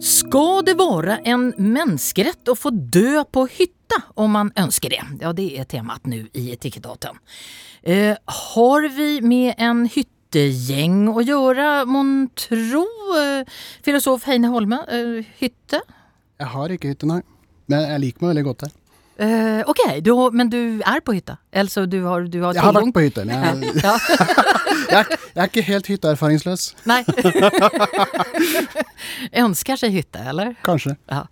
Ska 0.00 0.62
det 0.62 0.74
vara 0.74 1.18
en 1.18 1.54
menneskerett 1.56 2.48
å 2.48 2.54
få 2.54 2.70
dö 2.70 3.24
på 3.24 3.46
hytta 3.46 4.02
om 4.14 4.30
man 4.30 4.52
ønsker 4.56 4.90
det? 4.90 5.02
Ja, 5.20 5.32
det 5.32 5.58
er 5.58 5.64
temat 5.64 6.06
nu 6.06 6.28
i 6.32 6.52
Etikettaten. 6.52 7.18
Eh, 7.82 8.16
har 8.24 8.88
vi 8.88 9.20
med 9.20 9.54
en 9.58 9.86
hytta 9.86 10.19
hyttegäng 10.30 11.18
att 11.18 11.26
göra, 11.26 11.84
mon 11.84 12.28
tro? 12.34 12.86
Eh, 13.16 13.46
filosof 13.82 14.24
Heine 14.24 14.48
Holme, 14.48 14.76
eh, 14.88 15.24
hytte? 15.38 15.80
Jeg 16.38 16.46
har 16.46 16.68
ikke 16.70 16.88
hytte, 16.88 17.06
nei. 17.06 17.22
Men 17.66 17.82
jeg 17.82 18.00
liker 18.00 18.24
meg 18.24 18.30
veldig 18.34 18.44
godt 18.44 18.62
her. 18.66 18.76
Uh, 19.20 19.60
ok, 19.68 20.00
du 20.00 20.14
men 20.32 20.48
du 20.48 20.80
er 20.80 21.00
på 21.04 21.12
hytta? 21.12 21.36
Altså, 21.52 21.84
du 21.84 21.98
har, 22.06 22.22
du 22.24 22.38
har 22.40 22.54
Jeg 22.54 22.62
har 22.62 22.72
vært 22.72 22.94
på 22.94 23.02
hytte, 23.04 23.24
men 23.28 23.36
jeg, 23.36 23.74
Ja. 23.84 23.92
jeg, 24.94 25.18
jeg 25.34 25.42
er 25.42 25.50
ikke 25.50 25.66
helt 25.66 25.90
hytteerfaringsløs. 25.92 26.70
Nei. 26.90 27.02
Ønsker 29.44 29.76
seg 29.76 29.92
hytte, 29.92 30.24
eller? 30.32 30.54
Kanskje. 30.64 30.96
Ja. 31.10 31.26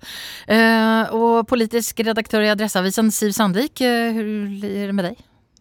Uh, 0.50 1.16
og 1.16 1.48
politisk 1.48 2.04
redaktør 2.04 2.44
i 2.44 2.52
Adressavisen, 2.52 3.08
Siv 3.14 3.32
Sandvik, 3.32 3.80
hvordan 3.80 4.61
hur 4.61 4.68
er 4.68 4.92
det 4.92 4.98
med 4.98 5.12
dig? 5.12 5.16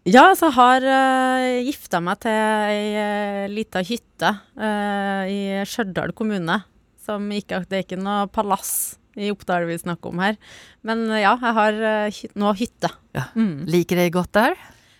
Ja, 0.06 0.30
så 0.38 0.52
har 0.54 0.84
uh, 0.84 1.64
gifta 1.66 1.98
meg 2.04 2.20
til 2.22 2.32
ei 2.32 2.94
uh, 2.94 3.48
lita 3.50 3.82
hytte 3.84 4.30
uh, 4.54 5.24
i 5.26 5.40
Stjørdal 5.68 6.14
kommune. 6.16 6.60
Som 7.02 7.26
ikke, 7.32 7.64
det 7.68 7.80
er 7.80 7.84
ikke 7.86 8.00
noe 8.00 8.28
palass 8.30 8.98
i 9.18 9.30
Oppdal 9.32 9.66
vi 9.68 9.78
snakker 9.80 10.12
om 10.12 10.22
her. 10.22 10.38
Men 10.86 11.06
uh, 11.10 11.18
ja, 11.18 11.34
jeg 11.42 11.56
har 11.58 11.78
eh, 11.90 12.18
hy 12.18 12.30
nå 12.38 12.52
hytte. 12.58 12.90
Ja. 13.16 13.28
Mm. 13.38 13.66
Liker 13.70 14.00
dig 14.00 14.12
godt 14.14 14.34
der? 14.36 14.58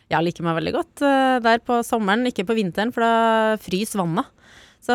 Jeg 0.08 0.24
liker 0.24 0.46
meg 0.46 0.56
veldig 0.56 0.74
godt 0.78 1.04
eh, 1.04 1.36
der 1.44 1.60
på 1.60 1.82
sommeren, 1.86 2.26
ikke 2.30 2.46
på 2.48 2.56
vinteren, 2.56 2.94
for 2.94 3.04
da 3.04 3.56
fryser 3.60 4.00
vannet. 4.00 4.30
Så 4.88 4.94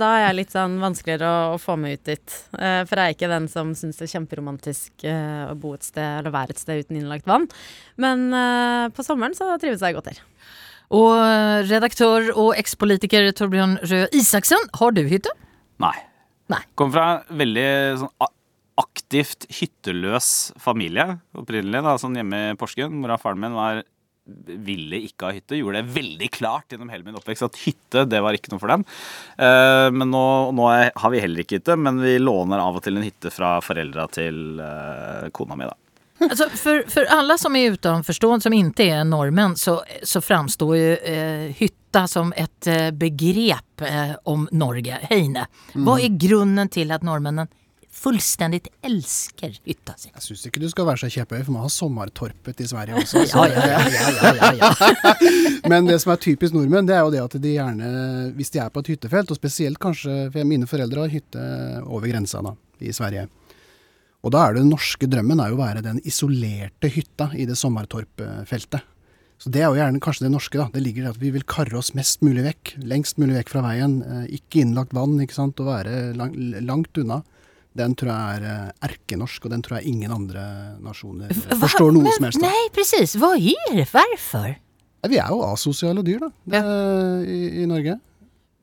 da 0.00 0.06
er 0.16 0.22
jeg 0.22 0.36
litt 0.38 0.54
sånn 0.54 0.78
vanskeligere 0.80 1.28
å, 1.28 1.40
å 1.52 1.60
få 1.60 1.74
meg 1.76 1.98
ut 1.98 2.08
dit. 2.08 2.36
Eh, 2.56 2.80
for 2.88 2.96
jeg 2.96 3.12
er 3.12 3.16
ikke 3.16 3.28
den 3.28 3.48
som 3.52 3.74
syns 3.76 3.98
det 4.00 4.06
er 4.06 4.14
kjemperomantisk 4.14 5.04
eh, 5.04 5.42
å 5.50 5.56
bo 5.60 5.74
et 5.76 5.84
sted 5.84 6.22
eller 6.22 6.32
være 6.32 6.54
et 6.54 6.62
sted 6.62 6.80
uten 6.80 6.96
innlagt 6.96 7.28
vann. 7.28 7.44
Men 8.00 8.30
eh, 8.32 8.86
på 8.96 9.04
sommeren 9.04 9.36
så 9.36 9.50
trives 9.60 9.84
jeg 9.84 9.98
godt 9.98 10.08
her. 10.14 10.22
Og 10.96 11.12
redaktør 11.68 12.30
og 12.32 12.54
ekspolitiker 12.56 13.28
Torbjørn 13.36 13.76
Røe 13.84 14.08
Isaksen, 14.16 14.64
har 14.80 14.96
du 14.96 15.02
hytte? 15.10 15.32
Nei. 15.82 15.96
Nei. 16.52 16.62
Kommer 16.76 16.96
fra 16.96 17.06
en 17.18 17.38
veldig 17.40 17.68
sånn 18.00 18.32
aktivt 18.80 19.44
hytteløs 19.52 20.28
familie 20.60 21.18
opprinnelig. 21.36 21.84
da, 21.84 21.98
sånn 22.00 22.16
Hjemme 22.16 22.40
i 22.50 22.56
Porsgrunn. 22.60 22.96
Mora 22.96 23.18
og 23.18 23.22
faren 23.22 23.44
min 23.44 23.56
var 23.56 23.84
ville 24.66 25.00
ikke 25.04 25.28
ha 25.28 25.36
hytte. 25.36 25.58
Gjorde 25.58 25.82
det 25.82 25.94
veldig 25.94 26.30
klart 26.32 26.72
gjennom 26.72 26.90
hele 26.92 27.04
min 27.06 27.18
oppvekst 27.18 27.46
at 27.46 27.60
hytte 27.66 28.04
det 28.08 28.22
var 28.24 28.36
ikke 28.36 28.54
noe 28.54 28.62
for 28.62 28.72
dem. 28.72 28.84
Eh, 29.36 29.88
men 29.92 30.10
nå, 30.12 30.26
nå 30.56 30.68
er, 30.72 30.90
har 30.96 31.12
vi 31.12 31.22
heller 31.24 31.44
ikke 31.44 31.60
hytte, 31.60 31.76
men 31.76 32.00
vi 32.00 32.16
låner 32.22 32.62
av 32.62 32.80
og 32.80 32.84
til 32.84 32.98
en 32.98 33.06
hytte 33.06 33.32
fra 33.34 33.56
foreldra 33.64 34.08
til 34.14 34.60
eh, 34.64 35.32
kona 35.36 35.58
mi. 35.60 35.68
da. 35.68 35.76
Alltså 36.18 36.48
for, 36.48 36.84
for 36.88 37.04
alle 37.10 37.38
som 37.38 37.56
er 37.56 37.74
utenforstående, 37.74 38.46
som 38.46 38.54
ikke 38.54 38.86
er 38.86 39.04
nordmenn, 39.08 39.56
så, 39.58 39.80
så 40.02 40.22
framstår 40.22 40.76
jo 40.78 40.92
eh, 40.94 41.48
hytta 41.58 42.06
som 42.10 42.32
et 42.36 42.68
eh, 42.70 42.90
begrepp 42.94 43.82
eh, 43.82 44.14
om 44.30 44.46
Norge, 44.54 45.00
Heine. 45.10 45.48
Hva 45.74 45.98
er 46.00 46.14
grunnen 46.20 46.70
til 46.72 46.94
at 46.94 47.04
norrmännen 47.06 47.50
fullständigt 47.94 48.66
älskar 48.82 49.52
hytta 49.64 49.94
si? 49.96 50.10
Jeg 50.14 50.22
syns 50.24 50.42
ikke 50.48 50.60
du 50.62 50.66
skal 50.72 50.86
være 50.88 51.00
så 51.04 51.10
kjepphøy, 51.14 51.44
for 51.46 51.54
man 51.54 51.62
har 51.64 51.72
sommertorpet 51.72 52.60
i 52.60 52.66
Sverige 52.68 52.98
også. 53.00 53.22
Ja, 53.30 53.44
ja, 53.48 53.78
ja, 53.88 54.32
ja, 54.34 54.50
ja. 54.58 55.14
Men 55.70 55.86
det 55.88 56.00
som 56.02 56.12
er 56.14 56.20
typisk 56.20 56.56
nordmenn, 56.56 56.88
det 56.90 56.96
er 56.98 57.04
jo 57.06 57.12
det 57.14 57.22
at 57.22 57.36
de 57.40 57.54
gjerne, 57.54 57.92
hvis 58.36 58.50
de 58.54 58.60
er 58.64 58.72
på 58.74 58.82
et 58.84 58.90
hyttefelt, 58.94 59.30
og 59.32 59.38
spesielt 59.38 59.80
kanskje 59.80 60.16
for 60.34 60.50
mine 60.50 60.68
foreldre 60.68 61.06
har 61.06 61.14
hytte 61.14 61.46
over 61.86 62.10
grensa 62.10 62.42
da, 62.44 62.52
i 62.84 62.92
Sverige. 62.92 63.28
Og 64.24 64.32
da 64.32 64.42
er 64.48 64.54
det 64.56 64.62
den 64.64 64.72
norske 64.72 65.06
drømmen 65.08 65.40
er 65.44 65.52
jo 65.52 65.56
å 65.58 65.62
være 65.62 65.82
den 65.84 65.98
isolerte 66.08 66.88
hytta 66.92 67.30
i 67.36 67.44
det 67.48 67.56
sommertorpfeltet. 67.60 68.84
Så 69.38 69.50
det 69.52 69.60
er 69.60 69.68
jo 69.68 69.76
gjerne 69.76 70.00
kanskje 70.00 70.24
det 70.24 70.30
norske, 70.32 70.56
da. 70.56 70.68
Det 70.72 70.80
ligger 70.80 71.04
i 71.04 71.10
at 71.10 71.18
vi 71.20 71.30
vil 71.34 71.42
karre 71.44 71.76
oss 71.76 71.90
mest 71.98 72.22
mulig 72.24 72.44
vekk. 72.46 72.74
Lengst 72.88 73.18
mulig 73.20 73.34
vekk 73.40 73.50
fra 73.52 73.64
veien. 73.66 73.98
eh, 74.00 74.26
Ikke 74.38 74.62
innlagt 74.62 74.94
vann, 74.96 75.18
ikke 75.20 75.36
sant. 75.36 75.60
Og 75.60 75.68
være 75.68 76.14
lang, 76.16 76.32
langt 76.64 76.96
unna. 77.02 77.18
Den 77.74 77.94
tror 77.98 78.12
jeg 78.12 78.38
er 78.38 78.48
eh, 78.52 78.88
erkenorsk, 78.88 79.44
og 79.48 79.50
den 79.54 79.62
tror 79.66 79.80
jeg 79.80 79.90
ingen 79.90 80.12
andre 80.14 80.44
nasjoner 80.84 81.32
eh, 81.34 81.58
forstår 81.58 81.90
noe 81.96 82.12
som 82.14 82.28
helst 82.28 82.38
av. 82.38 82.46
Nei, 82.46 82.64
precis. 82.76 83.16
Hva 83.18 83.32
er 83.34 83.80
det? 83.80 83.88
Hvorfor? 83.90 84.52
Vi 85.10 85.18
er 85.20 85.28
jo 85.34 85.42
asosiale 85.44 86.00
dyr, 86.06 86.22
da, 86.22 86.30
det, 86.48 86.60
i, 87.28 87.40
i 87.64 87.66
Norge. 87.68 87.98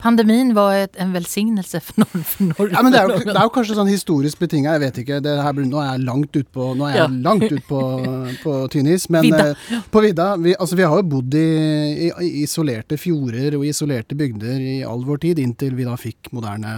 Pandemien 0.02 0.50
var 0.58 0.74
et, 0.74 0.96
en 0.98 1.12
velsignelse 1.14 1.78
for 1.86 2.00
noen 2.02 2.24
for 2.26 2.48
Norge. 2.48 2.74
Ja, 2.74 2.82
men 2.82 2.90
det 2.96 3.02
er, 3.04 3.12
jo, 3.12 3.20
det 3.28 3.36
er 3.38 3.46
jo 3.46 3.52
kanskje 3.54 3.76
sånn 3.78 3.92
historisk 3.92 4.40
betinga, 4.42 4.72
jeg 4.74 4.82
vet 4.82 4.96
ikke. 5.04 5.20
Det 5.22 5.36
her, 5.46 5.60
nå 5.62 5.78
er 5.78 5.92
jeg 5.92 6.02
langt 6.08 6.40
ut 6.40 6.48
på, 6.56 6.72
nå 6.80 6.88
er 6.88 6.96
jeg 6.96 7.04
Ja. 7.04 7.10
langt 7.28 7.46
ut 7.52 7.68
på, 7.70 7.82
på 8.48 8.56
tynn 8.74 8.90
is. 8.90 9.06
Men 9.14 9.28
Vidda. 9.28 9.52
eh, 9.52 9.84
på 9.94 10.02
vidda 10.02 10.32
vi, 10.42 10.56
altså, 10.58 10.80
vi 10.80 10.88
har 10.90 10.98
jo 11.04 11.06
bodd 11.12 11.38
i, 11.38 11.46
i, 12.08 12.10
i 12.26 12.32
isolerte 12.48 12.98
fjorder 12.98 13.60
og 13.60 13.68
isolerte 13.70 14.18
bygder 14.18 14.58
i 14.58 14.80
all 14.88 15.06
vår 15.06 15.22
tid, 15.28 15.44
inntil 15.46 15.78
vi 15.78 15.86
da 15.86 15.94
fikk 16.02 16.32
moderne 16.34 16.74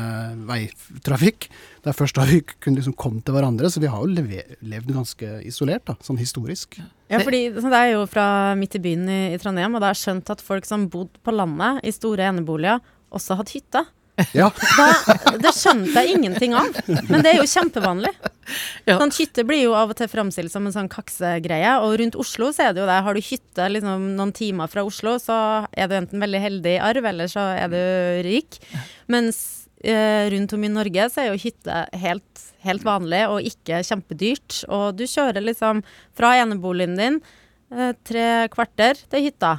veitrafikk. 0.52 1.48
Det 1.84 1.92
er 1.92 1.98
først 1.98 2.16
da 2.16 2.24
vi 2.30 2.40
kunne 2.64 2.80
liksom 2.80 2.96
komme 2.96 3.20
til 3.26 3.36
hverandre, 3.36 3.68
så 3.68 3.82
vi 3.84 3.90
har 3.92 4.00
jo 4.00 4.12
leve, 4.12 4.44
levd 4.64 4.94
ganske 4.96 5.32
isolert, 5.48 5.84
da, 5.90 5.98
sånn 6.04 6.20
historisk. 6.22 6.78
Ja, 7.12 7.20
fordi 7.20 7.50
Det 7.52 7.74
er 7.76 7.90
jo 7.94 8.06
fra 8.08 8.28
midt 8.56 8.78
i 8.80 8.84
byen 8.84 9.10
i, 9.12 9.22
i 9.36 9.42
Trondheim, 9.42 9.76
og 9.76 9.84
det 9.84 9.90
er 9.92 10.00
skjønt 10.00 10.32
at 10.32 10.44
folk 10.44 10.68
som 10.70 10.88
bodde 10.94 11.20
på 11.24 11.36
landet 11.36 11.84
i 11.84 11.92
store 11.92 12.30
eneboliger, 12.32 12.80
også 13.14 13.36
hadde 13.38 13.58
hytte. 13.58 13.84
Ja, 14.38 14.52
Da, 14.78 15.36
det 15.42 15.52
skjønte 15.58 16.04
jeg 16.04 16.20
ingenting 16.20 16.54
av, 16.56 16.70
men 17.10 17.24
det 17.26 17.34
er 17.34 17.42
jo 17.42 17.50
kjempevanlig. 17.50 18.14
Ja. 18.84 18.98
Sånn, 19.00 19.14
hytte 19.16 19.46
blir 19.48 19.62
jo 19.62 19.70
av 19.80 19.94
og 19.94 19.96
til 19.96 20.10
framstilt 20.12 20.52
som 20.52 20.66
en 20.68 20.74
sånn 20.76 20.90
kaksegreie, 20.92 21.78
og 21.80 21.94
rundt 22.02 22.18
Oslo 22.20 22.50
så 22.52 22.66
er 22.66 22.74
det 22.76 22.82
jo 22.82 22.88
det. 22.90 22.98
Har 23.06 23.16
du 23.16 23.22
hytte 23.24 23.68
liksom, 23.72 24.10
noen 24.18 24.34
timer 24.36 24.68
fra 24.68 24.84
Oslo, 24.84 25.14
så 25.24 25.38
er 25.72 25.88
du 25.88 25.96
enten 25.96 26.20
veldig 26.20 26.42
heldig 26.44 26.74
i 26.76 26.82
arv, 26.84 27.08
eller 27.08 27.32
så 27.32 27.46
er 27.56 27.72
du 27.72 27.80
rik. 28.28 28.60
Mens 29.08 29.63
rundt 29.84 30.54
om 30.56 30.64
i 30.64 30.72
Norge 30.72 31.10
så 31.12 31.24
er 31.24 31.32
jo 31.32 31.42
hytte 31.44 31.84
helt, 32.00 32.44
helt 32.64 32.86
vanlig 32.88 33.24
og 33.28 33.48
ikke 33.50 33.82
kjempedyrt. 33.84 34.64
Og 34.72 34.96
du 34.96 35.04
kjører 35.10 35.44
liksom 35.44 35.84
fra 36.16 36.36
eneboligen 36.40 36.96
din 37.00 37.20
eh, 37.74 37.92
tre 38.08 38.28
kvarter 38.54 39.00
til 39.12 39.28
hytta. 39.28 39.58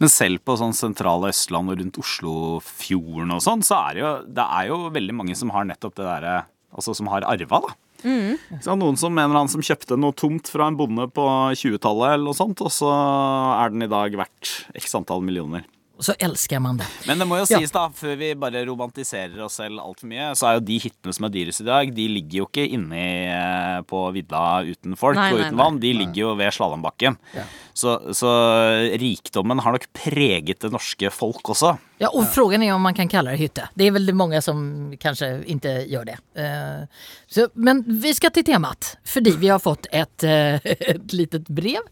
Men 0.00 0.08
selv 0.08 0.40
på 0.48 0.56
sånn 0.56 0.74
sentrale 0.76 1.28
Østland 1.28 1.70
og 1.70 1.80
rundt 1.80 2.00
Oslofjorden 2.00 3.34
og 3.36 3.44
sånn, 3.44 3.62
så 3.66 3.82
er 3.90 3.96
det 3.96 4.02
jo, 4.02 4.12
det 4.40 4.46
er 4.46 4.70
jo 4.70 4.80
veldig 4.96 5.16
mange 5.18 5.36
som 5.36 5.52
har 5.54 5.68
nettopp 5.68 5.98
det 6.00 6.08
derre 6.08 6.40
Altså 6.70 6.92
som 6.94 7.08
har 7.10 7.24
arva, 7.26 7.58
da. 7.64 7.72
Mm. 8.06 8.36
Noen 8.78 8.98
som 9.00 9.10
mener 9.10 9.34
han 9.34 9.48
som 9.50 9.62
kjøpte 9.64 9.96
noe 9.98 10.14
tomt 10.16 10.46
fra 10.52 10.68
en 10.70 10.76
bonde 10.78 11.08
på 11.10 11.24
20-tallet 11.58 12.14
eller 12.14 12.28
noe 12.28 12.38
sånt, 12.38 12.62
og 12.62 12.70
så 12.70 12.92
er 13.56 13.74
den 13.74 13.82
i 13.84 13.90
dag 13.90 14.14
verdt 14.20 14.52
x 14.78 14.94
antall 14.94 15.24
millioner. 15.26 15.66
Så 16.00 16.14
elsker 16.18 16.60
man 16.64 16.78
det. 16.80 16.86
Men 17.06 17.18
det 17.20 17.26
må 17.28 17.36
jo 17.40 17.44
Ja. 17.50 17.58
sies, 17.60 17.70
da, 17.74 17.86
før 17.92 18.16
vi 18.16 18.32
bare 18.34 18.62
romantiserer 18.66 19.38
oss 19.44 19.58
selv 19.60 19.78
altfor 19.82 20.08
mye, 20.08 20.30
så 20.34 20.48
er 20.48 20.54
jo 20.58 20.64
de 20.70 20.78
hyttene 20.80 21.12
som 21.12 21.26
er 21.28 21.34
dyrest 21.34 21.60
i 21.60 21.66
dag, 21.68 21.92
de 21.94 22.06
ligger 22.08 22.38
jo 22.40 22.46
ikke 22.48 22.64
inni 22.72 23.02
eh, 23.28 23.80
på 23.88 24.00
vidda 24.16 24.62
uten 24.64 24.96
folk 24.96 25.16
Nei, 25.20 25.28
og 25.34 25.40
uten 25.42 25.56
nei. 25.56 25.62
vann. 25.64 25.78
De 25.82 25.92
ligger 25.92 26.22
jo 26.24 26.34
ved 26.40 26.52
slalåmbakken. 26.56 27.18
Ja. 27.36 27.44
Så, 27.74 27.94
så 28.16 28.30
rikdommen 29.00 29.60
har 29.64 29.72
nok 29.76 29.86
preget 29.96 30.60
det 30.64 30.72
norske 30.72 31.10
folk 31.12 31.52
også. 31.54 31.76
Ja, 32.00 32.08
og 32.16 32.26
frågan 32.32 32.62
er 32.64 32.72
om 32.74 32.82
man 32.82 32.96
kan 32.96 33.08
kalle 33.12 33.34
det 33.36 33.40
hytte. 33.44 33.68
Det 33.76 33.86
er 33.90 33.94
veldig 33.96 34.14
mange 34.16 34.40
som 34.44 34.92
kanskje 35.00 35.30
ikke 35.52 35.74
gjør 35.90 36.08
det. 36.14 36.18
Eh, 36.40 36.84
så, 37.28 37.48
men 37.54 37.82
vi 37.86 38.12
skal 38.16 38.32
til 38.32 38.44
temat, 38.48 38.94
fordi 39.04 39.36
vi 39.40 39.52
har 39.52 39.60
fått 39.60 39.86
et, 39.92 40.24
eh, 40.24 40.60
ett 40.94 41.12
litet 41.12 41.48
brev. 41.48 41.84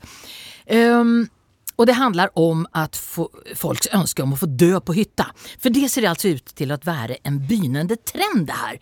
Ehm, 0.67 1.29
och 1.79 1.87
det 1.87 1.93
handler 1.93 2.39
om 2.39 2.67
at 2.73 2.97
få, 2.97 3.29
folks 3.57 3.87
ønske 3.95 4.23
om 4.23 4.35
å 4.35 4.41
få 4.41 4.49
dø 4.51 4.81
på 4.81 4.97
hytta. 4.97 5.29
For 5.63 5.71
det 5.71 5.87
ser 5.93 6.09
altså 6.11 6.35
ut 6.35 6.51
til 6.59 6.75
å 6.75 6.79
være 6.83 7.21
en 7.23 7.39
begynnende 7.47 7.97
trend 8.03 8.51
här. 8.51 8.81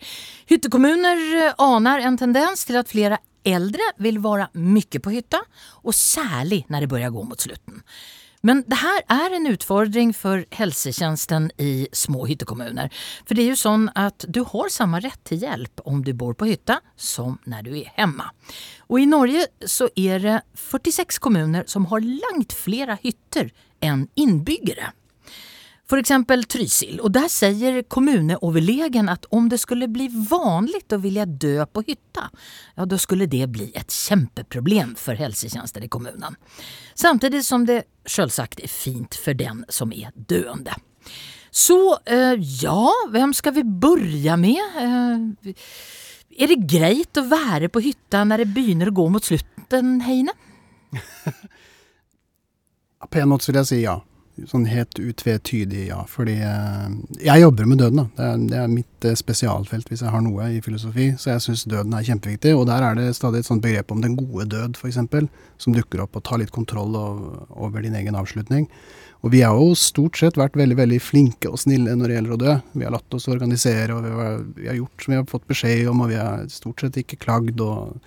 Hyttekommuner 0.49 1.53
aner 1.61 2.07
en 2.09 2.17
tendens 2.17 2.65
til 2.65 2.79
at 2.81 2.89
flere 2.89 3.21
eldre 3.47 3.93
vil 4.01 4.17
være 4.23 4.49
mye 4.57 5.01
på 5.03 5.13
hytta 5.13 5.43
og 5.83 5.93
særlig 5.95 6.63
når 6.73 6.83
det 6.83 6.91
börjar 6.95 7.13
gå 7.13 7.27
mot 7.29 7.45
slutten. 7.45 7.83
Men 8.41 8.63
det 8.67 8.75
här 8.75 9.01
är 9.07 9.35
en 9.35 9.47
utfordring 9.47 10.13
för 10.13 10.45
hälsotjänsten 10.51 11.51
i 11.57 11.87
små 11.91 12.25
hyttekommuner. 12.25 12.89
För 13.25 13.35
det 13.35 13.41
är 13.41 13.51
ju 13.51 13.55
sånn 13.55 13.89
at 13.95 14.25
du 14.27 14.41
har 14.41 14.69
samme 14.69 14.99
rett 14.99 15.23
til 15.27 15.41
hjelp 15.41 15.81
om 15.85 16.03
du 16.03 16.13
bor 16.13 16.33
på 16.37 16.45
hytta 16.45 16.79
som 16.95 17.39
når 17.45 17.65
du 17.65 17.71
er 17.79 17.89
hjemme. 17.97 18.29
Og 18.87 19.01
i 19.01 19.09
Norge 19.09 19.47
så 19.65 19.89
er 19.95 20.21
det 20.23 20.37
46 20.55 21.19
kommuner 21.19 21.65
som 21.67 21.89
har 21.91 22.05
langt 22.05 22.53
flere 22.53 22.99
hytter 23.01 23.51
enn 23.83 24.07
inbyggare. 24.15 24.93
For 25.87 26.01
eksempel 26.01 26.43
Trysil, 26.51 26.97
og 26.99 27.13
der 27.15 27.29
sier 27.31 27.79
kommuneoverlegen 27.87 29.07
at 29.11 29.27
om 29.31 29.47
det 29.47 29.61
skulle 29.61 29.87
bli 29.91 30.09
vanlig 30.11 30.81
å 30.91 30.99
ville 30.99 31.23
dø 31.25 31.61
på 31.71 31.83
hytta, 31.87 32.27
ja 32.75 32.87
da 32.91 32.99
skulle 32.99 33.29
det 33.31 33.45
bli 33.55 33.69
et 33.71 33.93
kjempeproblem 33.93 34.97
for 34.99 35.15
helsetjenester 35.19 35.85
i 35.87 35.91
kommunen. 35.91 36.35
Samtidig 36.91 37.45
som 37.47 37.63
det 37.69 37.85
selvsagt 38.07 38.59
er 38.63 38.71
fint 38.71 39.15
for 39.15 39.37
den 39.39 39.63
som 39.71 39.95
er 39.95 40.11
døende. 40.27 40.75
Så 41.55 41.77
eh, 42.03 42.35
ja, 42.61 42.91
hvem 43.13 43.31
skal 43.33 43.55
vi 43.55 43.63
begynne 43.63 44.35
med? 44.43 44.59
Eh, 44.83 45.63
er 46.37 46.51
det 46.51 46.67
greit 46.69 47.17
å 47.17 47.25
være 47.31 47.71
på 47.71 47.81
hytta 47.87 48.25
når 48.27 48.43
det 48.43 48.51
begynner 48.53 48.91
å 48.91 48.97
gå 48.99 49.07
mot 49.15 49.23
slutten, 49.23 50.01
Heine? 50.03 50.35
Måte 53.07 53.47
vil 53.47 53.61
jeg 53.61 53.69
si 53.71 53.81
ja. 53.85 53.95
Sånn 54.45 54.67
helt 54.69 54.99
utvetydig 55.01 55.87
ja. 55.87 56.01
Fordi 56.09 56.35
eh, 56.45 56.85
jeg 57.23 57.43
jobber 57.43 57.69
med 57.69 57.81
døden, 57.81 58.01
da. 58.03 58.05
Det 58.17 58.27
er, 58.27 58.43
det 58.51 58.59
er 58.61 58.69
mitt 58.71 59.07
eh, 59.07 59.17
spesialfelt 59.17 59.89
hvis 59.89 60.03
jeg 60.05 60.13
har 60.13 60.23
noe 60.25 60.49
i 60.53 60.61
filosofi. 60.63 61.09
Så 61.17 61.31
jeg 61.33 61.45
syns 61.45 61.65
døden 61.69 61.95
er 61.97 62.05
kjempeviktig. 62.05 62.53
Og 62.57 62.67
der 62.69 62.85
er 62.85 62.99
det 62.99 63.09
stadig 63.17 63.41
et 63.41 63.49
sånt 63.49 63.63
begrep 63.65 63.93
om 63.93 64.03
den 64.03 64.17
gode 64.19 64.49
død, 64.53 64.77
f.eks. 64.77 65.01
Som 65.61 65.75
dukker 65.75 66.03
opp 66.05 66.19
og 66.19 66.25
tar 66.27 66.41
litt 66.41 66.53
kontroll 66.55 66.93
over, 66.97 67.81
din 67.81 67.97
egen 67.97 68.17
avslutning. 68.17 68.67
Og 69.25 69.33
vi 69.33 69.41
har 69.41 69.57
jo 69.57 69.73
stort 69.77 70.19
sett 70.19 70.37
vært 70.37 70.57
veldig 70.59 70.77
veldig 70.77 70.99
flinke 71.01 71.49
og 71.49 71.57
snille 71.61 71.95
når 71.97 72.11
det 72.11 72.19
gjelder 72.19 72.35
å 72.35 72.41
dø. 72.43 72.53
Vi 72.77 72.85
har 72.85 72.93
latt 72.93 73.17
oss 73.17 73.25
organisere, 73.33 73.95
og 73.95 74.05
vi 74.05 74.13
har, 74.13 74.37
vi 74.59 74.69
har 74.69 74.77
gjort 74.77 75.03
som 75.03 75.13
vi 75.13 75.19
har 75.19 75.31
fått 75.31 75.47
beskjed 75.49 75.89
om, 75.89 76.03
og 76.05 76.13
vi 76.13 76.19
har 76.21 76.45
stort 76.53 76.85
sett 76.85 77.01
ikke 77.01 77.19
klagd. 77.25 77.63
og? 77.65 77.97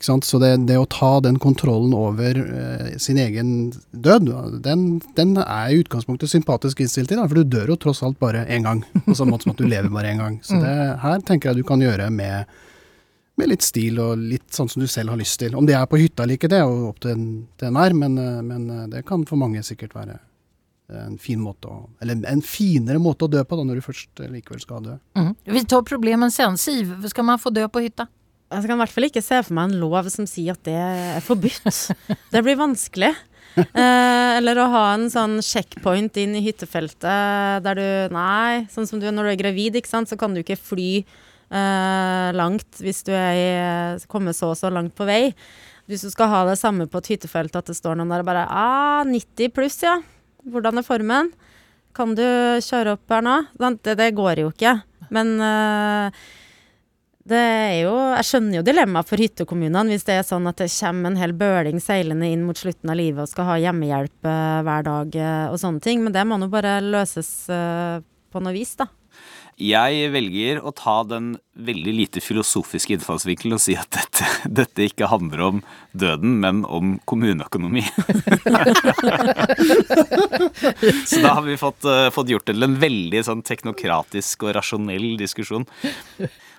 Så 0.00 0.38
det, 0.42 0.66
det, 0.66 0.74
å 0.74 0.88
ta 0.90 1.20
den 1.22 1.36
kontrollen 1.38 1.94
over 1.94 2.38
eh, 2.42 2.96
sin 2.98 3.18
egen 3.18 3.70
død, 3.92 4.26
den, 4.64 4.98
den, 5.14 5.36
er 5.38 5.70
i 5.70 5.78
utgangspunktet 5.84 6.32
sympatisk 6.32 6.82
innstilt 6.82 7.12
til, 7.12 7.22
for 7.22 7.38
du 7.38 7.44
dør 7.46 7.72
jo 7.72 7.78
tross 7.78 8.02
alt 8.02 8.18
bare 8.18 8.42
én 8.50 8.66
gang. 8.66 8.82
På 9.06 9.14
samme 9.14 9.36
måte 9.36 9.46
som 9.46 9.54
at 9.54 9.62
du 9.62 9.68
lever 9.70 9.92
bare 9.94 10.10
én 10.10 10.20
gang. 10.20 10.40
Så 10.42 10.58
det 10.62 10.74
her 11.04 11.22
tenker 11.22 11.50
jeg 11.52 11.62
du 11.62 11.68
kan 11.68 11.82
gjøre 11.84 12.10
med, 12.10 12.50
med, 13.38 13.52
litt 13.52 13.62
stil 13.62 14.02
og 14.02 14.18
litt 14.18 14.48
sånn 14.54 14.72
som 14.72 14.82
du 14.82 14.90
selv 14.90 15.14
har 15.14 15.20
lyst 15.20 15.38
til. 15.40 15.54
Om 15.54 15.70
det 15.70 15.78
er 15.78 15.86
på 15.86 16.02
hytta 16.02 16.26
eller 16.26 16.40
ikke, 16.40 16.50
det 16.50 16.58
er 16.58 16.66
jo 16.66 16.90
opp 16.90 16.98
til, 17.04 17.22
enhver, 17.62 17.94
men, 18.02 18.18
eh, 18.18 18.42
men 18.50 18.66
eh, 18.74 18.88
det 18.96 19.04
kan 19.06 19.22
for 19.30 19.40
mange 19.40 19.62
sikkert 19.62 19.94
være 19.94 20.18
en 20.94 21.14
fin 21.16 21.40
måte 21.40 21.70
å, 21.70 21.78
eller 22.04 22.26
en 22.28 22.42
finere 22.44 23.00
måte 23.00 23.24
å 23.24 23.30
dø 23.32 23.40
på 23.48 23.56
da, 23.56 23.62
når 23.64 23.78
du 23.78 23.86
først 23.86 24.20
likevel 24.28 24.60
skal 24.60 24.82
dø. 24.84 24.98
Mm. 25.16 25.30
Vi 25.54 25.64
tar 25.70 25.86
problemen 25.86 26.34
sen. 26.34 26.58
Siv, 26.60 26.92
skal 27.08 27.24
man 27.30 27.40
få 27.40 27.54
dø 27.54 27.64
på 27.72 27.86
hytta? 27.86 28.10
Jeg 28.52 28.68
kan 28.68 28.76
i 28.76 28.82
hvert 28.82 28.92
fall 28.92 29.06
ikke 29.08 29.22
se 29.24 29.38
for 29.46 29.56
meg 29.56 29.70
en 29.70 29.80
lov 29.80 30.10
som 30.12 30.26
sier 30.28 30.54
at 30.54 30.66
det 30.66 30.76
er 30.76 31.22
forbudt. 31.24 31.94
Det 32.32 32.42
blir 32.44 32.58
vanskelig. 32.60 33.14
Eh, 33.54 34.30
eller 34.38 34.58
å 34.58 34.70
ha 34.72 34.82
en 34.96 35.06
sånn 35.12 35.36
checkpoint 35.44 36.16
inn 36.18 36.32
i 36.34 36.42
hyttefeltet 36.42 37.62
der 37.62 37.78
du 37.78 38.14
Nei, 38.14 38.64
sånn 38.72 38.88
som 38.90 38.98
du 38.98 39.06
når 39.06 39.28
du 39.28 39.30
er 39.30 39.38
gravid, 39.38 39.78
ikke 39.78 39.92
sant, 39.92 40.10
så 40.10 40.18
kan 40.18 40.34
du 40.34 40.40
ikke 40.42 40.58
fly 40.58 40.88
eh, 41.04 42.30
langt 42.34 42.82
hvis 42.82 43.04
du 43.06 43.12
er 43.14 44.02
kommet 44.10 44.34
så 44.38 44.50
og 44.52 44.58
så 44.58 44.72
langt 44.74 44.96
på 44.98 45.06
vei. 45.06 45.30
Hvis 45.86 46.02
du 46.06 46.10
skal 46.10 46.30
ha 46.32 46.42
det 46.48 46.58
samme 46.58 46.88
på 46.90 46.98
et 47.02 47.12
hyttefelt, 47.14 47.54
at 47.54 47.70
det 47.70 47.76
står 47.78 47.98
noen 48.00 48.10
der 48.10 48.24
og 48.24 48.30
bare 48.30 48.46
ah, 48.48 49.04
90 49.06 49.52
pluss, 49.54 49.82
ja. 49.84 49.98
Hvordan 50.44 50.80
er 50.80 50.86
formen? 50.86 51.30
Kan 51.94 52.16
du 52.18 52.24
kjøre 52.64 52.96
opp 52.96 53.12
her 53.12 53.22
nå? 53.22 53.36
Det, 53.84 53.94
det 54.00 54.14
går 54.16 54.42
jo 54.42 54.50
ikke. 54.50 54.78
Men 55.14 55.36
eh, 55.38 56.24
det 57.24 57.40
er 57.40 57.86
jo, 57.86 57.92
jeg 58.18 58.26
skjønner 58.28 58.58
jo 58.58 58.62
dilemmaet 58.66 59.08
for 59.08 59.22
hyttekommunene 59.22 59.94
hvis 59.94 60.04
det 60.04 60.18
er 60.18 60.26
sånn 60.28 60.44
at 60.50 60.58
det 60.60 60.68
kommer 60.74 61.08
en 61.08 61.16
hel 61.16 61.32
bøling 61.32 61.80
seilende 61.80 62.28
inn 62.28 62.42
mot 62.44 62.58
slutten 62.58 62.90
av 62.92 62.98
livet 63.00 63.24
og 63.24 63.30
skal 63.30 63.48
ha 63.48 63.54
hjemmehjelp 63.62 64.28
uh, 64.28 64.60
hver 64.66 64.84
dag 64.84 65.16
uh, 65.16 65.46
og 65.54 65.56
sånne 65.62 65.80
ting, 65.84 66.04
men 66.04 66.12
det 66.12 66.24
må 66.28 66.36
nå 66.36 66.50
bare 66.52 66.82
løses 66.84 67.48
uh, 67.48 68.04
på 68.28 68.44
noe 68.44 68.52
vis, 68.52 68.76
da. 68.76 68.90
Jeg 69.54 70.10
velger 70.10 70.58
å 70.66 70.72
ta 70.74 71.04
den 71.06 71.38
veldig 71.54 71.92
lite 71.94 72.18
filosofiske 72.20 72.98
innfallsvinkelen 72.98 73.54
og 73.56 73.62
si 73.62 73.76
at 73.78 73.86
dette, 73.94 74.26
dette, 74.60 74.88
ikke 74.90 75.08
handler 75.08 75.40
om 75.48 75.62
døden, 75.96 76.40
men 76.44 76.64
om 76.68 77.00
kommuneøkonomi. 77.08 77.84
Så 81.08 81.24
da 81.24 81.38
har 81.38 81.44
vi 81.46 81.56
fått, 81.56 81.86
fått 82.12 82.28
gjort 82.34 82.44
det 82.50 82.58
til 82.58 82.68
en 82.68 82.76
veldig 82.82 83.22
sånn 83.30 83.46
teknokratisk 83.46 84.42
og 84.44 84.58
rasjonell 84.58 85.14
diskusjon. 85.22 85.64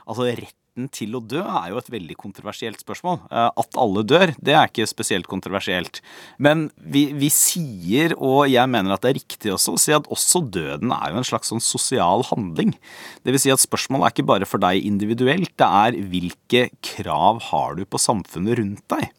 Altså, 0.06 0.30
retten 0.30 0.90
til 0.92 1.16
å 1.16 1.22
dø 1.24 1.40
er 1.40 1.70
jo 1.72 1.80
et 1.80 1.90
veldig 1.94 2.18
kontroversielt 2.20 2.82
spørsmål. 2.84 3.22
Eh, 3.30 3.50
at 3.64 3.80
alle 3.80 4.04
dør, 4.08 4.34
det 4.44 4.56
er 4.56 4.70
ikke 4.70 4.88
spesielt 4.90 5.30
kontroversielt. 5.32 6.02
Men 6.38 6.68
vi, 6.78 7.08
vi, 7.16 7.30
sier, 7.34 8.16
og 8.20 8.46
jeg 8.52 8.70
mener 8.72 8.96
at 8.96 9.06
det 9.06 9.14
er 9.14 9.20
riktig 9.22 9.54
også, 9.56 9.76
å 9.76 9.82
si 9.82 9.96
at 9.96 10.10
også 10.12 10.44
døden 10.52 10.94
er 10.96 11.14
jo 11.14 11.22
en 11.22 11.30
slags 11.32 11.54
sånn 11.54 11.64
sosial 11.64 12.26
handling. 12.30 12.76
Det 13.24 13.36
vil 13.36 13.46
si 13.46 13.54
at 13.54 13.64
spørsmålet 13.64 14.10
er 14.10 14.16
ikke 14.16 14.30
bare 14.34 14.50
for 14.50 14.62
deg 14.64 14.86
individuelt, 14.86 15.54
det 15.58 15.70
er 15.84 16.02
hvilke 16.12 16.68
krav 16.84 17.44
har 17.52 17.80
du 17.80 17.86
på 17.88 18.02
samfunnet 18.02 18.60
rundt 18.62 18.86
deg. 18.92 19.14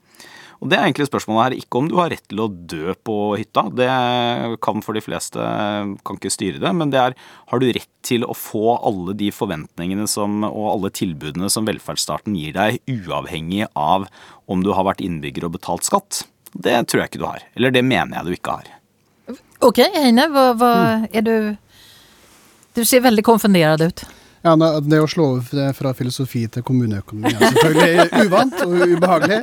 Og 0.61 0.71
det 0.71 0.79
er 0.79 0.87
egentlig 0.87 1.09
spørsmålet 1.09 1.43
her 1.43 1.57
ikke 1.61 1.81
om 1.81 1.89
du 1.91 1.97
har 1.99 2.11
rett 2.13 2.25
til 2.31 2.41
å 2.43 2.49
dø 2.49 2.95
på 3.07 3.17
hytta, 3.37 3.67
det 3.77 3.89
kan 4.65 4.85
for 4.85 4.97
de 4.97 5.03
fleste, 5.05 5.43
kan 6.07 6.21
ikke 6.21 6.33
styre 6.33 6.63
det, 6.63 6.73
men 6.77 6.93
det 6.95 7.03
er 7.03 7.17
har 7.53 7.63
du 7.63 7.69
rett 7.69 7.91
til 8.07 8.25
å 8.25 8.37
få 8.37 8.77
alle 8.77 9.17
de 9.19 9.29
forventningene 9.35 10.07
som, 10.11 10.41
og 10.49 10.71
alle 10.73 10.93
tilbudene 10.95 11.51
som 11.53 11.69
velferdsstaten 11.69 12.39
gir 12.39 12.57
deg, 12.57 12.81
uavhengig 12.89 13.69
av 13.75 14.09
om 14.47 14.65
du 14.65 14.73
har 14.77 14.87
vært 14.89 15.05
innbygger 15.05 15.49
og 15.49 15.57
betalt 15.59 15.87
skatt. 15.87 16.25
Det 16.57 16.77
tror 16.89 17.03
jeg 17.03 17.13
ikke 17.13 17.23
du 17.23 17.29
har. 17.29 17.45
Eller 17.59 17.75
det 17.75 17.85
mener 17.85 18.17
jeg 18.21 18.27
du 18.27 18.37
ikke 18.37 18.59
har. 18.61 18.73
Ok, 19.67 19.81
Heine, 19.93 20.29
hva, 20.33 20.51
hva 20.57 20.73
er 21.11 21.25
du 21.25 21.37
Du 22.77 22.85
ser 22.85 23.01
veldig 23.01 23.25
konfundert 23.25 23.81
ut. 23.81 24.03
Ja, 24.47 24.55
Det 24.81 25.01
å 25.03 25.09
slå 25.11 25.25
over 25.37 25.73
fra 25.75 25.91
filosofi 25.97 26.45
til 26.53 26.63
kommuneøkonomi 26.67 27.33
er 27.35 27.55
selvfølgelig 27.57 28.27
uvant 28.29 28.61
og 28.63 28.75
ubehagelig. 28.93 29.39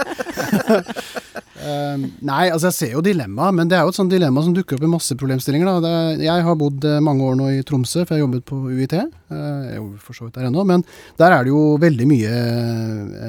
uh, 1.60 2.06
nei, 2.30 2.46
altså 2.48 2.70
jeg 2.70 2.78
ser 2.78 2.94
jo 2.94 3.02
dilemmaet, 3.04 3.58
men 3.58 3.68
det 3.68 3.76
er 3.76 3.84
jo 3.84 3.92
et 3.92 3.98
sånt 4.00 4.14
dilemma 4.14 4.44
som 4.46 4.54
dukker 4.56 4.78
opp 4.78 4.86
i 4.88 4.92
masse 4.94 5.18
problemstillinger. 5.20 5.82
Da. 5.84 6.04
Jeg 6.24 6.46
har 6.48 6.56
bodd 6.60 6.88
eh, 6.88 7.02
mange 7.04 7.26
år 7.28 7.36
nå 7.40 7.50
i 7.52 7.64
Tromsø, 7.68 8.06
for 8.06 8.16
jeg 8.16 8.22
har 8.22 8.24
jobbet 8.24 8.46
på 8.48 8.60
UiT. 8.70 8.96
Jeg 8.96 9.74
jeg 9.74 9.80
jo 9.82 9.88
for 10.06 10.16
så 10.16 10.28
vidt 10.28 10.38
der 10.38 10.48
ennå, 10.48 10.64
men 10.70 10.86
der 11.20 11.36
er 11.36 11.44
det 11.44 11.52
jo 11.52 11.64
veldig 11.82 12.08
mye 12.08 12.34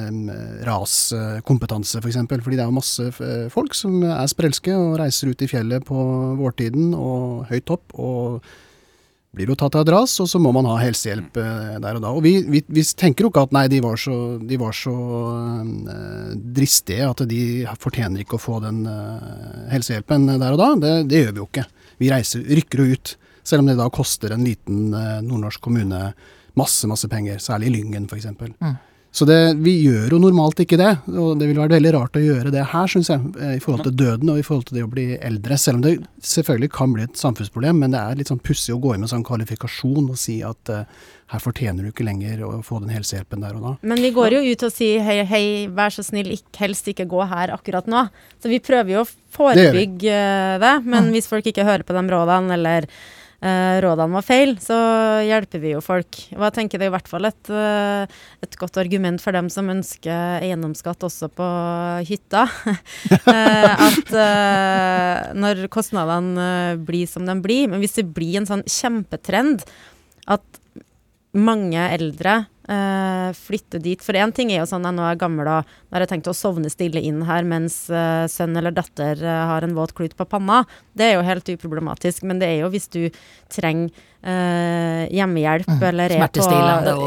um, 0.04 0.20
raskompetanse, 0.68 1.96
f.eks. 1.98 2.04
For 2.04 2.12
eksempel, 2.12 2.44
fordi 2.44 2.60
det 2.60 2.66
er 2.66 2.70
jo 2.70 2.76
masse 2.76 3.08
folk 3.54 3.74
som 3.74 3.98
er 4.04 4.30
sprelske 4.30 4.76
og 4.76 4.98
reiser 5.00 5.32
ut 5.32 5.42
i 5.42 5.50
fjellet 5.50 5.86
på 5.88 6.06
vårtiden 6.38 6.92
og 6.94 7.48
høyt 7.50 7.66
topp. 7.72 7.98
og 7.98 8.46
blir 9.34 9.50
jo 9.50 9.56
tatt 9.58 9.74
av 9.76 9.84
et 9.84 9.92
ras, 9.92 10.14
og 10.22 10.28
så 10.30 10.40
må 10.42 10.52
man 10.54 10.68
ha 10.70 10.76
helsehjelp 10.80 11.38
eh, 11.40 11.74
der 11.82 11.98
og 11.98 12.04
da. 12.04 12.12
Og 12.14 12.22
vi, 12.24 12.36
vi, 12.50 12.62
vi 12.66 12.84
tenker 12.84 13.26
jo 13.26 13.32
ikke 13.32 13.44
at 13.48 13.56
nei, 13.56 13.66
de 13.72 13.80
var 13.84 13.98
så, 14.00 14.14
de 14.38 14.58
var 14.60 14.76
så 14.78 14.94
uh, 14.94 16.30
dristige 16.56 17.08
at 17.08 17.24
de 17.30 17.42
fortjener 17.82 18.24
ikke 18.24 18.38
å 18.38 18.42
få 18.42 18.60
den 18.64 18.84
uh, 18.86 19.66
helsehjelpen 19.72 20.28
der 20.32 20.54
og 20.54 20.62
da. 20.62 20.70
Det, 20.84 20.94
det, 21.10 21.24
gjør 21.24 21.34
vi 21.34 21.42
jo 21.42 21.50
ikke. 21.50 21.66
Vi 22.02 22.10
reiser, 22.14 22.46
rykker 22.60 22.82
jo 22.82 22.96
ut. 22.96 23.14
Selv 23.44 23.60
om 23.60 23.68
det 23.68 23.76
da 23.76 23.90
koster 23.92 24.32
en 24.32 24.46
liten 24.46 24.88
uh, 24.94 25.20
nordnorsk 25.24 25.62
kommune 25.64 26.06
masse, 26.58 26.88
masse 26.90 27.10
penger. 27.10 27.42
Særlig 27.42 27.74
Lyngen, 27.74 28.08
f.eks. 28.08 28.30
Mm. 28.60 28.76
Så 29.14 29.24
det, 29.24 29.54
vi 29.62 29.76
gjør 29.78 30.16
jo 30.16 30.18
normalt 30.18 30.58
ikke 30.64 30.74
det, 30.74 30.90
og 31.06 31.36
det 31.38 31.46
ville 31.46 31.62
vært 31.62 31.76
veldig 31.76 31.90
rart 31.94 32.16
å 32.18 32.22
gjøre 32.22 32.50
det 32.50 32.64
her, 32.72 32.88
syns 32.90 33.12
jeg. 33.12 33.20
Eh, 33.38 33.52
I 33.56 33.60
forhold 33.62 33.86
til 33.86 33.94
døden 34.00 34.32
og 34.32 34.40
i 34.40 34.42
forhold 34.42 34.64
til 34.66 34.80
det 34.80 34.82
å 34.82 34.90
bli 34.90 35.04
eldre. 35.14 35.58
Selv 35.60 35.78
om 35.78 35.84
det 35.84 35.92
selvfølgelig 36.26 36.70
kan 36.74 36.96
bli 36.96 37.04
et 37.06 37.20
samfunnsproblem, 37.20 37.78
men 37.78 37.94
det 37.94 38.00
er 38.00 38.18
litt 38.18 38.32
sånn 38.32 38.42
pussig 38.42 38.74
å 38.74 38.80
gå 38.82 38.96
inn 38.96 39.04
med 39.04 39.12
sånn 39.12 39.22
kvalifikasjon 39.26 40.10
og 40.10 40.18
si 40.18 40.40
at 40.42 40.74
uh, 40.74 40.82
her 41.30 41.44
fortjener 41.46 41.86
du 41.86 41.92
ikke 41.92 42.08
lenger 42.08 42.42
å 42.42 42.52
få 42.66 42.82
den 42.82 42.90
helsehjelpen 42.90 43.46
der 43.46 43.54
og 43.54 43.68
da. 43.68 43.72
Men 43.86 44.02
vi 44.02 44.10
går 44.18 44.34
jo 44.34 44.42
ut 44.50 44.66
og 44.66 44.74
sier 44.74 45.06
hei, 45.06 45.20
hei, 45.30 45.44
vær 45.70 45.94
så 45.94 46.02
snill, 46.02 46.34
ikke, 46.34 46.56
helst 46.64 46.90
ikke 46.90 47.06
gå 47.14 47.22
her 47.30 47.54
akkurat 47.54 47.86
nå. 47.86 48.08
Så 48.42 48.50
vi 48.50 48.58
prøver 48.66 48.96
jo 48.96 49.04
å 49.04 49.10
forebygge 49.38 50.10
det, 50.10 50.62
det 50.66 50.76
men 50.90 51.14
hvis 51.14 51.30
folk 51.30 51.46
ikke 51.46 51.70
hører 51.70 51.86
på 51.86 51.94
de 51.94 52.02
rådene, 52.10 52.58
eller 52.58 52.90
eh, 52.90 53.23
rådene 53.44 54.16
var 54.16 54.24
feil, 54.24 54.54
så 54.62 54.76
hjelper 55.24 55.60
vi 55.60 55.74
jo 55.74 55.82
folk. 55.84 56.18
Og 56.36 56.46
jeg 56.46 56.54
tenker 56.56 56.80
det 56.80 56.86
er 56.86 56.92
i 56.92 56.94
hvert 56.94 57.10
fall 57.10 57.28
et, 57.28 57.50
eh, 57.52 58.14
et 58.46 58.56
godt 58.60 58.78
argument 58.80 59.20
for 59.20 59.36
dem 59.36 59.50
som 59.52 59.68
ønsker 59.72 60.44
eiendomsskatt 60.44 61.04
også 61.04 61.28
på 61.34 61.48
hytta. 62.08 62.46
eh, 63.34 63.84
at 63.88 64.14
eh, 64.24 65.34
når 65.36 65.66
kostnadene 65.74 66.48
eh, 66.48 66.80
blir 66.80 67.10
som 67.10 67.28
de 67.28 67.36
blir, 67.44 67.68
men 67.68 67.84
hvis 67.84 67.98
det 68.00 68.08
blir 68.16 68.40
en 68.40 68.48
sånn 68.48 68.64
kjempetrend 68.64 69.66
at 70.30 70.60
mange 71.34 71.88
eldre 71.92 72.44
uh, 72.70 73.30
flytte 73.36 73.80
dit. 73.82 74.00
For 74.04 74.16
én 74.18 74.32
ting 74.34 74.52
er 74.52 74.62
jo 74.62 74.68
sånn 74.70 74.86
at 74.88 74.96
nå 74.96 75.04
er 75.04 75.14
jeg 75.14 75.22
gammel 75.24 75.50
og 75.50 75.68
nå 75.68 75.96
har 75.96 76.04
jeg 76.04 76.12
tenkt 76.14 76.30
å 76.30 76.36
sovne 76.36 76.72
stille 76.72 77.02
inn 77.04 77.22
her 77.28 77.46
mens 77.48 77.84
uh, 77.92 78.24
sønn 78.30 78.56
eller 78.58 78.74
datter 78.74 79.20
uh, 79.20 79.44
har 79.50 79.66
en 79.66 79.76
våt 79.76 79.94
klut 79.96 80.16
på 80.16 80.28
panna. 80.28 80.62
Det 80.96 81.10
er 81.10 81.16
jo 81.18 81.26
helt 81.26 81.54
uproblematisk. 81.56 82.24
Men 82.28 82.42
det 82.42 82.50
er 82.52 82.64
jo 82.64 82.72
hvis 82.74 82.90
du 82.92 83.02
trenger 83.52 83.92
hjemmehjelp 84.24 85.68
mm. 85.68 85.82
eller 85.84 86.12
er 86.16 86.30
på, 86.32 86.44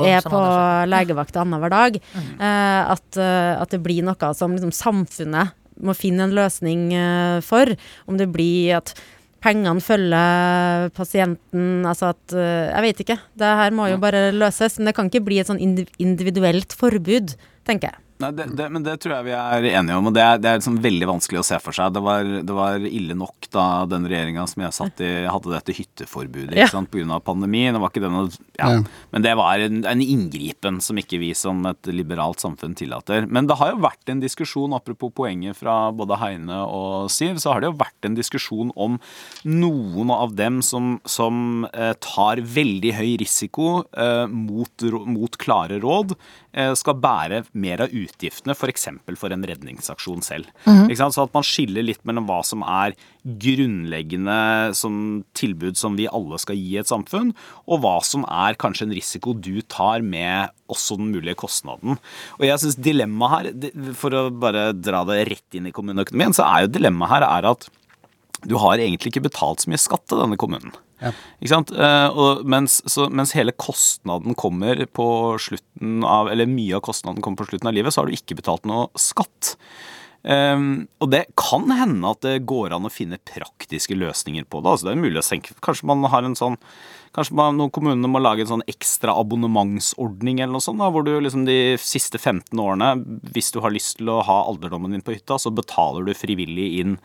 er 0.05 0.21
på 0.21 0.41
legevakt 0.85 1.39
annenhver 1.41 1.71
dag, 1.73 1.95
mm. 1.97 2.27
at, 2.93 3.17
at, 3.17 3.71
det 3.71 3.79
blir 3.81 4.05
noe 4.05 4.29
som 4.37 4.53
liksom, 4.53 4.69
samfunnet 4.69 5.55
må 5.81 5.95
finne 5.97 6.27
en 6.27 6.35
løsning 6.37 6.83
for. 7.41 7.73
Om 8.05 8.21
det 8.21 8.29
blir 8.35 8.75
at 8.77 8.93
pengene 9.47 9.83
følger 9.83 10.89
pasienten. 10.97 11.85
Altså 11.87 12.11
at 12.13 12.35
eh, 12.35 12.73
Jeg 12.73 12.85
vet 12.87 13.05
ikke. 13.05 13.19
Det 13.39 13.53
her 13.61 13.75
må 13.75 13.87
jo 13.91 14.01
bare 14.01 14.27
løses. 14.35 14.79
Men 14.79 14.91
det 14.91 14.97
kan 14.97 15.11
ikke 15.11 15.25
bli 15.27 15.39
et 15.41 15.49
sånn 15.49 15.61
individuelt 15.63 16.75
forbud, 16.77 17.37
tenker 17.67 17.91
jeg. 17.91 18.03
Nei, 18.17 18.31
det, 18.33 18.47
det, 18.57 18.65
men 18.73 18.81
det 18.81 18.95
tror 19.03 19.13
jeg 19.19 19.25
vi 19.27 19.33
er 19.37 19.65
enige 19.77 19.95
om, 19.99 20.07
og 20.09 20.13
det 20.15 20.23
er, 20.25 20.39
det 20.41 20.49
er 20.49 20.57
liksom 20.57 20.79
veldig 20.81 21.07
vanskelig 21.11 21.37
å 21.43 21.45
se 21.45 21.59
for 21.61 21.75
seg. 21.77 21.91
Det 21.93 22.01
var, 22.01 22.25
det 22.49 22.55
var 22.57 22.81
ille 22.89 23.13
nok 23.13 23.45
da 23.53 23.65
den 23.85 24.07
regjeringa 24.09 24.45
som 24.49 24.63
jeg 24.65 24.73
satt 24.73 25.03
i, 25.05 25.09
hadde 25.29 25.51
dette 25.53 25.75
hytteforbudet 25.77 26.55
ikke 26.55 26.63
Ja. 26.65 26.71
sant, 26.71 26.89
pga. 26.89 27.19
pandemien. 27.21 27.75
Det 27.77 27.81
var 27.83 27.91
ikke 27.93 28.01
denne. 28.07 28.23
Ja. 28.57 28.71
Men 29.13 29.21
det 29.27 29.35
var 29.37 29.61
en, 29.61 29.83
en 29.85 30.01
inngripen 30.01 30.79
som 30.81 30.97
ikke 30.97 31.19
vi 31.21 31.29
som 31.37 31.61
et 31.69 31.91
liberalt 31.93 32.41
samfunn 32.41 32.73
tillater. 32.79 33.27
Men 33.29 33.45
det 33.51 33.59
har 33.61 33.75
jo 33.75 33.83
vært 33.85 34.09
en 34.09 34.23
diskusjon, 34.23 34.73
apropos 34.73 35.13
poenget 35.13 35.59
fra 35.61 35.77
både 35.93 36.17
Heine 36.17 36.63
og 36.65 37.11
Siv, 37.13 37.37
så 37.43 37.53
har 37.53 37.61
det 37.61 37.69
jo 37.69 37.77
vært 37.83 38.09
en 38.09 38.17
diskusjon 38.17 38.73
om 38.75 38.97
noen 39.45 40.09
av 40.17 40.33
dem 40.37 40.63
som, 40.65 40.97
som 41.05 41.67
eh, 41.73 41.93
tar 42.01 42.41
veldig 42.41 42.95
høy 42.97 43.13
risiko 43.21 43.69
eh, 43.93 44.25
mot, 44.25 44.87
mot 45.05 45.37
klare 45.37 45.77
råd, 45.83 46.17
eh, 46.57 46.73
skal 46.77 46.97
bære 47.05 47.43
mer 47.53 47.85
av 47.85 47.89
utgiftene, 47.93 48.05
f.eks. 48.11 48.87
For, 49.05 49.17
for 49.19 49.33
en 49.33 49.45
redningsaksjon 49.47 50.23
selv. 50.25 50.49
Ikke 50.65 50.99
sant? 50.99 51.15
Så 51.15 51.25
at 51.25 51.35
man 51.35 51.45
skiller 51.45 51.85
litt 51.85 52.03
mellom 52.07 52.27
hva 52.29 52.39
som 52.45 52.63
er 52.63 52.95
grunnleggende 53.27 54.37
som 54.77 55.23
tilbud 55.37 55.77
som 55.79 55.97
vi 55.99 56.07
alle 56.07 56.39
skal 56.41 56.59
gi 56.59 56.77
et 56.79 56.89
samfunn, 56.89 57.33
og 57.67 57.81
hva 57.83 57.97
som 58.05 58.25
er 58.27 58.59
kanskje 58.59 58.87
en 58.87 58.95
risiko 58.95 59.35
du 59.35 59.59
tar 59.67 60.05
med 60.05 60.53
også 60.71 60.97
den 60.99 61.11
mulige 61.13 61.37
kostnaden. 61.39 61.99
Og 62.39 62.47
jeg 62.47 62.63
synes 62.63 62.79
dilemmaet 62.83 63.53
her, 63.57 63.91
for 63.97 64.15
å 64.15 64.27
bare 64.31 64.69
dra 64.75 65.03
det 65.07 65.23
rett 65.31 65.59
inn 65.59 65.69
i 65.69 65.75
kommuneøkonomien, 65.75 66.35
så 66.35 66.47
er 66.47 66.65
jo 66.65 66.75
dilemmaet 66.77 67.17
her 67.17 67.27
er 67.27 67.51
at 67.53 67.69
du 68.47 68.57
har 68.61 68.77
egentlig 68.77 69.11
ikke 69.11 69.27
betalt 69.29 69.63
så 69.63 69.71
mye 69.71 69.81
skatt 69.81 70.05
til 70.09 70.21
denne 70.21 70.37
kommunen. 70.39 70.75
Ja. 71.01 71.11
Ikke 71.37 71.51
sant? 71.51 71.73
Eh, 71.73 72.07
og 72.09 72.41
mens, 72.49 72.79
så, 72.89 73.05
mens 73.13 73.35
hele 73.37 73.53
kostnaden 73.53 74.33
kommer 74.37 74.81
på 74.89 75.09
slutten 75.41 76.01
av 76.07 76.31
Eller 76.31 76.49
mye 76.49 76.79
av 76.79 76.81
kostnaden 76.87 77.21
kommer 77.21 77.43
på 77.43 77.51
slutten 77.51 77.69
av 77.69 77.77
livet, 77.77 77.93
så 77.93 78.01
har 78.01 78.09
du 78.09 78.17
ikke 78.17 78.39
betalt 78.39 78.65
noe 78.69 78.89
skatt. 78.97 79.55
Um, 80.27 80.89
og 80.99 81.11
det 81.13 81.21
kan 81.39 81.69
hende 81.71 82.09
at 82.09 82.19
det 82.25 82.47
går 82.49 82.73
an 82.75 82.87
å 82.89 82.91
finne 82.91 83.19
praktiske 83.29 83.95
løsninger 83.95 84.47
på 84.49 84.59
det. 84.59 84.73
Altså 84.73 84.89
det 84.89 84.95
er 84.95 85.03
mulig 85.05 85.21
å 85.21 85.23
senke 85.23 85.53
Kanskje 85.63 85.87
man 85.87 86.03
har 86.09 86.25
en 86.25 86.35
sånn 86.35 86.57
Kanskje 87.15 87.37
man, 87.37 87.55
noen 87.55 87.71
kommunene 87.71 88.09
må 88.11 88.19
lage 88.19 88.43
en 88.43 88.49
sånn 88.49 88.65
ekstra 88.67 89.13
abonnementsordning 89.21 90.41
eller 90.41 90.57
noe 90.57 90.65
sånt, 90.65 90.81
da, 90.81 90.89
hvor 90.91 91.05
du 91.07 91.13
liksom 91.23 91.47
de 91.47 91.77
siste 91.81 92.19
15 92.19 92.59
årene, 92.59 92.91
hvis 93.33 93.53
du 93.55 93.61
har 93.63 93.73
lyst 93.73 93.95
til 94.01 94.11
å 94.11 94.19
ha 94.27 94.41
alderdommen 94.49 94.93
din 94.93 95.05
på 95.05 95.15
hytta, 95.15 95.39
så 95.41 95.53
betaler 95.55 96.05
du 96.05 96.13
frivillig 96.17 96.67
inn 96.81 96.97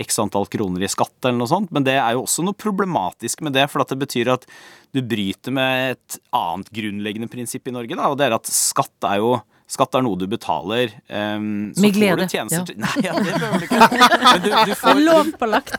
x 0.00 0.18
antall 0.22 0.48
kroner 0.50 0.82
i 0.84 0.90
skatt 0.90 1.28
eller 1.28 1.38
noe 1.40 1.50
sånt. 1.50 1.70
Men 1.74 1.86
det 1.86 1.98
er 2.00 2.16
jo 2.16 2.24
også 2.24 2.44
noe 2.46 2.56
problematisk 2.56 3.44
med 3.46 3.56
det, 3.56 3.68
for 3.72 3.84
at 3.84 3.92
det 3.92 4.00
betyr 4.00 4.32
at 4.34 4.48
du 4.96 5.02
bryter 5.06 5.54
med 5.54 5.94
et 5.94 6.20
annet 6.34 6.72
grunnleggende 6.74 7.30
prinsipp 7.30 7.68
i 7.68 7.74
Norge, 7.76 7.96
da, 7.96 8.10
og 8.10 8.18
det 8.18 8.28
er 8.30 8.36
at 8.40 8.50
skatt 8.50 9.10
er 9.10 9.22
jo 9.22 9.38
Skatt 9.70 9.94
er 9.94 10.02
noe 10.02 10.18
du 10.18 10.24
betaler. 10.26 10.90
Um, 11.06 11.70
så 11.76 11.84
Med 11.84 11.92
får 11.92 11.94
glede, 11.94 12.24
du 12.26 12.32
tjenester 12.32 12.72
ja. 12.74 12.80
Nei, 12.84 13.02
ja, 13.04 13.12
det 13.14 13.34
behøver 13.36 13.60
du 13.60 13.66
ikke. 13.68 13.98
Men 14.24 14.40
du, 14.42 14.48
du, 14.50 14.72
får, 14.80 15.02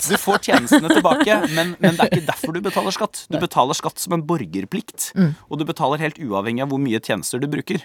du, 0.05 0.13
får 0.21 0.39
tjenestene 0.47 0.93
tilbake, 0.93 1.35
men, 1.51 1.73
men 1.75 1.97
det 1.97 2.05
er 2.05 2.13
ikke 2.13 2.29
derfor 2.29 2.55
du 2.55 2.61
betaler 2.63 2.95
skatt. 2.95 3.25
Du 3.27 3.35
betaler 3.41 3.75
skatt 3.75 3.99
som 3.99 4.15
en 4.15 4.23
borgerplikt, 4.27 5.11
Mm. 5.11 5.33
og 5.49 5.59
du 5.59 5.65
betaler 5.67 5.99
helt 5.99 6.19
uavhengig 6.23 6.63
av 6.63 6.69
hvor 6.71 6.79
mye 6.79 6.99
tjenester 7.03 7.41
du 7.41 7.47
bruker. 7.51 7.83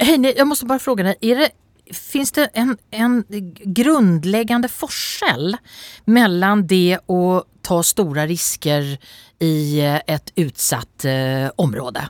Heine, 0.00 0.32
jag 0.32 0.48
måste 0.48 0.64
bara 0.66 0.78
fråga 0.78 1.04
dig, 1.04 1.16
är 1.20 1.36
det, 1.36 1.50
finns 1.92 2.32
det 2.32 2.44
en, 2.54 2.76
en 2.90 3.24
grundläggande 3.64 4.68
forskjell 4.68 5.56
mellan 6.04 6.66
det 6.66 6.98
å 7.06 7.44
ta 7.62 7.82
stora 7.82 8.26
risker 8.26 8.98
i 9.38 9.80
et 9.80 10.02
ett 10.06 10.32
utsatt 10.34 11.04
eh, 11.04 11.50
område 11.56 12.08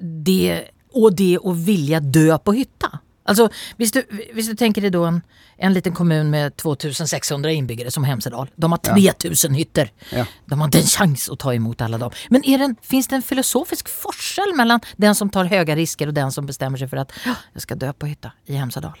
det, 0.00 0.64
och 0.92 1.16
det 1.16 1.38
att 1.44 1.56
vilja 1.56 2.00
dø 2.00 2.38
på 2.38 2.52
hytta? 2.52 2.98
Alltså, 3.24 3.48
hvis 3.78 3.92
du, 3.94 4.00
hvis 4.34 4.48
du 4.50 4.56
tenker 4.58 4.82
deg 4.82 4.92
då 4.92 5.04
en, 5.06 5.20
en 5.62 5.74
liten 5.76 5.94
kommun 5.94 6.30
med 6.30 6.56
2600 6.56 7.52
innbyggere 7.52 7.90
som 7.90 8.04
Hemsedal. 8.04 8.50
De 8.56 8.70
har 8.72 8.78
3000 8.78 9.54
hytter. 9.54 9.92
Ja. 10.10 10.26
De 10.50 10.58
har 10.58 10.66
inte 10.66 10.82
en 10.82 10.90
sjanse 10.90 11.30
å 11.30 11.38
ta 11.38 11.54
imot 11.54 11.84
alle 11.86 12.00
dem. 12.02 12.10
Men 12.30 12.42
fins 12.42 12.58
det 12.58 12.64
en, 12.70 12.76
finns 12.82 13.08
det 13.08 13.20
en 13.20 13.22
filosofisk 13.22 13.88
forskjell 13.92 14.56
mellom 14.58 14.82
den 14.96 15.14
som 15.14 15.30
tar 15.30 15.50
høye 15.52 15.78
risker 15.78 16.10
og 16.10 16.18
den 16.18 16.34
som 16.34 16.48
bestemmer 16.48 16.82
seg 16.82 16.90
for 16.90 17.04
at 17.04 17.14
"Ja, 17.26 17.36
skal 17.62 17.78
dø 17.78 17.92
på 17.92 18.10
hytta 18.10 18.34
i 18.46 18.58
Hemsedal? 18.58 18.98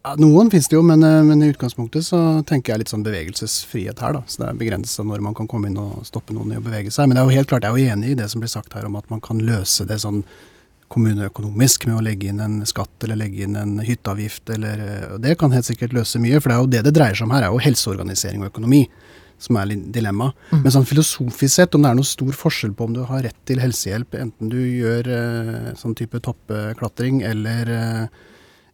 Ja, 0.00 0.14
noen 0.16 0.48
finnes 0.50 0.68
det 0.68 0.78
jo, 0.78 0.82
men, 0.82 1.02
eh, 1.04 1.22
men 1.22 1.42
i 1.42 1.50
utgangspunktet 1.52 2.06
så 2.06 2.42
tenker 2.48 2.72
jeg 2.72 2.78
litt 2.78 2.88
sånn 2.92 3.04
bevegelsesfrihet 3.04 3.98
her. 4.00 4.12
da. 4.12 4.22
Så 4.26 4.40
det 4.40 4.48
er 4.48 4.54
begrensa 4.54 5.04
når 5.04 5.20
man 5.20 5.34
kan 5.34 5.46
komme 5.46 5.68
inn 5.68 5.76
og 5.76 6.06
stoppe 6.06 6.32
noen 6.32 6.52
i 6.52 6.56
å 6.56 6.64
bevege 6.64 6.90
seg. 6.90 7.06
Men 7.06 7.16
det 7.16 7.20
er 7.20 7.28
jo 7.28 7.36
helt 7.36 7.48
klart, 7.48 7.62
jeg 7.62 7.70
er 7.70 7.76
jo 7.76 7.92
enig 7.92 8.10
i 8.10 8.14
det 8.14 8.30
som 8.30 8.40
blir 8.40 8.48
sagt 8.48 8.72
her 8.72 8.86
om 8.86 8.96
at 8.96 9.10
man 9.10 9.20
kan 9.20 9.38
løse 9.38 9.86
det 9.86 10.00
sånn 10.00 10.24
kommuneøkonomisk 10.90 11.86
med 11.88 11.98
å 11.98 12.04
legge 12.04 12.30
inn 12.32 12.42
en 12.42 12.60
skatt 12.68 13.06
eller 13.06 13.20
legge 13.20 13.46
inn 13.46 13.56
en 13.58 13.78
hytteavgift. 13.84 14.50
Eller, 14.56 14.82
det 15.22 15.36
kan 15.40 15.54
helt 15.54 15.68
sikkert 15.68 15.94
løse 15.96 16.20
mye, 16.22 16.40
for 16.40 16.50
det 16.50 16.56
er 16.56 16.62
jo 16.64 16.70
det 16.74 16.84
det 16.88 16.94
dreier 16.98 17.18
seg 17.18 17.28
om 17.28 17.34
her, 17.36 17.46
er 17.46 17.54
jo 17.54 17.64
helseorganisering 17.64 18.44
og 18.44 18.52
økonomi. 18.52 18.84
Som 19.40 19.56
er 19.56 19.70
dilemma. 19.72 20.26
Men 20.52 20.72
sånn 20.74 20.84
filosofisk 20.84 21.54
sett, 21.54 21.72
om 21.72 21.80
det 21.80 21.88
er 21.88 21.96
noe 21.96 22.04
stor 22.04 22.34
forskjell 22.36 22.74
på 22.76 22.90
om 22.90 22.92
du 22.92 23.00
har 23.08 23.22
rett 23.24 23.38
til 23.48 23.62
helsehjelp, 23.62 24.18
enten 24.20 24.50
du 24.52 24.58
gjør 24.60 25.08
eh, 25.14 25.70
sånn 25.80 25.96
type 25.96 26.20
toppklatring 26.26 27.22
eller 27.24 27.72
eh, 27.72 28.18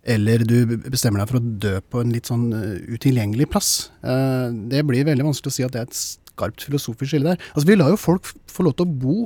eller 0.07 0.43
du 0.47 0.77
bestemmer 0.87 1.23
deg 1.23 1.31
for 1.31 1.41
å 1.41 1.55
dø 1.67 1.73
på 1.91 2.03
en 2.03 2.13
litt 2.15 2.31
sånn 2.31 2.47
eh, 2.55 2.95
utilgjengelig 2.95 3.49
plass. 3.51 3.71
Eh, 4.07 4.49
det 4.71 4.85
blir 4.87 5.07
veldig 5.09 5.27
vanskelig 5.27 5.53
å 5.53 5.57
si 5.57 5.67
at 5.67 5.75
det 5.75 5.83
er 5.83 5.89
et 5.89 5.99
skarpt 5.99 6.67
filosofisk 6.69 7.13
skille 7.13 7.33
der. 7.33 7.49
Altså, 7.55 7.67
vi 7.71 7.79
lar 7.79 7.91
jo 7.91 7.99
folk 8.01 8.31
få 8.53 8.67
lov 8.67 8.77
til 8.79 8.87
å 8.87 8.99
bo 9.07 9.17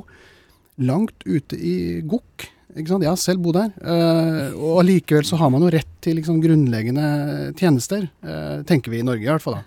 langt 0.81 1.27
ute 1.27 1.57
i 1.57 1.75
gokk. 2.09 2.47
Ikke 2.75 2.93
sant? 2.93 3.03
Jeg 3.03 3.11
har 3.11 3.19
selv 3.19 3.43
bodd 3.43 3.57
der. 3.59 3.71
eh, 3.83 4.53
og 4.55 4.81
allikevel 4.83 5.27
så 5.27 5.39
har 5.41 5.51
man 5.53 5.65
jo 5.65 5.71
rett 5.73 5.89
til 6.03 6.17
liksom, 6.19 6.39
grunnleggende 6.43 7.53
tjenester, 7.59 8.07
eh, 8.23 8.61
tenker 8.67 8.93
vi 8.93 9.01
i 9.01 9.07
Norge 9.07 9.25
i 9.25 9.31
hvert 9.31 9.43
fall. 9.43 9.59
da. 9.59 9.63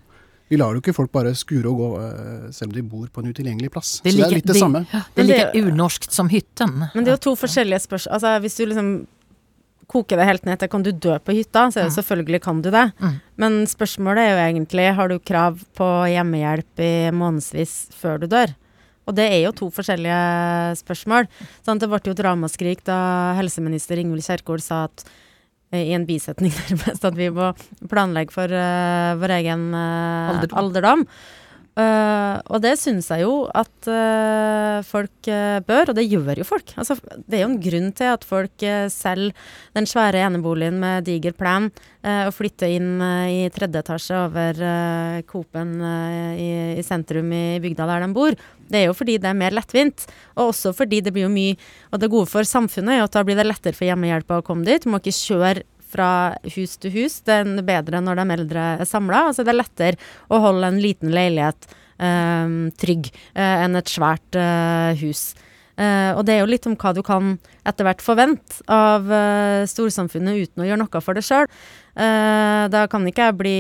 Vi 0.53 0.59
lar 0.61 0.77
jo 0.77 0.83
ikke 0.83 0.95
folk 0.95 1.11
bare 1.13 1.33
skure 1.37 1.71
og 1.71 1.81
gå 1.81 1.89
eh, 2.03 2.51
selv 2.53 2.71
om 2.71 2.77
de 2.77 2.85
bor 2.85 3.09
på 3.09 3.23
en 3.23 3.33
utilgjengelig 3.33 3.73
plass. 3.73 3.97
så 4.03 4.05
det 4.05 4.27
er 4.27 4.37
litt 4.37 4.47
det, 4.47 4.59
samme. 4.61 4.85
Ja, 4.93 5.03
det 5.17 5.25
er 5.25 5.31
like 5.31 5.65
unorskt 5.65 6.13
som 6.13 6.29
hytten. 6.33 6.89
Men 6.93 7.05
det 7.05 7.13
er 7.13 7.19
jo 7.19 7.25
to 7.31 7.37
forskjellige 7.41 7.85
spørsmål. 7.87 8.15
Altså, 8.19 8.35
hvis 8.45 8.59
du 8.61 8.65
liksom 8.69 8.91
koker 9.91 10.21
det 10.21 10.27
helt 10.29 10.47
ned 10.49 10.61
til 10.61 10.71
kan 10.73 10.85
du 10.85 10.91
dø 10.93 11.17
på 11.21 11.35
hytta, 11.37 11.69
så 11.71 11.83
er 11.83 11.89
det 11.89 11.97
selvfølgelig 11.97 12.41
kan 12.45 12.61
du 12.65 12.71
det. 12.73 12.85
Mm. 13.01 13.17
Men 13.41 13.57
spørsmålet 13.69 14.25
er 14.25 14.31
jo 14.33 14.43
egentlig 14.45 14.87
har 14.99 15.11
du 15.13 15.17
krav 15.21 15.59
på 15.77 15.89
hjemmehjelp 16.13 16.85
i 16.85 16.93
månedsvis 17.15 17.75
før 17.99 18.23
du 18.23 18.29
dør. 18.33 18.55
Og 19.05 19.17
det 19.19 19.27
er 19.29 19.41
jo 19.45 19.53
to 19.57 19.69
forskjellige 19.75 20.79
spørsmål. 20.81 21.29
Sånn, 21.67 21.81
det 21.83 21.91
ble 21.91 22.01
jo 22.05 22.17
et 22.17 22.25
ramaskrik 22.25 22.85
da 22.89 22.99
helseminister 23.39 24.01
Ingvild 24.01 24.25
Kjerkol 24.25 24.63
sa 24.65 24.87
at 24.89 25.05
eh, 25.75 25.91
i 25.91 25.95
en 25.97 26.07
bisetning 26.09 26.55
nærmest 26.65 27.05
at 27.05 27.19
vi 27.19 27.31
må 27.35 27.53
planlegge 27.91 28.35
for 28.35 28.49
uh, 28.49 29.15
vår 29.21 29.39
egen 29.41 29.71
uh, 29.77 30.35
Alderdom. 30.35 30.61
alderdom. 30.63 31.09
Eh, 31.75 32.37
og 32.55 32.61
det 32.63 32.77
syns 32.79 33.09
jeg 33.11 33.25
jo 33.25 33.49
at 33.51 33.89
uh, 33.91 34.79
folk 34.87 35.27
uh, 35.27 35.59
bør, 35.67 35.91
og 35.91 35.97
det 35.99 36.05
gjør 36.07 36.39
jo 36.39 36.47
folk. 36.47 36.71
Altså, 36.79 36.95
det 37.27 37.39
er 37.39 37.43
jo 37.43 37.49
en 37.51 37.63
grunn 37.65 37.89
til 37.99 38.13
at 38.13 38.27
folk 38.27 38.63
uh, 38.63 38.87
selger 38.93 39.35
den 39.75 39.89
svære 39.91 40.23
eneboligen 40.23 40.79
med 40.83 41.09
diger 41.09 41.35
plan 41.35 41.71
og 42.05 42.35
flytter 42.37 42.69
inn 42.69 43.01
i 43.01 43.47
tredje 43.49 43.81
etasje 43.81 44.19
over 44.27 44.59
uh, 44.61 45.23
Coop-en 45.25 45.71
i, 46.37 46.51
i 46.77 46.83
sentrum 46.85 47.31
i 47.33 47.57
bygda 47.65 47.87
der 47.89 48.05
de 48.05 48.09
bor. 48.13 48.37
Det 48.69 48.83
er 48.83 48.91
jo 48.91 48.97
fordi 48.97 49.17
det 49.23 49.31
er 49.31 49.39
mer 49.39 49.57
lettvint, 49.57 50.05
og 50.37 50.51
også 50.51 50.75
fordi 50.77 51.01
det 51.01 51.15
blir 51.17 51.25
jo 51.25 51.33
mye 51.33 51.57
Og 51.97 52.03
det 52.03 52.11
gode 52.13 52.29
for 52.29 52.45
samfunnet 52.45 52.93
er 52.93 53.01
jo 53.01 53.09
at 53.09 53.17
da 53.17 53.25
blir 53.25 53.41
det 53.41 53.49
lettere 53.49 53.77
for 53.77 53.89
hjemmehjelpa 53.89 54.43
å 54.43 54.45
komme 54.45 54.69
dit. 54.69 54.85
Du 54.85 54.93
må 54.93 55.01
ikke 55.01 55.17
kjøre 55.17 55.65
fra 55.95 56.11
hus 56.57 56.77
til 56.83 56.95
hus. 56.99 57.21
Det 57.25 57.41
er 57.41 57.65
bedre 57.67 58.03
når 58.03 58.21
de 58.21 58.29
eldre 58.39 58.67
er 58.83 58.89
samla. 58.89 59.29
Altså 59.31 59.47
det 59.47 59.55
er 59.55 59.61
lettere 59.63 60.13
å 60.29 60.43
holde 60.43 60.71
en 60.73 60.83
liten 60.83 61.15
leilighet 61.15 61.71
eh, 62.03 62.55
trygg 62.81 63.11
eh, 63.13 63.65
enn 63.65 63.79
et 63.79 63.93
svært 63.93 64.39
eh, 64.39 64.95
hus. 65.05 65.33
Eh, 65.75 66.11
og 66.15 66.23
det 66.27 66.37
er 66.37 66.45
jo 66.45 66.51
litt 66.51 66.69
om 66.71 66.77
hva 66.79 66.93
du 66.95 67.03
kan 67.07 67.35
etter 67.67 67.87
hvert 67.87 68.03
forvente 68.05 68.63
av 68.71 69.09
eh, 69.11 69.63
storsamfunnet 69.71 70.45
uten 70.45 70.63
å 70.63 70.69
gjøre 70.69 70.83
noe 70.85 71.03
for 71.03 71.19
det 71.19 71.25
sjøl. 71.27 71.51
da 71.95 72.81
kan 72.91 73.05
ikke 73.07 73.29
jeg 73.29 73.39
bli 73.39 73.59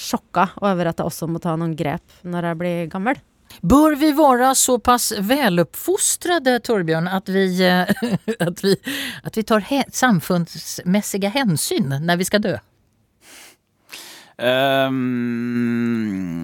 sjokka 0.00 0.46
over 0.64 0.88
at 0.88 1.00
jeg 1.00 1.10
også 1.10 1.28
må 1.28 1.42
ta 1.44 1.52
noen 1.60 1.74
grep 1.76 2.22
når 2.24 2.48
jeg 2.48 2.60
blir 2.60 2.86
gammel. 2.92 3.20
Bör 3.60 3.96
vi 3.96 4.12
vara 4.12 4.54
så 4.54 4.78
pass 4.78 5.12
väluppfostrade, 5.18 6.60
Torbjörn, 6.60 7.08
att 7.08 7.28
vi, 7.28 7.66
eh, 7.66 7.80
att 8.48 8.64
vi, 8.64 8.76
att 9.22 9.36
vi 9.36 9.42
tar 9.42 9.60
hä- 9.60 9.90
samfundsmässiga 9.92 11.28
hänsyn 11.28 11.94
när 12.00 12.16
vi 12.16 12.24
ska 12.24 12.38
dö? 12.38 12.58
Um, 14.34 16.42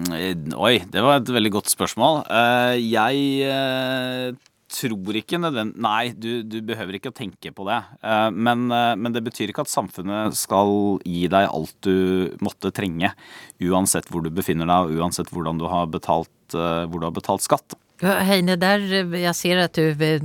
oi, 0.55 0.77
det 0.87 1.01
var 1.03 1.19
et 1.19 1.27
veldig 1.29 1.51
godt 1.51 1.67
spørsmål. 1.73 2.21
Uh, 2.31 2.77
jeg 2.79 3.51
uh, 3.51 4.31
tror 4.71 5.17
ikke 5.19 5.35
nødvendig 5.43 5.75
Nei, 5.83 6.13
du, 6.15 6.39
du 6.47 6.61
behøver 6.63 6.95
ikke 6.95 7.11
å 7.11 7.17
tenke 7.17 7.51
på 7.51 7.65
det. 7.67 7.81
Uh, 7.99 8.29
men, 8.31 8.71
uh, 8.71 8.95
men 8.95 9.11
det 9.11 9.25
betyr 9.25 9.51
ikke 9.51 9.65
at 9.67 9.73
samfunnet 9.73 10.31
skal 10.39 11.01
gi 11.03 11.25
deg 11.31 11.49
alt 11.51 11.75
du 11.83 12.31
måtte 12.39 12.71
trenge. 12.75 13.11
Uansett 13.59 14.07
hvor 14.07 14.23
du 14.23 14.31
befinner 14.31 14.71
deg, 14.71 14.95
uansett 14.95 15.27
hvordan 15.35 15.59
du 15.59 15.67
har 15.67 15.91
betalt, 15.91 16.31
eh, 16.57 16.83
hvor 16.87 17.01
du 17.01 17.07
har 17.07 17.15
betalt 17.15 17.45
skatt. 17.45 17.77
Heine, 18.01 18.55
der, 18.57 18.81
jeg 19.13 19.33
ser 19.37 19.59
at 19.61 19.77
du 19.77 19.91
eh, 20.01 20.23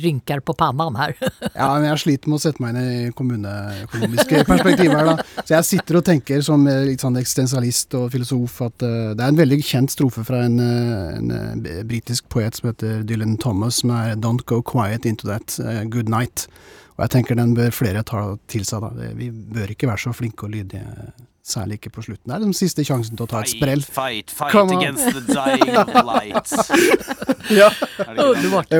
rynker 0.00 0.40
på 0.40 0.54
pannen 0.56 0.96
her. 0.96 1.12
Ja, 1.60 1.74
men 1.76 1.90
jeg 1.90 2.00
sliter 2.00 2.30
med 2.30 2.38
å 2.38 2.40
sette 2.40 2.62
meg 2.62 2.76
inn 2.78 2.80
i 2.80 3.12
kommuneøkonomiske 3.16 4.44
perspektiver 4.48 5.10
da. 5.10 5.14
Så 5.42 5.56
jeg 5.58 5.68
sitter 5.68 6.00
og 6.00 6.06
tenker 6.06 6.40
som 6.46 6.64
eh, 6.70 6.86
litt 6.88 7.04
sånn 7.04 7.18
eksistensialist 7.20 7.96
og 7.98 8.08
filosof 8.14 8.60
at 8.64 8.86
uh, 8.86 9.12
det 9.12 9.24
er 9.24 9.34
en 9.34 9.40
veldig 9.40 9.60
kjent 9.66 9.92
strofe 9.92 10.24
fra 10.24 10.44
en, 10.46 10.56
en 10.62 11.64
britisk 11.88 12.30
poet 12.32 12.56
som 12.56 12.70
heter 12.70 13.02
Dylan 13.08 13.36
Thomas, 13.42 13.82
som 13.82 13.92
er 13.96 14.14
'Don't 14.16 14.46
go 14.48 14.62
quiet 14.64 15.04
into 15.04 15.28
that. 15.28 15.58
Uh, 15.60 15.84
good 15.84 16.08
night'. 16.08 16.48
Og 16.96 17.04
jeg 17.04 17.16
tenker 17.16 17.36
den 17.36 17.54
bør 17.56 17.72
flere 17.72 18.04
ta 18.04 18.22
til 18.48 18.64
seg, 18.68 18.84
da. 18.84 19.12
Vi 19.16 19.30
bør 19.30 19.72
ikke 19.72 19.88
være 19.88 20.04
så 20.06 20.16
flinke 20.16 20.48
og 20.48 20.54
lydige 20.56 20.84
Særlig 21.40 21.78
ikke 21.78 21.90
på 21.94 22.02
slutten. 22.04 22.28
Det 22.28 22.34
er 22.36 22.42
den 22.44 22.52
siste 22.56 22.84
sjansen 22.84 23.16
til 23.16 23.24
å 23.24 23.30
ta 23.30 23.40
et 23.40 23.50
sprell. 23.54 23.80
Fight, 23.80 24.28
fight, 24.28 24.52
fight 24.52 24.74
against 24.76 25.08
the 25.16 25.22
dying 25.32 25.72
light. 26.04 26.52
ja. 27.60 27.70
Underbart. 28.12 28.74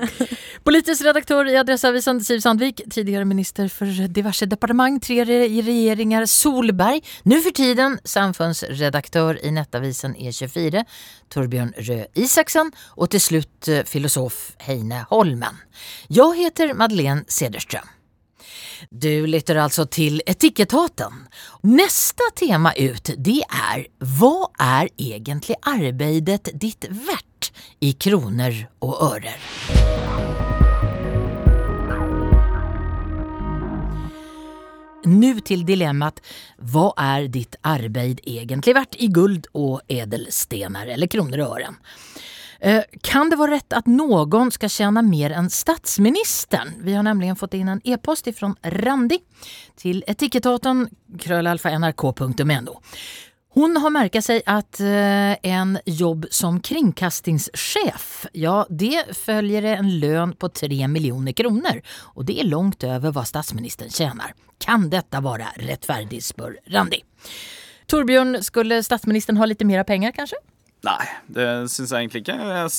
Politisk 0.66 1.04
redaktør 1.04 1.50
i 1.50 1.58
Adresseavisen 1.58 2.22
Siv 2.24 2.40
Sandvik, 2.44 2.84
tidligere 2.94 3.26
minister 3.28 3.68
for 3.72 3.90
diverse 4.14 4.46
departement, 4.48 5.02
tre 5.02 5.26
i 5.48 5.60
regjeringer, 5.66 6.28
Solberg, 6.30 7.02
nå 7.26 7.42
for 7.42 7.58
tiden 7.58 7.98
samfunnsredaktør 8.06 9.42
i 9.42 9.52
nettavisen 9.56 10.14
E24, 10.14 10.84
Torbjørn 11.34 11.74
Røe 11.88 12.06
Isaksen, 12.14 12.70
og 12.96 13.10
til 13.12 13.24
slutt 13.26 13.70
eh, 13.72 13.82
filosof 13.88 14.52
Heine 14.68 15.04
Holmen. 15.10 15.64
Jeg 16.08 16.38
heter 16.44 16.76
Madeleine 16.78 17.26
Cederström. 17.28 17.99
Du 18.90 19.26
lytter 19.26 19.60
altså 19.62 19.86
til 19.86 20.22
Etikettaten. 20.26 21.26
Neste 21.68 22.30
tema 22.36 22.72
ut, 22.76 23.12
det 23.16 23.40
er 23.46 23.86
Hva 23.98 24.50
er 24.58 24.90
egentlig 24.98 25.58
arbeidet 25.66 26.52
ditt 26.54 26.88
verdt 26.90 27.52
i 27.80 27.94
kroner 27.94 28.66
og 28.84 28.96
ører? 29.10 30.00
Nå 35.10 35.30
til 35.48 35.62
dilemmaet 35.64 36.20
Hva 36.72 36.90
er 37.00 37.30
ditt 37.32 37.56
arbeid 37.64 38.20
egentlig 38.28 38.74
verdt 38.76 38.98
i 39.00 39.08
guld 39.08 39.48
og 39.56 39.80
edelstener, 39.88 40.92
eller 40.92 41.08
kroner 41.08 41.44
og 41.46 41.56
øren? 41.56 41.80
Eh, 42.60 42.82
kan 43.02 43.30
det 43.30 43.38
være 43.40 43.56
rett 43.56 43.72
at 43.76 43.88
noen 43.88 44.52
skal 44.52 44.72
tjene 44.72 45.02
mer 45.06 45.32
enn 45.32 45.48
statsministeren? 45.52 46.76
Vi 46.84 46.92
har 46.92 47.06
nemlig 47.06 47.32
fått 47.40 47.56
inn 47.56 47.72
en 47.72 47.80
e-post 47.88 48.28
fra 48.36 48.52
Randi 48.82 49.22
til 49.80 50.02
etikettaten 50.10 50.86
krøllalfa.nrk.no. 51.24 52.76
Hun 53.56 53.74
har 53.82 53.90
merket 53.90 54.22
seg 54.22 54.44
at 54.46 54.78
eh, 54.84 55.32
en 55.50 55.72
jobb 55.88 56.28
som 56.30 56.60
kringkastingssjef, 56.62 58.28
ja, 58.38 58.60
det 58.70 59.16
følger 59.18 59.66
en 59.72 59.88
lønn 59.98 60.36
på 60.38 60.52
tre 60.54 60.86
millioner 60.86 61.34
kroner, 61.34 61.80
og 62.14 62.28
det 62.28 62.38
er 62.38 62.50
langt 62.52 62.86
over 62.86 63.16
hva 63.16 63.24
statsministeren 63.26 63.90
tjener. 63.90 64.36
Kan 64.62 64.86
dette 64.92 65.18
være 65.24 65.50
rettferdig, 65.64 66.20
spør 66.22 66.60
Randi. 66.70 67.02
Torbjørn, 67.90 68.38
skulle 68.46 68.84
statsministeren 68.86 69.40
ha 69.40 69.50
litt 69.50 69.66
mer 69.66 69.82
penger, 69.88 70.14
kanskje? 70.14 70.38
Nei, 70.86 71.04
det 71.28 71.46
syns 71.68 71.92
jeg 71.92 72.06
egentlig 72.06 72.22
ikke. 72.24 72.38
Jeg 72.40 72.72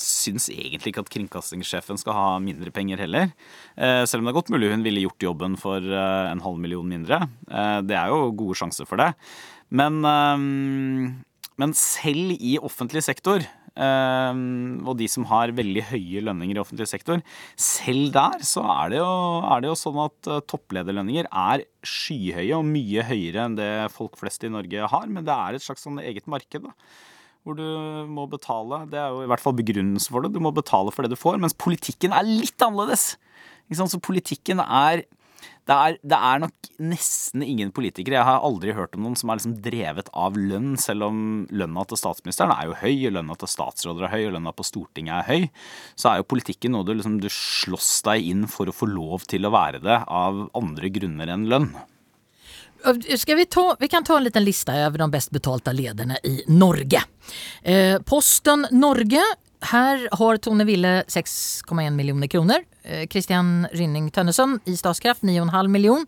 syns 0.00 0.48
egentlig 0.50 0.90
ikke 0.90 1.04
at 1.04 1.10
kringkastingssjefen 1.12 1.98
skal 2.00 2.16
ha 2.16 2.28
mindre 2.42 2.72
penger 2.74 3.02
heller. 3.04 3.34
Eh, 3.76 4.02
selv 4.08 4.22
om 4.22 4.28
det 4.28 4.32
er 4.34 4.38
godt 4.40 4.52
mulig 4.54 4.72
hun 4.72 4.86
ville 4.86 5.04
gjort 5.04 5.26
jobben 5.28 5.58
for 5.60 5.82
eh, 5.82 6.30
en 6.30 6.42
halv 6.44 6.58
million 6.60 6.88
mindre. 6.88 7.20
Eh, 7.50 7.80
det 7.86 7.98
er 7.98 8.10
jo 8.12 8.32
gode 8.34 8.58
sjanser 8.58 8.88
for 8.88 9.00
det. 9.00 9.12
Men, 9.74 10.00
men 11.58 11.72
selv 11.74 12.34
i 12.36 12.56
offentlig 12.62 13.02
sektor, 13.02 13.42
og 13.74 14.92
de 15.00 15.06
som 15.10 15.24
har 15.26 15.50
veldig 15.56 15.82
høye 15.88 16.20
lønninger 16.22 16.60
i 16.60 16.60
offentlig 16.62 16.86
sektor, 16.86 17.24
selv 17.58 18.12
der 18.14 18.44
så 18.46 18.62
er 18.76 18.92
det 18.92 19.00
jo, 19.00 19.08
er 19.48 19.64
det 19.64 19.72
jo 19.72 19.78
sånn 19.80 19.98
at 20.04 20.30
topplederlønninger 20.52 21.26
er 21.26 21.64
skyhøye 21.82 22.60
og 22.60 22.68
mye 22.68 23.02
høyere 23.08 23.48
enn 23.48 23.58
det 23.58 23.72
folk 23.96 24.20
flest 24.20 24.46
i 24.46 24.52
Norge 24.52 24.92
har. 24.92 25.10
Men 25.10 25.26
det 25.26 25.34
er 25.34 25.58
et 25.58 25.66
slags 25.66 25.82
sånn 25.88 25.98
eget 26.04 26.30
marked. 26.30 26.68
da 26.68 26.76
hvor 27.44 27.58
du 27.58 27.66
må 28.08 28.24
betale. 28.30 28.84
Det 28.90 29.00
er 29.00 29.12
jo 29.12 29.24
i 29.24 29.28
hvert 29.30 29.42
fall 29.42 29.56
begrunnelsen 29.58 30.14
for 30.14 30.24
det. 30.24 30.32
Du 30.34 30.40
må 30.42 30.54
betale 30.56 30.92
for 30.94 31.04
det 31.04 31.12
du 31.12 31.20
får. 31.20 31.36
Mens 31.42 31.56
politikken 31.56 32.16
er 32.16 32.26
litt 32.26 32.60
annerledes. 32.64 33.14
Så 33.72 34.00
politikken 34.00 34.60
er 34.64 35.04
det 35.64 35.72
er, 35.72 35.94
det 36.04 36.16
er, 36.16 36.40
nok 36.42 36.68
nesten 36.84 37.40
ingen 37.44 37.70
politikere. 37.72 38.18
Jeg 38.18 38.28
har 38.28 38.44
aldri 38.44 38.74
hørt 38.76 38.96
om 38.96 39.06
noen 39.06 39.16
som 39.16 39.30
er 39.32 39.38
liksom 39.38 39.54
drevet 39.64 40.10
av 40.12 40.36
lønn, 40.36 40.74
selv 40.80 41.06
om 41.06 41.22
lønna 41.48 41.86
til 41.88 42.00
statsministeren 42.00 42.52
er 42.52 42.68
jo 42.68 42.76
høy, 42.82 42.92
og 43.08 43.14
lønna 43.16 43.36
til 43.40 43.48
statsråder 43.48 44.04
er 44.04 44.12
høy, 44.12 44.20
og 44.26 44.34
lønna 44.36 44.52
på 44.56 44.66
Stortinget 44.68 45.16
er 45.22 45.30
høy. 45.30 45.48
Så 45.96 46.10
er 46.10 46.20
jo 46.20 46.28
politikken 46.34 46.76
noe 46.76 46.84
du, 46.84 46.92
liksom, 46.92 47.16
du 47.22 47.30
slåss 47.32 47.94
deg 48.10 48.28
inn 48.28 48.44
for 48.50 48.68
å 48.68 48.76
få 48.76 48.90
lov 48.92 49.24
til 49.30 49.48
å 49.48 49.54
være 49.56 49.80
det 49.84 50.02
av 50.04 50.44
andre 50.60 50.92
grunner 50.92 51.32
enn 51.32 51.48
lønn. 51.48 51.72
Ska 53.16 53.34
vi, 53.34 53.46
ta, 53.46 53.76
vi 53.80 53.88
kan 53.88 54.04
ta 54.04 54.16
en 54.16 54.24
liten 54.24 54.44
lista 54.44 54.86
over 54.86 54.98
de 54.98 55.10
bäst 55.10 55.30
betalte 55.30 55.72
lederna 55.72 56.16
i 56.16 56.44
Norge. 56.46 57.02
Eh, 57.62 57.98
Posten 58.02 58.66
Norge. 58.70 59.22
Her 59.60 60.08
har 60.12 60.36
Tone 60.36 60.64
Ville 60.64 61.02
6,1 61.02 61.90
miljoner 61.90 62.26
kroner. 62.26 62.64
Eh, 62.82 63.08
Christian 63.08 63.66
Rynning 63.72 64.10
Tønnesen 64.10 64.60
i 64.64 64.76
Statskraft 64.76 65.22
9,5 65.22 65.68
miljoner. 65.68 66.06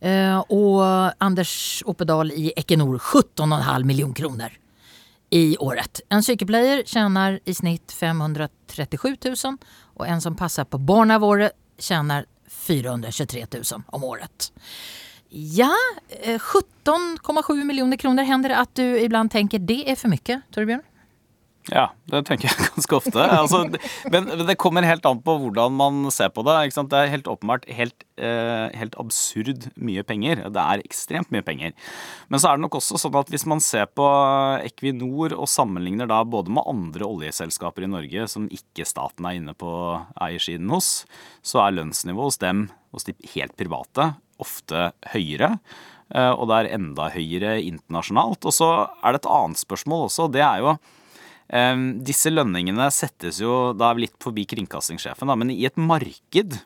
Eh, 0.00 0.38
og 0.48 1.12
Anders 1.18 1.82
Opedal 1.86 2.32
i 2.32 2.52
Equinor 2.56 2.98
17,5 2.98 3.84
miljoner 3.84 4.14
kroner 4.14 4.58
i 5.30 5.56
året. 5.60 6.00
En 6.08 6.22
cykelplayer 6.22 6.82
tjener 6.86 7.40
i 7.44 7.54
snitt 7.54 7.92
537 7.92 9.16
000 9.24 9.56
og 9.94 10.06
en 10.06 10.20
som 10.20 10.36
passer 10.36 10.64
på 10.64 10.78
barna 10.78 11.18
tjänar 11.18 11.52
tjener 11.78 12.26
423 12.48 13.46
000 13.72 13.82
om 13.86 14.04
året. 14.04 14.52
Ja, 15.34 15.72
17,7 16.10 17.58
eh, 17.58 17.64
millioner 17.66 17.98
kroner. 17.98 18.26
Hender 18.28 18.54
det 18.54 18.58
at 18.60 18.74
du 18.78 18.84
iblant 19.02 19.32
tenker 19.34 19.58
det 19.58 19.82
er 19.90 19.98
for 19.98 20.12
mye, 20.12 20.42
Torbjørn? 20.54 20.84
Ja, 21.72 21.86
det 22.12 22.20
tenker 22.28 22.50
jeg 22.50 22.66
ganske 22.74 22.96
ofte. 22.98 23.24
Altså, 23.24 23.62
men, 24.12 24.26
det 24.44 24.56
kommer 24.60 24.84
helt 24.84 25.06
an 25.08 25.22
på 25.24 25.36
hvordan 25.40 25.72
man 25.78 26.10
ser 26.12 26.28
på 26.34 26.44
det. 26.44 26.58
Det 26.76 26.98
er 26.98 27.12
helt 27.12 27.30
åpenbart 27.30 27.64
helt, 27.72 28.04
eh, 28.20 28.68
helt, 28.76 28.98
absurd 29.00 29.70
mye 29.74 30.04
penger. 30.04 30.44
Det 30.52 30.60
er 30.60 30.84
ekstremt 30.84 31.32
mye 31.32 31.44
penger. 31.46 31.72
Men 32.28 32.42
så 32.42 32.50
er 32.50 32.58
det 32.58 32.66
nok 32.66 32.76
også 32.78 33.00
sånn 33.00 33.16
at 33.16 33.32
hvis 33.32 33.46
man 33.48 33.64
ser 33.64 33.88
på 33.88 34.06
Equinor 34.60 35.32
og 35.38 35.48
sammenligner 35.48 36.10
da 36.10 36.20
både 36.28 36.52
med 36.52 36.68
andre 36.68 37.08
oljeselskaper 37.08 37.88
i 37.88 37.90
Norge 37.96 38.28
som 38.30 38.50
ikke 38.52 38.86
staten 38.86 39.24
er 39.24 39.40
inne 39.40 39.56
på 39.56 39.72
eiersiden 40.20 40.68
hos, 40.74 41.08
så 41.42 41.64
er 41.64 41.78
lønnsnivået 41.80 42.34
hos 42.34 42.42
dem, 42.44 42.68
hos 42.92 43.08
de 43.08 43.16
helt 43.32 43.56
private, 43.58 44.12
ofte 44.42 44.90
høyere. 45.12 45.54
Eh, 46.14 46.32
og 46.32 46.48
det 46.50 46.58
er 46.58 46.74
enda 46.76 47.08
høyere 47.14 47.56
internasjonalt. 47.62 48.44
Og 48.44 48.54
så 48.54 48.70
er 49.00 49.14
det 49.14 49.22
et 49.22 49.32
annet 49.36 49.62
spørsmål 49.62 50.06
også. 50.08 50.28
Det 50.32 50.44
er 50.44 50.62
jo 50.64 50.74
um, 50.74 51.88
Disse 52.04 52.32
lønningene 52.32 52.90
settes 52.94 53.40
jo 53.42 53.72
Da 53.76 53.90
er 53.90 53.98
vi 53.98 54.06
litt 54.06 54.16
forbi 54.22 54.46
kringkastingssjefen, 54.50 55.30
da, 55.30 55.38
men 55.38 55.52
i 55.54 55.64
et 55.68 55.80
marked 55.80 56.60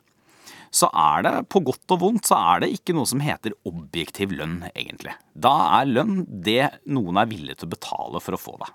så 0.69 0.85
er 0.93 1.23
det, 1.25 1.31
på 1.49 1.63
godt 1.65 1.95
og 1.95 2.01
vondt, 2.03 2.27
så 2.29 2.37
er 2.53 2.59
det 2.61 2.67
ikke 2.75 2.93
noe 2.93 3.09
som 3.09 3.23
heter 3.25 3.55
objektiv 3.65 4.35
lønn, 4.37 4.59
egentlig. 4.69 5.15
Da 5.33 5.53
er 5.79 5.89
lønn 5.89 6.19
det 6.29 6.67
noen 6.85 7.17
er 7.17 7.29
villig 7.31 7.55
til 7.57 7.65
å 7.65 7.71
betale 7.71 8.21
for 8.21 8.37
å 8.37 8.41
få 8.41 8.53
det, 8.61 8.69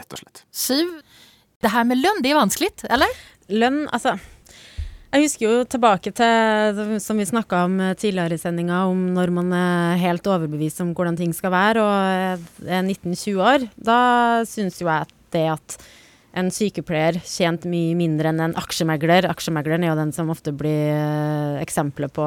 rett 0.00 0.16
og 0.16 0.24
slett. 0.24 0.42
Siv, 0.50 0.90
det 1.62 1.70
her 1.70 1.86
med 1.86 2.02
lønn, 2.02 2.18
det 2.24 2.32
er 2.32 2.40
vanskelig, 2.40 2.72
eller? 2.90 3.14
Lønn, 3.46 3.84
altså 3.94 4.16
jeg 5.16 5.24
husker 5.24 5.46
jo 5.46 5.60
tilbake 5.64 6.10
til, 6.12 6.80
som 7.00 7.16
vi 7.16 7.24
snakka 7.24 7.62
om 7.64 7.76
tidligere 7.96 8.36
i 8.36 8.40
sendinga, 8.40 8.82
om 8.90 9.06
når 9.16 9.30
man 9.32 9.52
er 9.56 10.00
helt 10.02 10.26
overbevist 10.28 10.82
om 10.84 10.90
hvordan 10.96 11.16
ting 11.16 11.32
skal 11.32 11.54
være, 11.54 11.80
og 11.80 12.66
er 12.68 12.82
19-20 12.84 13.38
år. 13.40 13.64
Da 13.80 14.00
syns 14.48 14.82
jo 14.82 14.90
jeg 14.90 15.06
at 15.06 15.14
det 15.32 15.46
at 15.54 15.78
en 16.36 16.50
sykepleier 16.52 17.16
tjente 17.24 17.68
mye 17.72 17.94
mindre 17.96 18.28
enn 18.28 18.42
en 18.44 18.56
aksjemegler. 18.60 19.28
Aksjemegleren 19.30 19.86
er 19.86 19.94
jo 19.94 20.00
den 20.02 20.12
som 20.12 20.32
ofte 20.32 20.52
blir 20.52 20.92
uh, 20.92 21.62
eksempelet 21.62 22.12
på 22.12 22.26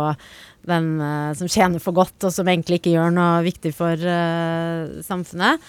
den 0.70 0.96
uh, 0.98 1.30
som 1.38 1.52
tjener 1.52 1.84
for 1.84 1.94
godt, 1.98 2.18
og 2.26 2.34
som 2.34 2.50
egentlig 2.50 2.82
ikke 2.82 2.96
gjør 2.96 3.14
noe 3.14 3.44
viktig 3.46 3.74
for 3.78 4.02
uh, 4.02 4.98
samfunnet. 5.06 5.62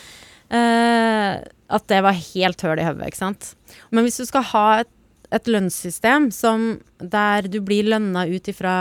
at 0.50 1.84
det 1.86 2.00
var 2.02 2.16
helt 2.16 2.62
høl 2.66 2.80
i 2.80 2.84
hodet. 2.88 3.52
Men 3.92 4.02
hvis 4.02 4.16
du 4.18 4.24
skal 4.26 4.42
ha 4.50 4.64
et 4.80 4.90
et 5.30 5.50
lønnssystem 5.50 6.30
som, 6.34 6.72
der 6.98 7.46
du 7.50 7.60
blir 7.64 7.86
lønna 7.88 8.26
ut 8.30 8.50
ifra 8.50 8.74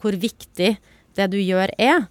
hvor 0.00 0.16
viktig 0.16 0.74
det 1.18 1.26
du 1.32 1.38
gjør, 1.40 1.72
er. 1.78 2.06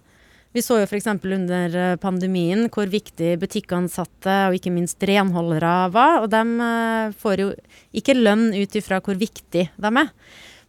Vi 0.50 0.62
så 0.66 0.80
jo 0.80 0.86
f.eks. 0.88 1.06
under 1.06 1.74
eh, 1.78 1.96
pandemien 2.02 2.66
hvor 2.74 2.90
viktig 2.90 3.36
butikkansatte 3.38 4.36
og 4.48 4.56
ikke 4.58 4.72
minst 4.74 5.02
renholdere 5.06 5.74
var. 5.94 6.24
Og 6.24 6.30
de 6.32 6.42
eh, 6.66 7.16
får 7.22 7.42
jo 7.44 7.50
ikke 7.96 8.18
lønn 8.18 8.50
ut 8.56 8.78
ifra 8.78 8.98
hvor 9.04 9.18
viktig 9.18 9.68
de 9.70 9.92
er. 10.02 10.10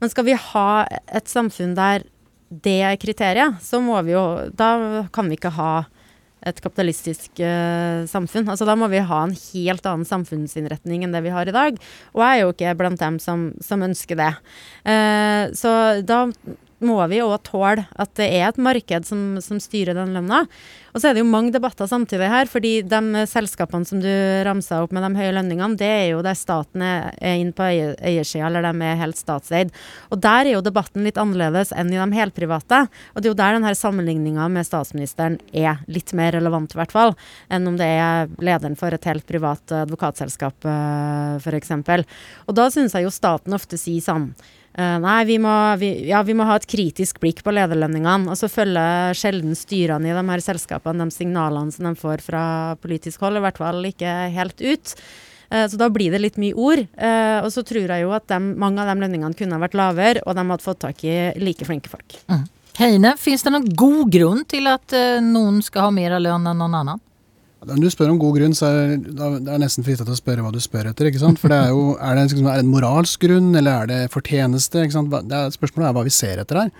Men 0.01 0.09
skal 0.09 0.25
vi 0.25 0.37
ha 0.37 0.69
et 0.89 1.29
samfunn 1.29 1.73
der 1.77 2.05
det 2.51 2.81
er 2.83 2.99
kriteriet, 2.99 3.61
så 3.63 3.79
må 3.79 3.95
vi 4.03 4.11
jo 4.11 4.49
Da 4.51 5.05
kan 5.15 5.29
vi 5.31 5.37
ikke 5.37 5.53
ha 5.55 5.85
et 6.47 6.61
kapitalistisk 6.63 7.41
uh, 7.43 8.07
samfunn. 8.09 8.49
Altså 8.49 8.65
Da 8.65 8.75
må 8.79 8.89
vi 8.91 9.03
ha 9.05 9.19
en 9.25 9.35
helt 9.35 9.85
annen 9.85 10.07
samfunnsinnretning 10.09 11.05
enn 11.05 11.13
det 11.13 11.23
vi 11.25 11.33
har 11.33 11.49
i 11.49 11.55
dag. 11.55 11.77
Og 12.15 12.23
jeg 12.25 12.39
er 12.39 12.43
jo 12.43 12.55
ikke 12.55 12.75
blant 12.79 13.01
dem 13.01 13.19
som, 13.21 13.51
som 13.61 13.85
ønsker 13.85 14.17
det. 14.19 14.31
Uh, 14.85 15.53
så 15.57 15.73
da 16.05 16.25
må 16.85 16.97
vi 17.11 17.21
òg 17.23 17.37
tåle 17.47 17.85
at 17.99 18.13
det 18.19 18.27
er 18.27 18.47
et 18.49 18.59
marked 18.61 19.05
som, 19.07 19.37
som, 19.43 19.59
styrer 19.61 19.95
den 19.97 20.13
lønna. 20.15 20.43
Og 20.91 20.99
så 20.99 21.09
er 21.09 21.15
det 21.15 21.21
jo 21.21 21.29
mange 21.29 21.53
debatter 21.53 21.87
samtidig 21.87 22.27
her, 22.31 22.49
fordi 22.51 22.71
de 22.83 23.23
selskapene 23.29 23.87
som 23.87 24.01
du 24.03 24.09
ramsa 24.45 24.81
opp 24.83 24.93
med 24.95 25.05
de 25.05 25.11
høye 25.19 25.33
lønningene, 25.37 25.77
det 25.79 25.87
er 25.87 26.07
jo 26.11 26.23
der 26.25 26.37
staten 26.37 26.83
er, 26.83 27.11
er 27.21 27.39
inne 27.39 27.55
på 27.55 27.67
eiersida, 27.69 28.49
eller 28.49 28.65
de 28.65 28.87
er 28.87 28.99
helt 28.99 29.19
statseid. 29.19 29.71
Og 30.11 30.21
der 30.23 30.49
er 30.49 30.55
jo 30.55 30.63
debatten 30.65 31.05
litt 31.07 31.19
annerledes 31.21 31.71
enn 31.75 31.93
i 31.93 31.99
de 31.99 32.07
helprivate. 32.17 32.83
Og 33.13 33.21
det 33.21 33.29
er 33.29 33.33
jo 33.33 33.39
der 33.39 33.57
denne 33.57 33.73
sammenligninga 33.77 34.47
med 34.51 34.67
statsministeren 34.67 35.39
er 35.53 35.83
litt 35.91 36.11
mer 36.17 36.35
relevant, 36.35 36.75
i 36.75 36.81
hvert 36.81 36.95
fall, 36.95 37.15
enn 37.51 37.69
om 37.71 37.77
det 37.79 37.87
er 37.87 38.31
lederen 38.43 38.79
for 38.79 38.91
et 38.93 39.07
helt 39.07 39.27
privat 39.29 39.77
advokatselskap, 39.83 40.67
eh, 40.67 41.37
f.eks. 41.39 41.75
Og 42.49 42.57
da 42.57 42.67
syns 42.73 42.97
jeg 42.97 43.07
jo 43.07 43.13
staten 43.13 43.55
ofte 43.55 43.79
sier 43.79 44.03
sånn 44.03 44.31
nei, 44.77 45.25
vi 45.27 45.35
må, 45.41 45.51
vi, 45.81 45.89
ja, 46.07 46.21
vi 46.23 46.35
må, 46.37 46.45
ha 46.47 46.55
et 46.55 46.67
kritisk 46.69 47.19
blikk 47.23 47.41
på 47.43 47.53
lederlønningene. 47.55 48.31
Og 48.31 48.39
så 48.39 48.47
følger 48.51 49.17
sjelden 49.17 49.57
styrene 49.57 50.11
i 50.11 50.15
de 50.15 50.23
her 50.29 50.43
selskapene 50.43 51.07
de 51.07 51.15
signalene 51.15 51.75
som 51.75 51.89
de 51.89 51.91
får 51.99 52.23
fra 52.23 52.43
politisk 52.81 53.25
hold, 53.25 53.39
i 53.39 53.43
hvert 53.43 53.59
fall 53.59 53.83
ikke 53.91 54.15
helt 54.31 54.63
ut. 54.63 54.95
Uh, 55.51 55.67
så 55.67 55.75
da 55.79 55.89
blir 55.91 56.15
det 56.15 56.23
litt 56.23 56.39
mye 56.39 56.55
ord. 56.55 56.85
Uh, 56.95 57.43
og 57.43 57.51
så 57.51 57.65
tror 57.67 57.91
jeg 57.91 58.05
jo 58.05 58.15
at 58.15 58.29
de, 58.31 58.39
mange 58.39 58.79
av 58.79 58.87
de 58.87 59.03
lønningene 59.03 59.37
kunne 59.37 59.59
vært 59.61 59.75
lavere, 59.75 60.23
og 60.25 60.39
de 60.39 60.47
hadde 60.53 60.67
fått 60.67 60.83
tak 60.87 61.03
i 61.03 61.17
like 61.43 61.67
flinke 61.67 61.91
folk. 61.91 62.15
Mm. 62.31 62.47
Heine, 62.79 63.15
fins 63.19 63.43
det 63.43 63.51
noen 63.51 63.67
god 63.75 64.11
grunn 64.13 64.45
til 64.49 64.71
at 64.71 64.95
noen 65.25 65.59
skal 65.65 65.89
ha 65.89 65.93
mer 65.93 66.15
lønn 66.23 66.47
enn 66.47 66.63
noen 66.63 66.77
annen? 66.79 67.01
Når 67.61 67.83
du 67.83 67.91
spør 67.93 68.09
om 68.09 68.17
god 68.17 68.39
grunn, 68.39 68.55
så 68.57 68.69
er 68.71 68.95
det 68.97 69.21
er 69.21 69.59
nesten 69.61 69.85
frista 69.85 70.05
til 70.05 70.15
å 70.15 70.17
spørre 70.17 70.41
hva 70.41 70.49
du 70.53 70.57
spør 70.63 70.89
etter. 70.89 71.11
ikke 71.11 71.21
sant? 71.21 71.37
For 71.37 71.53
det 71.53 71.59
er 71.61 71.75
jo, 71.75 71.91
er 72.07 72.17
det, 72.17 72.23
liksom, 72.31 72.47
er 72.49 72.57
det 72.57 72.65
en 72.65 72.73
moralsk 72.73 73.27
grunn, 73.27 73.51
eller 73.53 73.83
er 73.83 73.91
det 73.91 73.99
fortjeneste? 74.15 74.87
ikke 74.87 74.97
sant? 74.97 75.13
Er, 75.21 75.53
spørsmålet 75.53 75.91
er 75.91 75.97
hva 75.97 76.05
vi 76.07 76.15
ser 76.15 76.41
etter 76.41 76.63
her. 76.63 76.71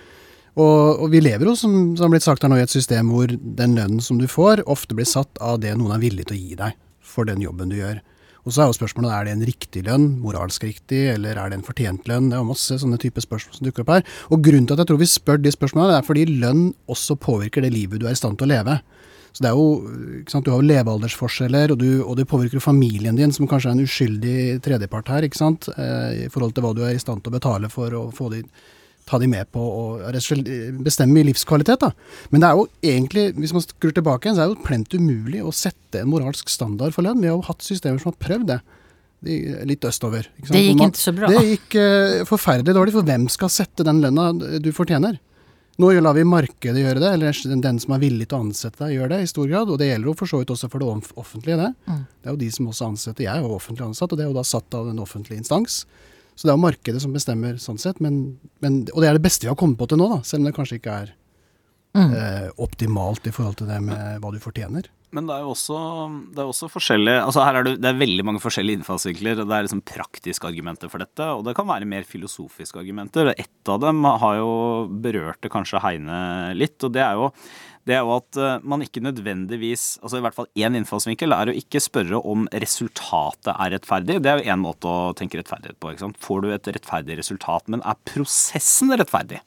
Og, 0.58 0.98
og, 0.98 1.06
vi 1.14 1.22
lever 1.22 1.48
jo, 1.48 1.56
som, 1.56 1.76
som 1.96 2.08
har 2.08 2.16
blitt 2.16 2.26
sagt 2.26 2.44
her 2.44 2.52
nå, 2.52 2.58
i 2.60 2.66
et 2.66 2.74
system 2.74 3.14
hvor 3.14 3.30
den 3.30 3.78
lønnen 3.78 4.02
som 4.04 4.18
du 4.20 4.26
får, 4.28 4.66
ofte 4.68 4.98
blir 4.98 5.08
satt 5.08 5.38
av 5.40 5.62
det 5.64 5.78
noen 5.78 5.94
er 5.96 6.02
villig 6.02 6.26
til 6.28 6.36
å 6.36 6.42
gi 6.42 6.58
deg 6.60 6.80
for 7.12 7.30
den 7.30 7.44
jobben 7.44 7.72
du 7.72 7.78
gjør. 7.78 8.02
Og 8.42 8.56
så 8.56 8.64
er 8.64 8.72
jo 8.72 8.78
spørsmålet 8.80 9.14
er 9.14 9.28
det 9.28 9.34
en 9.36 9.46
riktig 9.46 9.84
lønn, 9.86 10.08
moralsk 10.24 10.64
riktig, 10.66 11.04
eller 11.14 11.38
er 11.38 11.52
det 11.52 11.60
en 11.60 11.66
fortjent 11.66 12.08
lønn? 12.10 12.32
Det 12.32 12.40
er 12.40 12.48
masse 12.48 12.78
sånne 12.82 12.98
typer 13.02 13.24
spørsmål 13.24 13.58
som 13.58 13.68
dukker 13.68 13.86
opp 13.86 13.94
her. 13.94 14.06
Og 14.34 14.42
grunnen 14.42 14.66
til 14.66 14.76
at 14.76 14.82
jeg 14.82 14.90
tror 14.90 15.02
vi 15.02 15.10
spør 15.12 15.44
de 15.44 15.54
spørsmålene, 15.54 16.00
er 16.00 16.08
fordi 16.08 16.26
lønn 16.42 16.72
også 16.90 17.20
påvirker 17.22 17.62
det 17.62 17.74
livet 17.76 18.02
du 18.02 18.08
er 18.10 18.18
i 18.18 18.20
stand 18.20 18.42
til 18.42 18.50
å 18.50 18.54
leve. 18.56 18.80
Så 19.32 19.46
det 19.46 19.52
er 19.52 19.56
jo, 19.56 20.24
sant, 20.28 20.46
Du 20.46 20.52
har 20.52 20.60
jo 20.60 20.68
levealdersforskjeller, 20.68 21.72
og 21.72 21.80
du, 21.80 22.04
og 22.04 22.18
det 22.20 22.28
påvirker 22.28 22.64
familien 22.64 23.16
din, 23.16 23.32
som 23.32 23.48
kanskje 23.48 23.72
er 23.72 23.78
en 23.78 23.86
uskyldig 23.88 24.60
tredjepart 24.66 25.12
her, 25.14 25.28
ikke 25.28 25.40
sant? 25.40 25.70
Eh, 25.72 26.26
i 26.26 26.30
forhold 26.32 26.56
til 26.56 26.66
hva 26.66 26.74
du 26.76 26.84
er 26.84 26.98
i 26.98 27.02
stand 27.02 27.24
til 27.24 27.32
å 27.32 27.38
betale 27.38 27.72
for 27.72 27.96
å 27.96 28.04
få 28.16 28.28
de, 28.34 28.44
ta 29.08 29.20
de 29.22 29.30
med 29.32 29.48
på 29.56 29.62
og 29.62 30.04
bestemme 30.84 31.24
livskvalitet. 31.30 31.80
da. 31.80 31.94
Men 32.34 32.44
det 32.44 32.50
er 32.50 32.60
jo 32.60 32.68
egentlig, 32.92 33.26
hvis 33.40 33.56
man 33.56 33.64
skrur 33.64 33.96
tilbake 33.96 34.28
igjen, 34.28 34.36
så 34.36 34.44
er 34.44 34.52
det 34.52 34.60
jo 34.60 34.68
plent 34.68 35.00
umulig 35.00 35.42
å 35.46 35.56
sette 35.56 36.04
en 36.04 36.12
moralsk 36.12 36.52
standard 36.52 36.96
for 36.96 37.08
lønn. 37.08 37.24
Vi 37.24 37.32
har 37.32 37.40
jo 37.40 37.48
hatt 37.48 37.64
systemer 37.64 38.04
som 38.04 38.12
har 38.12 38.22
prøvd 38.28 38.54
det. 38.54 38.62
De, 39.22 39.36
litt 39.70 39.86
østover. 39.86 40.26
Det 40.48 40.60
gikk 40.64 40.80
ikke 40.82 40.98
så 40.98 41.12
bra. 41.14 41.28
Det 41.30 41.42
gikk 41.46 41.76
uh, 41.78 42.22
forferdelig 42.26 42.74
dårlig, 42.74 42.94
for 42.96 43.06
hvem 43.06 43.28
skal 43.30 43.52
sette 43.54 43.86
den 43.86 44.00
lønna 44.02 44.32
du 44.58 44.72
fortjener? 44.74 45.20
Nå 45.80 45.92
lar 46.04 46.14
vi 46.14 46.24
markedet 46.28 46.82
gjøre 46.82 47.00
det, 47.00 47.10
eller 47.16 47.62
den 47.64 47.80
som 47.80 47.94
er 47.96 48.02
villig 48.04 48.28
til 48.28 48.38
å 48.38 48.42
ansette 48.44 48.84
deg, 48.84 48.98
gjør 48.98 49.14
det 49.14 49.20
i 49.24 49.30
stor 49.32 49.48
grad. 49.48 49.72
Og 49.72 49.80
det 49.80 49.88
gjelder 49.88 50.12
jo 50.12 50.16
for 50.20 50.30
så 50.30 50.42
vidt 50.42 50.52
også 50.54 50.70
for 50.70 50.84
det 50.84 50.90
offentlige, 51.22 51.58
det. 51.62 51.70
Mm. 51.88 52.02
Det 52.20 52.30
er 52.30 52.36
jo 52.36 52.42
de 52.42 52.50
som 52.58 52.68
også 52.74 52.90
ansetter. 52.92 53.26
Jeg 53.26 53.34
er 53.34 53.46
jo 53.46 53.56
offentlig 53.56 53.88
ansatt, 53.88 54.12
og 54.12 54.20
det 54.20 54.26
er 54.26 54.30
jo 54.30 54.38
da 54.38 54.46
satt 54.48 54.78
av 54.78 54.92
en 54.92 55.02
offentlig 55.02 55.40
instans. 55.40 55.86
Så 56.36 56.48
det 56.48 56.52
er 56.52 56.58
jo 56.58 56.66
markedet 56.66 57.02
som 57.04 57.16
bestemmer 57.16 57.58
sånn 57.62 57.80
sett. 57.82 58.04
Men, 58.04 58.20
men, 58.64 58.84
og 58.92 59.02
det 59.04 59.10
er 59.10 59.18
det 59.18 59.26
beste 59.26 59.48
vi 59.48 59.52
har 59.52 59.60
kommet 59.60 59.80
på 59.80 59.88
til 59.90 60.02
nå, 60.02 60.10
da, 60.12 60.20
selv 60.28 60.44
om 60.44 60.50
det 60.50 60.56
kanskje 60.60 60.82
ikke 60.82 61.00
er 61.06 61.16
mm. 61.98 62.10
eh, 62.16 62.50
optimalt 62.62 63.28
i 63.28 63.34
forhold 63.36 63.62
til 63.62 63.70
det 63.72 63.80
med 63.86 64.20
hva 64.22 64.34
du 64.34 64.42
fortjener. 64.44 64.90
Men 65.12 65.28
det 65.28 65.36
er 65.36 65.44
jo 65.44 65.52
også, 65.52 65.78
det 66.32 66.40
er 66.40 66.50
også 66.50 66.70
forskjellige 66.72 67.24
altså 67.26 67.44
her 67.44 67.58
er 67.60 67.66
det, 67.68 67.74
det, 67.84 67.90
er 67.90 67.98
veldig 68.00 68.24
mange 68.30 68.40
forskjellige 68.44 68.80
innfallsvinkler. 68.80 69.42
og 69.42 69.50
Det 69.50 69.58
er 69.58 69.66
liksom 69.66 69.82
praktiske 69.84 70.48
argumenter 70.48 70.92
for 70.92 71.04
dette, 71.04 71.26
og 71.36 71.44
det 71.48 71.56
kan 71.58 71.68
være 71.68 71.90
mer 71.90 72.08
filosofiske 72.08 72.80
argumenter. 72.80 73.34
Ett 73.36 73.72
av 73.72 73.82
dem 73.84 74.06
har 74.08 74.38
jo 74.40 74.54
berørt 75.04 75.42
det 75.44 75.52
kanskje 75.52 75.84
Heine 75.84 76.22
litt, 76.56 76.80
og 76.88 76.96
det 76.96 77.04
er 77.04 77.20
jo 77.20 77.28
det 77.90 77.96
er 77.98 78.04
jo 78.06 78.12
at 78.14 78.38
eh, 78.38 78.60
man 78.62 78.84
ikke 78.86 79.02
nødvendigvis 79.02 79.96
altså 80.04 80.20
I 80.20 80.24
hvert 80.24 80.36
fall 80.38 80.50
én 80.54 80.76
innfallsvinkel 80.78 81.34
er 81.34 81.50
å 81.50 81.56
ikke 81.58 81.82
spørre 81.82 82.20
om 82.30 82.46
resultatet 82.54 83.52
er 83.56 83.74
rettferdig. 83.74 84.20
Det 84.22 84.30
er 84.30 84.42
jo 84.42 84.54
én 84.54 84.62
måte 84.62 84.90
å 84.90 85.14
tenke 85.18 85.40
rettferdighet 85.42 85.80
på. 85.82 85.92
ikke 85.92 86.06
sant? 86.06 86.20
Får 86.22 86.44
du 86.46 86.52
et 86.54 86.74
rettferdig 86.78 87.18
resultat, 87.20 87.66
men 87.74 87.82
er 87.82 87.98
prosessen 88.06 88.94
rettferdig? 88.94 89.42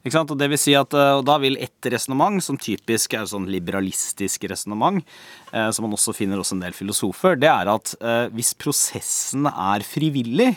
Og 0.00 0.36
det 0.40 0.48
vil 0.48 0.60
si 0.60 0.72
at 0.78 0.94
eh, 0.96 1.20
da 1.28 1.36
vil 1.42 1.58
ett 1.60 1.88
resonnement, 1.92 2.40
som 2.40 2.56
typisk 2.56 3.14
er 3.18 3.28
sånn 3.28 3.48
liberalistisk 3.52 4.46
resonnement, 4.48 5.04
eh, 5.52 5.68
som 5.76 5.84
man 5.84 5.96
også 5.96 6.16
finner 6.16 6.40
hos 6.40 6.54
en 6.54 6.62
del 6.64 6.72
filosofer, 6.72 7.36
det 7.36 7.50
er 7.52 7.68
at 7.68 7.92
eh, 8.00 8.26
hvis 8.32 8.54
prosessen 8.56 9.50
er 9.50 9.84
frivillig, 9.84 10.54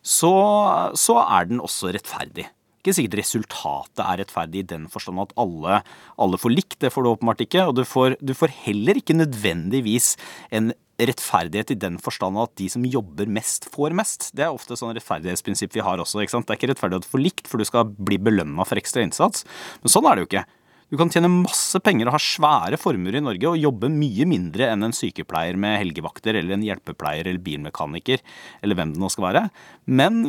så, 0.00 0.32
så 0.96 1.18
er 1.26 1.50
den 1.50 1.60
også 1.60 1.92
rettferdig 1.92 2.48
ikke 2.88 2.96
sikkert 2.96 3.20
resultatet 3.20 4.02
er 4.04 4.20
rettferdig 4.22 4.62
i 4.62 4.68
den 4.72 4.88
forstand 4.90 5.20
at 5.22 5.34
alle, 5.40 5.80
alle 6.16 6.40
får 6.40 6.54
likt. 6.54 6.78
Det 6.80 6.92
får 6.94 7.04
du 7.04 7.10
åpenbart 7.10 7.42
ikke. 7.44 7.66
Og 7.68 7.76
du 7.78 7.84
får, 7.84 8.16
du 8.22 8.34
får, 8.36 8.54
heller 8.64 9.00
ikke 9.00 9.16
nødvendigvis 9.18 10.14
en 10.54 10.72
rettferdighet 10.98 11.72
i 11.74 11.78
den 11.78 11.98
forstand 12.02 12.38
at 12.42 12.54
de 12.58 12.68
som 12.72 12.84
jobber 12.86 13.30
mest, 13.30 13.68
får 13.74 13.94
mest. 13.96 14.30
Det 14.36 14.46
er 14.46 14.54
ofte 14.54 14.78
sånn 14.78 14.96
rettferdighetsprinsipp 14.96 15.76
vi 15.76 15.84
har 15.84 16.02
også. 16.02 16.22
ikke 16.22 16.34
sant? 16.34 16.48
Det 16.48 16.56
er 16.56 16.60
ikke 16.60 16.72
rettferdig 16.72 17.00
at 17.00 17.06
du 17.06 17.12
får 17.12 17.22
likt, 17.22 17.50
for 17.50 17.60
du 17.60 17.68
skal 17.68 17.90
bli 17.92 18.18
belønna 18.18 18.66
for 18.66 18.80
ekstra 18.80 19.04
innsats. 19.06 19.46
Men 19.82 19.94
sånn 19.94 20.08
er 20.08 20.18
det 20.18 20.24
jo 20.24 20.30
ikke. 20.32 20.46
Du 20.88 20.96
kan 20.96 21.10
tjene 21.12 21.28
masse 21.28 21.76
penger 21.84 22.08
og 22.08 22.14
ha 22.16 22.20
svære 22.22 22.78
formuer 22.80 23.18
i 23.18 23.20
Norge 23.20 23.50
og 23.50 23.60
jobbe 23.60 23.90
mye 23.92 24.24
mindre 24.28 24.70
enn 24.72 24.86
en 24.86 24.94
sykepleier 24.96 25.58
med 25.60 25.76
helgevakter 25.82 26.38
eller 26.38 26.56
en 26.56 26.64
hjelpepleier 26.64 27.28
eller 27.28 27.42
bilmekaniker 27.44 28.22
eller 28.64 28.78
hvem 28.78 28.94
det 28.94 29.02
nå 29.02 29.10
skal 29.12 29.26
være. 29.26 29.42
Men 29.84 30.22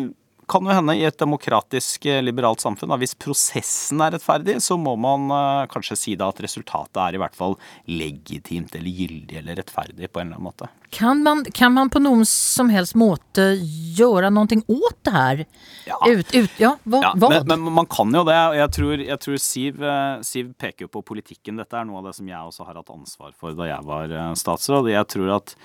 kan 0.49 0.65
jo 0.65 0.73
hende 0.73 0.95
i 0.97 1.05
et 1.07 1.19
demokratisk, 1.21 2.05
eh, 2.09 2.23
liberalt 2.23 2.63
samfunn. 2.63 2.95
Hvis 3.01 3.15
prosessen 3.19 4.01
er 4.01 4.15
rettferdig, 4.17 4.57
så 4.65 4.77
må 4.79 4.95
man 4.99 5.29
uh, 5.29 5.69
kanskje 5.71 5.97
si 5.99 6.17
da 6.19 6.31
at 6.33 6.41
resultatet 6.43 7.01
er 7.03 7.17
i 7.17 7.21
hvert 7.21 7.37
fall 7.37 7.57
legitimt 7.89 8.75
eller 8.75 9.01
gyldig 9.01 9.41
eller 9.41 9.61
rettferdig 9.61 10.09
på 10.09 10.21
en 10.21 10.31
eller 10.31 10.39
annen 10.39 10.49
måte. 10.49 10.69
Kan 10.91 11.23
man, 11.23 11.43
kan 11.53 11.73
man 11.75 11.91
på 11.93 12.01
noen 12.01 12.25
som 12.25 12.71
helst 12.73 12.95
måte 12.97 13.51
gjøre 13.97 14.31
noe 14.33 14.59
åt 14.65 14.97
det 15.05 15.13
her? 15.13 15.43
Ja. 15.85 15.99
Ut, 16.07 16.33
ut, 16.33 16.55
ja, 16.61 16.73
hva? 16.83 17.03
Ja, 17.05 17.13
men, 17.19 17.45
men, 17.45 17.67
man 17.81 17.89
kan 17.89 18.13
jo 18.13 18.23
det. 18.27 18.39
Jeg 18.57 18.73
tror, 18.77 19.05
jeg 19.05 19.21
tror 19.25 19.43
Siv, 19.43 19.83
eh, 19.83 20.17
Siv, 20.25 20.51
peker 20.57 20.87
jo 20.87 20.93
på 20.97 21.05
politikken. 21.11 21.61
Dette 21.61 21.77
er 21.77 21.87
noe 21.89 22.01
av 22.01 22.09
det 22.09 22.17
som 22.17 22.27
jeg 22.29 22.51
også 22.51 22.67
har 22.67 22.81
hatt 22.81 22.91
ansvar 22.93 23.31
for 23.37 23.57
da 23.57 23.69
jeg 23.69 23.87
var 23.87 24.17
statsråd. 24.39 24.91
Jeg 24.93 25.09
tror 25.13 25.37
at 25.37 25.55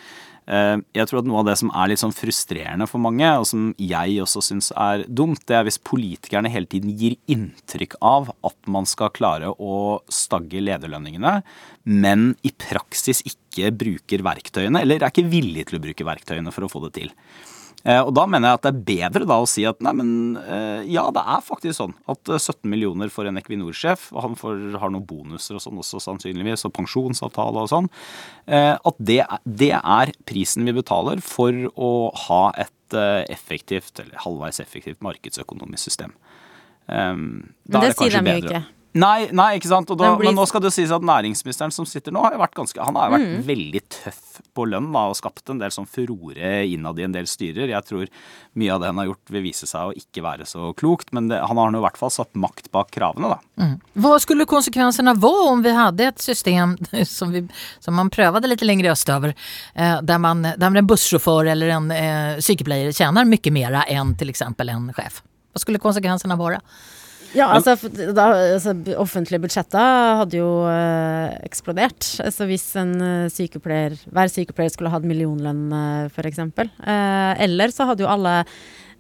Eh, 0.45 0.77
jeg 0.93 1.09
tror 1.09 1.23
at 1.23 1.29
noe 1.29 1.41
av 1.41 1.47
det 1.49 1.57
som 1.57 1.71
er 1.73 1.89
litt 1.89 2.03
sånn 2.03 2.15
frustrerende 2.15 2.87
for 2.89 3.01
mange, 3.03 3.29
og 3.41 3.47
som 3.49 3.71
jeg 3.81 4.19
også 4.21 4.43
syns 4.45 4.71
er 4.77 5.07
dumt, 5.09 5.41
det 5.49 5.57
er 5.57 5.65
hvis 5.67 5.81
politikerne 5.81 6.53
hele 6.53 6.69
tiden 6.69 6.93
gir 7.01 7.17
inntrykk 7.33 7.97
av 8.05 8.29
at 8.45 8.59
man 8.69 8.89
skal 8.89 9.13
klare 9.17 9.55
å 9.57 10.03
stagge 10.13 10.61
lederlønningene, 10.65 11.39
men 11.85 12.33
i 12.43 12.53
praksis 12.53 13.23
ikke 13.29 13.73
bruker 13.77 14.25
verktøyene, 14.25 14.81
eller 14.85 15.03
er 15.03 15.13
ikke 15.13 15.29
villig 15.29 15.69
til 15.69 15.79
å 15.79 15.85
bruke 15.85 16.07
verktøyene 16.09 16.55
for 16.55 16.67
å 16.67 16.73
få 16.73 16.87
det 16.87 16.95
til. 17.01 17.13
Eh, 17.85 18.01
og 18.01 18.15
da 18.17 18.25
mener 18.25 18.49
jeg 18.49 18.57
at 18.57 18.65
det 18.65 18.71
er 18.71 18.85
bedre 18.89 19.27
da 19.29 19.37
å 19.43 19.49
si 19.49 19.67
at 19.69 19.83
nei, 19.85 19.93
men 19.99 20.11
eh, 20.41 20.87
ja, 20.89 21.05
det 21.13 21.21
er 21.21 21.43
faktisk 21.45 21.77
sånn 21.77 21.93
at 22.09 22.31
17 22.33 22.55
eh, 22.55 22.71
millioner 22.73 23.13
for 23.13 23.29
en 23.29 23.37
Equinor-sjef, 23.37 24.07
og 24.15 24.25
han 24.25 24.39
får, 24.41 24.63
har 24.81 24.93
noen 24.95 25.05
bonuser 25.05 25.59
og 25.59 25.65
sånn 25.67 25.83
også 25.83 26.01
sannsynligvis, 26.01 26.65
og 26.65 26.73
pensjonsavtale 26.79 27.67
og 27.67 27.69
sånn, 27.73 27.91
at 28.49 28.97
det, 29.01 29.21
det 29.45 29.73
er 29.77 30.13
prisen 30.29 30.65
vi 30.69 30.75
betaler 30.77 31.21
for 31.25 31.53
å 31.77 31.93
ha 32.27 32.43
et 32.61 32.97
effektivt, 33.33 33.99
eller 34.01 34.21
halvveis 34.23 34.61
effektivt 34.65 35.05
markedsøkonomisk 35.05 35.89
system. 35.91 36.13
Um, 36.87 37.55
men 37.65 37.81
det, 37.81 37.81
det 37.81 37.95
sier 37.97 38.17
de 38.21 38.35
jo 38.35 38.43
ikke. 38.45 38.61
Nei, 38.95 39.27
nei, 39.35 39.57
ikke 39.59 39.71
sant. 39.73 39.91
Da. 39.99 40.13
Men 40.21 40.37
nå 40.39 40.45
skal 40.47 40.63
det 40.63 40.71
sies 40.75 40.93
at 40.95 41.03
næringsministeren 41.03 41.73
som 41.75 41.87
sitter 41.89 42.15
nå, 42.15 42.23
har 42.23 42.37
vært 42.39 42.55
ganske 42.55 42.79
Han 42.79 42.95
har 42.99 43.11
vært 43.11 43.27
mm. 43.27 43.41
veldig 43.49 43.83
tøff 43.91 44.39
på 44.55 44.67
lønn 44.71 44.93
da, 44.95 45.09
og 45.11 45.19
skapt 45.19 45.51
en 45.51 45.59
del 45.59 45.73
sånn 45.75 45.89
furore 45.91 46.53
innad 46.71 47.01
i 47.03 47.07
en 47.07 47.17
del 47.17 47.27
styrer. 47.31 47.73
Jeg 47.73 47.89
tror 47.89 48.13
mye 48.61 48.71
av 48.71 48.83
det 48.83 48.93
han 48.93 49.01
har 49.03 49.09
gjort 49.11 49.35
vil 49.35 49.45
vise 49.49 49.67
seg 49.67 49.91
å 49.91 49.97
ikke 49.99 50.23
være 50.23 50.47
så 50.47 50.71
klokt, 50.79 51.11
men 51.17 51.27
det, 51.33 51.41
han 51.43 51.59
har 51.59 51.75
nå 51.75 51.83
i 51.83 51.85
hvert 51.89 51.99
fall 51.99 52.15
satt 52.15 52.31
makt 52.39 52.71
bak 52.75 52.93
kravene, 52.95 53.35
da. 53.35 53.41
Mm. 53.59 53.77
Hva 54.05 54.15
skulle 54.23 54.47
konsekvensene 54.51 55.17
være 55.19 55.51
om 55.51 55.67
vi 55.67 55.75
hadde 55.75 56.11
et 56.13 56.23
system 56.23 56.79
som, 57.17 57.35
vi, 57.35 57.43
som 57.83 57.99
man 57.99 58.15
prøvde 58.15 58.51
litt 58.51 58.63
lenger 58.63 58.93
østover, 58.95 59.35
eh, 59.75 59.99
der, 60.07 60.23
man, 60.23 60.47
der 60.55 60.71
en 60.71 60.91
bussjåfør 60.91 61.51
eller 61.55 61.75
en 61.81 61.91
eh, 61.95 62.43
sykepleier 62.43 62.95
tjener 62.95 63.27
mye 63.27 63.55
mer 63.59 63.83
enn 63.89 64.15
f.eks. 64.15 64.47
en 64.47 64.93
sjef? 64.95 65.25
Hva 65.55 65.63
skulle 65.63 65.83
konsekvensene 65.83 66.39
være? 66.39 66.63
Ja, 67.35 67.49
altså, 67.51 67.75
da, 68.15 68.29
altså 68.55 68.75
offentlige 69.01 69.43
budsjetter 69.43 70.21
hadde 70.21 70.39
jo 70.39 70.51
øh, 70.71 71.35
eksplodert. 71.47 72.07
Altså 72.23 72.47
hvis 72.51 72.67
en 72.79 72.95
eh, 73.03 73.33
sykepleier 73.33 73.97
Hver 74.15 74.31
sykepleier 74.31 74.73
skulle 74.73 74.93
hatt 74.93 75.07
millionlønn, 75.09 75.67
uh, 75.75 76.07
f.eks. 76.13 76.41
Uh, 76.41 77.33
eller 77.43 77.75
så 77.75 77.89
hadde 77.91 78.05
jo 78.07 78.11
alle 78.11 78.43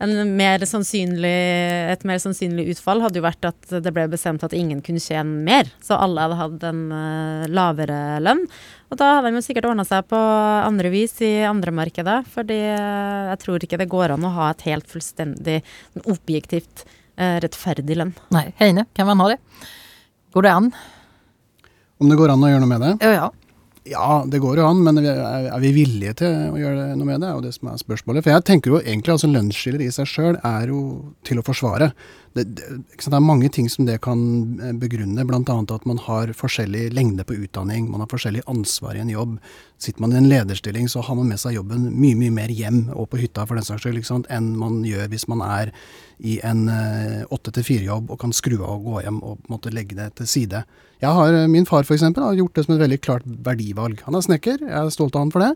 mer 0.05 0.59
et 0.59 2.03
mer 2.05 2.19
sannsynlig 2.19 2.65
utfall 2.75 3.01
hadde 3.01 3.21
jo 3.21 3.25
vært 3.25 3.47
at 3.47 3.77
det 3.81 3.93
ble 3.95 4.09
bestemt 4.11 4.43
at 4.43 4.53
ingen 4.53 4.83
kunne 4.83 5.01
tjene 5.01 5.45
mer. 5.47 5.71
Så 5.81 5.95
alle 5.95 6.25
hadde 6.25 6.41
hatt 6.41 6.67
en 6.67 6.83
uh, 6.91 7.47
lavere 7.47 8.19
lønn. 8.21 8.43
Og 8.91 8.99
da 8.99 9.15
hadde 9.17 9.31
de 9.31 9.39
jo 9.39 9.45
sikkert 9.47 9.71
ordna 9.71 9.87
seg 9.87 10.05
på 10.11 10.19
andre 10.19 10.91
vis 10.93 11.15
i 11.23 11.47
andre 11.47 11.71
markeder. 11.71 12.27
Fordi 12.35 12.59
uh, 12.75 13.31
jeg 13.31 13.41
tror 13.45 13.63
ikke 13.63 13.81
det 13.81 13.91
går 13.95 14.17
an 14.17 14.27
å 14.27 14.35
ha 14.35 14.51
et 14.51 14.67
helt 14.67 14.91
fullstendig 14.91 15.63
objektivt 16.03 16.85
uh, 16.85 17.01
rettferdig 17.17 17.97
lønn. 18.01 18.13
Nei. 18.35 18.49
Heine, 18.61 18.87
kan 18.97 19.07
man 19.11 19.23
ha 19.23 19.31
det? 19.35 19.39
Går 20.35 20.47
det 20.47 20.53
an? 20.53 20.69
Om 22.03 22.11
det 22.11 22.19
går 22.19 22.33
an 22.35 22.45
å 22.45 22.51
gjøre 22.51 22.63
noe 22.65 22.73
med 22.73 22.85
det? 22.85 22.93
Ja, 23.07 23.13
ja. 23.15 23.33
Ja, 23.85 24.25
det 24.25 24.39
går 24.41 24.57
jo 24.57 24.65
an, 24.65 24.79
men 24.81 24.97
er 25.05 25.59
vi 25.61 25.71
villige 25.77 26.15
til 26.23 26.55
å 26.55 26.57
gjøre 26.57 26.95
noe 26.97 27.05
med 27.05 27.21
det? 27.21 27.29
er 27.29 27.35
jo 27.37 27.43
det 27.45 27.53
som 27.53 27.69
er 27.69 27.81
spørsmålet. 27.83 28.25
For 28.25 28.33
jeg 28.33 28.45
tenker 28.49 28.73
jo 28.73 28.79
egentlig 28.81 29.13
altså 29.13 29.29
lønnsskiller 29.29 29.85
i 29.85 29.91
seg 29.93 30.09
sjøl 30.09 30.39
er 30.41 30.73
jo 30.73 30.79
til 31.29 31.41
å 31.43 31.45
forsvare. 31.45 31.91
Det, 32.35 32.43
det, 32.59 32.65
det, 32.99 33.15
er 33.15 33.21
mange 33.23 33.47
ting 33.55 33.69
som 33.71 33.87
det 33.87 34.01
kan 34.03 34.19
eh, 34.59 34.73
begrunne, 34.75 35.23
bl.a. 35.23 35.55
at 35.55 35.85
man 35.87 36.01
har 36.03 36.33
forskjellig 36.35 36.89
lengde 36.91 37.23
på 37.23 37.37
utdanning, 37.45 37.87
man 37.93 38.03
har 38.03 38.11
forskjellig 38.11 38.43
ansvar 38.51 38.99
i 38.99 39.03
en 39.05 39.13
jobb. 39.13 39.37
Sitter 39.79 40.03
man 40.03 40.13
i 40.13 40.19
en 40.19 40.27
lederstilling, 40.27 40.89
så 40.91 41.05
har 41.07 41.15
man 41.15 41.31
med 41.31 41.39
seg 41.39 41.55
jobben 41.55 41.87
mye 41.95 42.19
mye 42.19 42.35
mer 42.35 42.51
hjem 42.51 42.89
og 42.91 43.07
på 43.13 43.23
hytta 43.23 43.47
for 43.47 43.55
den 43.55 43.67
saks 43.67 43.87
skyld, 43.87 44.27
enn 44.35 44.51
man 44.59 44.83
gjør 44.83 45.13
hvis 45.13 45.29
man 45.31 45.47
er 45.47 45.71
i 46.19 46.41
en 46.47 46.67
eh, 46.73 47.23
åtte 47.35 47.55
til 47.55 47.69
fire-jobb 47.71 48.11
og 48.11 48.19
kan 48.27 48.35
skru 48.35 48.59
av 48.59 48.81
og 48.81 48.91
gå 48.91 49.07
hjem 49.07 49.23
og 49.23 49.49
måtte 49.53 49.71
legge 49.75 49.95
det 49.99 50.11
til 50.19 50.31
side. 50.31 50.67
Jeg 51.05 51.15
har, 51.21 51.39
eh, 51.39 51.47
Min 51.47 51.71
far 51.71 51.87
for 51.87 51.95
eksempel, 51.95 52.27
har 52.27 52.35
gjort 52.35 52.59
det 52.59 52.67
som 52.67 52.75
et 52.75 52.83
veldig 52.83 53.01
klart 53.01 53.23
verdivalg. 53.47 54.03
Han 54.09 54.19
er 54.19 54.27
snekker, 54.27 54.59
jeg 54.59 54.75
er 54.75 54.91
stolt 54.91 55.15
av 55.15 55.29
han 55.29 55.35
for 55.35 55.47
det. 55.47 55.55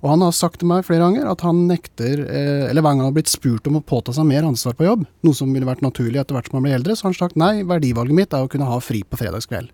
Og 0.00 0.08
han 0.08 0.22
har 0.24 0.32
sagt 0.32 0.62
til 0.62 0.70
meg 0.70 0.86
flere 0.86 1.04
ganger 1.04 1.28
at 1.28 1.42
han 1.44 1.66
nekter, 1.68 2.22
eh, 2.24 2.70
eller 2.70 2.80
hver 2.80 2.94
gang 2.94 3.02
han 3.02 3.10
har 3.10 3.16
blitt 3.18 3.32
spurt 3.32 3.68
om 3.68 3.76
å 3.76 3.84
påta 3.84 4.14
seg 4.16 4.24
mer 4.28 4.46
ansvar 4.48 4.76
på 4.78 4.86
jobb, 4.86 5.04
noe 5.26 5.36
som 5.36 5.52
ville 5.52 5.68
vært 5.68 5.84
naturlig 5.84 6.22
etter 6.22 6.38
hvert 6.38 6.48
som 6.48 6.56
han 6.56 6.64
blir 6.64 6.78
eldre, 6.78 6.96
så 6.96 7.06
har 7.06 7.12
han 7.12 7.20
sagt 7.20 7.40
nei, 7.40 7.60
verdivalget 7.68 8.16
mitt 8.16 8.36
er 8.36 8.46
å 8.46 8.50
kunne 8.50 8.68
ha 8.70 8.80
fri 8.80 9.02
på 9.04 9.20
fredagskveld. 9.20 9.68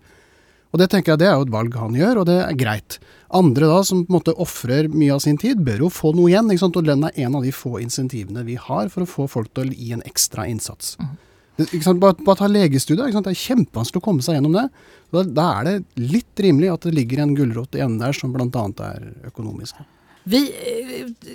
Og 0.75 0.81
det 0.81 0.89
tenker 0.91 1.13
jeg 1.13 1.21
det 1.21 1.29
er 1.29 1.37
jo 1.37 1.45
et 1.45 1.53
valg 1.53 1.77
han 1.79 1.95
gjør, 1.95 2.21
og 2.21 2.27
det 2.27 2.41
er 2.43 2.59
greit. 2.59 2.97
Andre 3.39 3.69
da, 3.71 3.77
som 3.87 4.03
på 4.03 4.11
en 4.11 4.17
måte 4.17 4.35
ofrer 4.35 4.89
mye 4.91 5.15
av 5.15 5.23
sin 5.23 5.39
tid, 5.39 5.63
bør 5.63 5.85
jo 5.85 5.93
få 5.93 6.11
noe 6.15 6.27
igjen. 6.31 6.51
ikke 6.51 6.65
sant? 6.65 6.79
Og 6.79 6.89
lønn 6.89 7.07
er 7.07 7.21
en 7.23 7.39
av 7.39 7.47
de 7.47 7.53
få 7.55 7.77
insentivene 7.79 8.43
vi 8.47 8.59
har 8.59 8.91
for 8.91 9.05
å 9.05 9.09
få 9.09 9.29
folk 9.31 9.53
til 9.55 9.71
å 9.71 9.77
gi 9.77 9.93
en 9.95 10.03
ekstra 10.07 10.47
innsats. 10.51 10.97
Mm. 10.99 11.15
Bare, 11.57 12.13
bare, 12.19 12.37
ta 12.37 12.51
legestudiet. 12.51 13.15
Det 13.15 13.31
er 13.31 13.45
kjempevanskelig 13.47 14.03
å 14.03 14.05
komme 14.05 14.25
seg 14.25 14.37
gjennom 14.37 14.59
det. 14.59 14.67
Da, 15.15 15.23
da, 15.23 15.47
er 15.57 15.69
det 15.69 16.03
litt 16.11 16.43
rimelig 16.43 16.73
at 16.75 16.85
det 16.85 16.97
ligger 16.99 17.23
en 17.23 17.37
gulrot 17.37 17.77
i 17.79 17.81
enden 17.81 18.03
der 18.03 18.13
som 18.13 18.35
bl.a. 18.35 18.67
er 18.91 19.07
økonomisk. 19.31 19.79
Vi, 20.27 20.39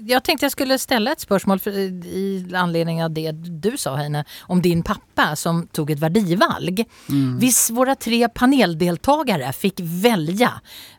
jag 0.04 0.10
jeg 0.12 0.24
tenkte 0.26 0.46
jeg 0.46 0.52
skulle 0.54 0.76
ställa 0.78 1.14
et 1.14 1.24
spørsmål 1.24 1.60
för, 1.64 1.76
i 2.04 2.44
anledning 2.54 3.00
av 3.04 3.14
det 3.16 3.32
du 3.64 3.70
sa, 3.80 3.94
Heine, 3.96 4.24
om 4.52 4.60
din 4.62 4.82
pappa 4.84 5.32
som 5.36 5.64
tog 5.72 5.90
et 5.90 6.02
verdivalg. 6.02 6.84
Mm. 7.08 7.38
Visst 7.40 7.72
våre 7.72 7.96
tre 7.96 8.20
paneldeltagare 8.28 9.48
fikk 9.56 9.80
velge 9.80 10.50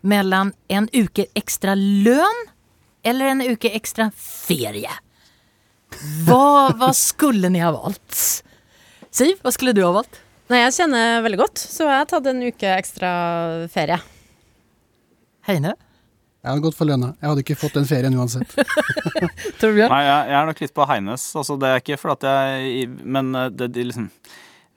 mellom 0.02 0.54
en 0.74 0.90
uke 0.94 1.28
extra 1.38 1.76
lön 1.78 2.44
eller 3.04 3.26
en 3.26 3.42
uke 3.42 3.70
extra 3.76 4.10
ferie, 4.18 4.92
hva, 6.26 6.74
vad 6.82 6.96
skulle 6.98 7.52
ni 7.54 7.62
ha 7.62 7.72
valgt? 7.76 8.44
Siv, 9.14 9.38
hva 9.44 9.52
skulle 9.54 9.76
du 9.76 9.84
ha 9.86 9.92
valgt? 10.00 10.18
Nei, 10.50 10.64
Jeg 10.66 10.76
kjenner 10.80 11.22
veldig 11.24 11.40
godt, 11.40 11.62
så 11.62 11.88
jeg 11.88 12.02
har 12.02 12.10
tatt 12.10 12.28
en 12.30 12.42
uke 12.44 12.76
ekstra 12.76 13.12
ferie. 13.74 14.00
Heine? 15.48 15.76
Jeg 16.44 16.52
hadde 16.52 16.64
gått 16.66 16.76
for 16.76 16.90
lønna. 16.90 17.14
Jeg 17.22 17.32
hadde 17.32 17.44
ikke 17.46 17.56
fått 17.56 17.76
den 17.78 17.86
ferien 17.88 18.16
uansett. 18.20 18.50
Torbjørn? 19.62 19.94
Nei, 19.94 20.02
jeg, 20.04 20.26
jeg, 20.28 20.36
er 20.42 20.50
nok 20.50 20.58
litt 20.60 20.74
på 20.76 20.88
Heines. 20.90 21.28
Altså, 21.40 21.56
det 21.62 21.70
er 21.70 21.80
ikke 21.80 21.98
for 22.02 22.16
at 22.18 22.26
jeg 22.28 22.90
Men 23.00 23.32
eh, 23.40 23.48
det, 23.54 23.70
det 23.72 23.86
liksom 23.88 24.10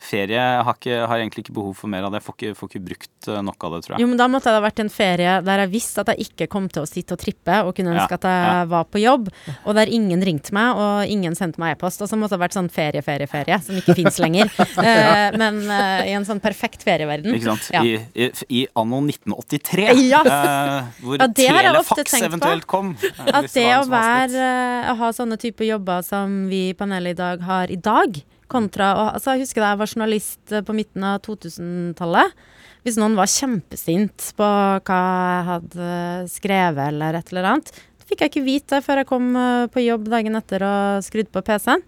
ferie 0.03 0.41
har, 0.41 0.77
ikke, 0.77 0.99
har 1.09 1.21
egentlig 1.21 1.47
ikke 1.47 1.55
behov 1.57 1.77
for 1.79 1.91
mer 1.91 2.07
av 2.07 2.13
det. 2.13 2.21
Jeg 2.21 2.27
får 2.27 2.37
ikke, 2.37 2.57
får 2.59 2.71
ikke 2.71 2.83
brukt 2.91 3.29
eh, 3.31 3.41
nok 3.49 3.67
av 3.67 3.75
det, 3.75 3.81
tror 3.85 3.95
jeg. 3.95 4.03
Jo, 4.05 4.09
men 4.11 4.21
da 4.21 4.29
måtte 4.31 4.53
det 4.53 4.59
ha 4.59 4.65
vært 4.65 4.83
en 4.85 4.93
ferie 4.93 5.37
der 5.47 5.63
jeg 5.65 5.73
visste 5.73 6.03
at 6.03 6.13
jeg 6.13 6.29
ikke 6.29 6.49
kom 6.53 6.69
til 6.73 6.85
å 6.85 6.89
sitte 6.89 7.17
og 7.17 7.23
trippe 7.23 7.61
og 7.65 7.73
kunne 7.77 7.95
ønske 7.95 8.15
ja, 8.15 8.21
at 8.21 8.29
jeg 8.29 8.45
ja. 8.51 8.67
var 8.71 8.87
på 8.93 9.03
jobb, 9.03 9.31
og 9.65 9.79
der 9.79 9.93
ingen 9.93 10.23
ringte 10.27 10.55
meg 10.57 10.83
og 10.83 11.13
ingen 11.13 11.37
sendte 11.39 11.63
meg 11.63 11.77
e-post. 11.77 12.05
Og 12.05 12.11
så 12.11 12.19
måtte 12.19 12.35
det 12.35 12.41
ha 12.41 12.45
vært 12.45 12.59
sånn 12.59 12.71
ferie, 12.73 13.03
ferie, 13.07 13.29
ferie, 13.31 13.59
som 13.65 13.81
ikke 13.81 13.97
fins 13.99 14.21
lenger. 14.23 14.53
uh, 14.61 15.37
men 15.43 15.63
uh, 15.65 16.05
i 16.07 16.15
en 16.17 16.29
sånn 16.29 16.43
perfekt 16.45 16.87
ferieverden. 16.87 17.35
Ikke 17.37 17.55
sant. 17.55 17.71
Ja. 17.75 17.83
I, 17.83 17.97
i, 18.15 18.31
I, 18.61 18.65
anno 18.77 19.01
1983, 19.07 19.89
yes. 19.97 20.31
uh, 20.31 20.93
hvor 21.03 21.21
ja, 21.21 21.31
telefax 21.41 22.21
eventuelt 22.21 22.69
kom. 22.71 22.95
At 23.27 23.51
det 23.55 23.69
å 23.81 23.85
være, 23.91 24.47
ha 25.01 25.13
sånne 25.17 25.41
typer 25.41 25.71
jobber 25.73 26.05
som 26.07 26.45
vi 26.51 26.69
i 26.71 26.77
panelet 26.77 27.17
i 27.17 27.19
dag 27.19 27.45
har 27.47 27.73
i 27.73 27.79
dag, 27.81 28.21
Kontra 28.51 28.93
altså 29.11 29.35
Jeg 29.35 29.47
husker 29.47 29.65
da 29.65 29.73
jeg 29.73 29.81
var 29.81 29.91
journalist 29.91 30.55
eh, 30.55 30.65
på 30.67 30.77
midten 30.77 31.07
av 31.07 31.19
2000-tallet. 31.27 32.37
Hvis 32.87 32.99
noen 33.01 33.17
var 33.19 33.31
kjempesint 33.31 34.29
på 34.39 34.47
hva 34.47 35.01
jeg 35.01 35.47
hadde 35.51 35.89
skrevet 36.31 36.93
eller 36.93 37.19
et 37.19 37.33
eller 37.33 37.51
annet, 37.51 37.73
så 37.73 38.07
fikk 38.07 38.23
jeg 38.23 38.33
ikke 38.33 38.47
vite 38.47 38.83
før 38.85 39.03
jeg 39.03 39.11
kom 39.11 39.33
eh, 39.41 39.67
på 39.73 39.83
jobb 39.87 40.07
dagen 40.13 40.39
etter 40.39 40.67
og 40.67 41.03
skrudde 41.07 41.33
på 41.35 41.43
PC-en 41.49 41.83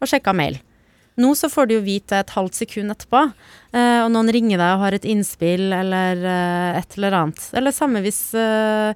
og 0.00 0.10
sjekka 0.10 0.36
mail. 0.36 0.60
Nå 1.18 1.30
så 1.38 1.46
får 1.50 1.68
du 1.70 1.76
jo 1.76 1.84
vite 1.86 2.18
et 2.18 2.32
halvt 2.34 2.56
sekund 2.58 2.90
etterpå, 2.90 3.20
eh, 3.74 4.00
og 4.02 4.10
noen 4.14 4.30
ringer 4.34 4.58
deg 4.58 4.72
og 4.74 4.82
har 4.82 4.96
et 4.96 5.06
innspill 5.06 5.68
eller 5.74 6.22
eh, 6.26 6.80
et 6.80 6.98
eller 6.98 7.18
annet. 7.20 7.46
Eller 7.58 7.74
samme 7.74 8.02
hvis 8.06 8.24
Eh, 8.34 8.94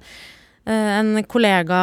en 0.69 1.23
kollega 1.29 1.77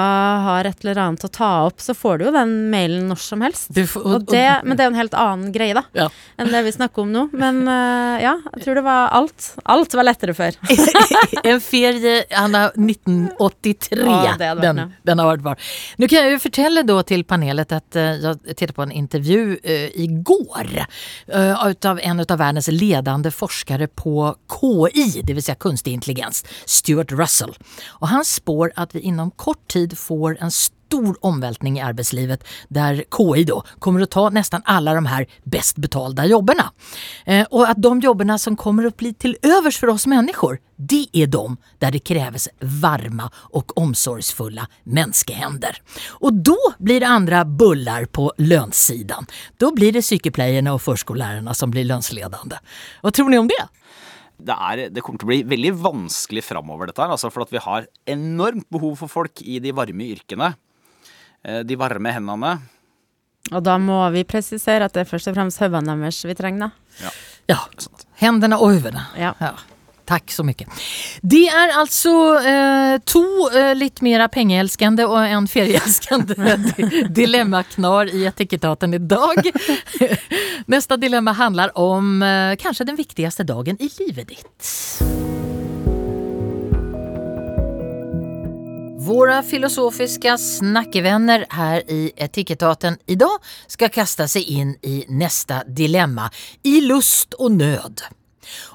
har 0.47 0.69
et 0.69 0.85
eller 0.85 1.01
annet 1.03 1.25
å 1.27 1.31
ta 1.33 1.51
opp, 1.67 1.81
så 1.83 1.95
får 1.97 2.19
du 2.19 2.27
jo 2.29 2.33
den 2.35 2.55
mailen 2.73 3.09
når 3.11 3.21
som 3.23 3.43
helst. 3.45 3.71
Får, 3.75 4.03
og, 4.03 4.15
og 4.15 4.27
det, 4.31 4.45
men 4.65 4.77
det 4.77 4.85
er 4.85 4.89
jo 4.89 4.95
en 4.95 5.01
helt 5.01 5.17
annen 5.19 5.53
greie, 5.55 5.75
da, 5.77 5.83
ja. 5.97 6.09
enn 6.41 6.53
det 6.53 6.63
vi 6.67 6.75
snakker 6.77 7.05
om 7.05 7.13
nå. 7.15 7.25
Men 7.37 7.63
uh, 7.69 8.17
ja, 8.23 8.37
jeg 8.57 8.65
tror 8.65 8.81
det 8.81 8.85
var 8.87 9.15
alt. 9.17 9.49
Alt 9.77 9.97
var 9.99 10.09
lettere 10.09 10.37
før. 10.37 10.59
en 11.51 11.63
ferie 11.65 12.17
han 12.31 12.57
er 12.59 12.77
1983. 12.77 14.03
Ja, 14.07 14.37
det 14.39 14.53
den, 14.63 14.83
den, 15.07 15.23
har 15.23 15.33
vært 15.33 15.47
var. 15.47 15.73
Nå 16.01 16.09
kan 16.11 16.27
jeg 16.27 16.37
jo 16.37 16.43
fortelle 16.47 16.85
da 16.87 16.99
til 17.07 17.27
panelet 17.29 17.75
at 17.77 17.99
uh, 17.99 18.15
jeg 18.23 18.57
tittet 18.57 18.77
på 18.77 18.87
en 18.87 18.95
intervju 18.95 19.41
uh, 19.57 19.89
i 19.97 20.09
går 20.27 20.73
uh, 20.83 21.67
av 21.67 22.01
en 22.03 22.23
av 22.23 22.39
verdens 22.39 22.71
ledende 22.73 23.33
forskere 23.35 23.89
på 23.99 24.31
KI, 24.53 25.23
dvs. 25.27 25.47
Si 25.47 25.55
kunstig 25.63 25.93
intelligens, 25.95 26.43
Stuart 26.67 27.13
Russell. 27.15 27.53
Og 28.01 28.09
han 28.11 28.25
spår 28.27 28.76
at 28.77 28.95
vi 28.95 29.01
inom 29.01 29.31
kort 29.31 29.69
tid 29.69 29.99
får 29.99 30.39
en 30.41 30.51
stor 30.87 31.17
omvältning 31.21 31.79
i 31.79 31.81
arbetslivet 31.81 32.45
der 32.69 33.05
KI 33.17 33.45
då 33.45 33.63
kommer 33.79 34.03
å 34.03 34.07
ta 34.07 34.29
nesten 34.31 34.63
alle 34.65 34.95
de 34.95 35.07
her 35.07 35.27
bäst 35.45 35.77
betalda 35.77 36.27
jobben. 36.27 36.61
Eh, 37.25 37.47
og 37.51 37.67
at 37.69 37.83
de 37.83 38.01
jobben 38.01 38.39
som 38.39 38.57
kommer 38.57 38.87
å 38.87 38.95
bli 38.97 39.13
til 39.15 39.37
övers 39.43 39.79
for 39.79 39.91
oss 39.91 40.07
människor, 40.07 40.59
det 40.77 41.09
er 41.13 41.27
de 41.27 41.57
der 41.79 41.91
det 41.91 42.05
kreves 42.05 42.49
varme 42.61 43.29
og 43.51 43.73
omsorgsfulle 43.77 44.67
menneskehender. 44.85 45.81
Og 46.21 46.43
da 46.45 46.59
blir 46.79 47.01
det 47.01 47.11
andre 47.11 47.45
bullar 47.45 48.07
på 48.07 48.31
lønnssiden. 48.39 49.27
Da 49.59 49.73
blir 49.73 49.93
det 49.93 50.05
psykeplejerna 50.07 50.75
og 50.75 50.83
förskollärarna 50.83 51.55
som 51.55 51.71
blir 51.71 51.85
lönsledande. 51.85 52.59
Hva 53.03 53.11
tror 53.11 53.31
ni 53.31 53.39
om 53.39 53.49
det? 53.49 53.65
Det, 54.37 54.55
er, 54.55 54.83
det, 54.93 55.03
kommer 55.05 55.21
til 55.21 55.29
å 55.29 55.33
bli 55.33 55.43
veldig 55.49 55.73
vanskelig 55.81 56.45
framover, 56.45 56.91
dette 56.91 57.03
her. 57.03 57.13
Altså 57.15 57.31
for 57.33 57.47
at 57.47 57.53
vi 57.55 57.63
har 57.63 57.89
enormt 58.13 58.69
behov 58.73 58.99
for 59.01 59.13
folk 59.13 59.43
i 59.43 59.59
de 59.65 59.73
varme 59.77 60.09
yrkene. 60.13 60.53
Eh, 61.47 61.63
de 61.67 61.79
varme 61.81 62.13
hendene. 62.13 62.57
Og 63.55 63.63
da 63.63 63.77
må 63.79 64.01
vi 64.15 64.27
presisere 64.27 64.89
at 64.89 64.97
det 64.97 65.05
er 65.05 65.09
først 65.09 65.31
og 65.31 65.37
fremst 65.39 65.63
hodene 65.63 65.95
deres 66.03 66.25
vi 66.27 66.35
trenger, 66.37 66.67
da. 66.67 67.07
Ja. 67.07 67.15
ja. 67.55 67.59
Hendene 68.21 68.59
og 68.59 68.75
hodene. 68.75 69.07
Ja. 69.19 69.33
ja. 69.41 69.55
Takk 70.07 70.31
så 70.31 70.45
mye. 70.47 70.67
Det 71.23 71.45
er 71.51 71.75
altså 71.75 72.15
eh, 72.39 72.95
to 73.11 73.25
eh, 73.51 73.73
litt 73.75 74.03
mer 74.07 74.23
pengeelskende 74.33 75.07
og 75.11 75.19
en 75.25 75.49
ferieelskende 75.51 76.59
dilemmaknar 77.19 78.13
i 78.15 78.23
Etikettaten 78.31 78.95
i 78.95 79.03
dag. 79.03 79.43
Neste 80.73 80.99
dilemma 81.03 81.35
handler 81.37 81.75
om 81.79 82.23
eh, 82.23 82.55
kanskje 82.61 82.87
den 82.93 83.01
viktigste 83.01 83.47
dagen 83.49 83.83
i 83.83 83.91
livet 83.99 84.31
ditt. 84.31 84.73
Våre 89.07 89.43
filosofiske 89.47 90.33
snakkevenner 90.39 91.45
her 91.55 91.83
i 91.91 92.09
Etikettaten 92.17 92.97
dag 93.15 93.51
skal 93.71 93.93
kaste 93.95 94.27
seg 94.31 94.51
inn 94.51 94.73
i 94.83 95.05
neste 95.07 95.61
dilemma, 95.67 96.27
i 96.67 96.81
lust 96.83 97.39
og 97.39 97.55
nød. 97.55 98.03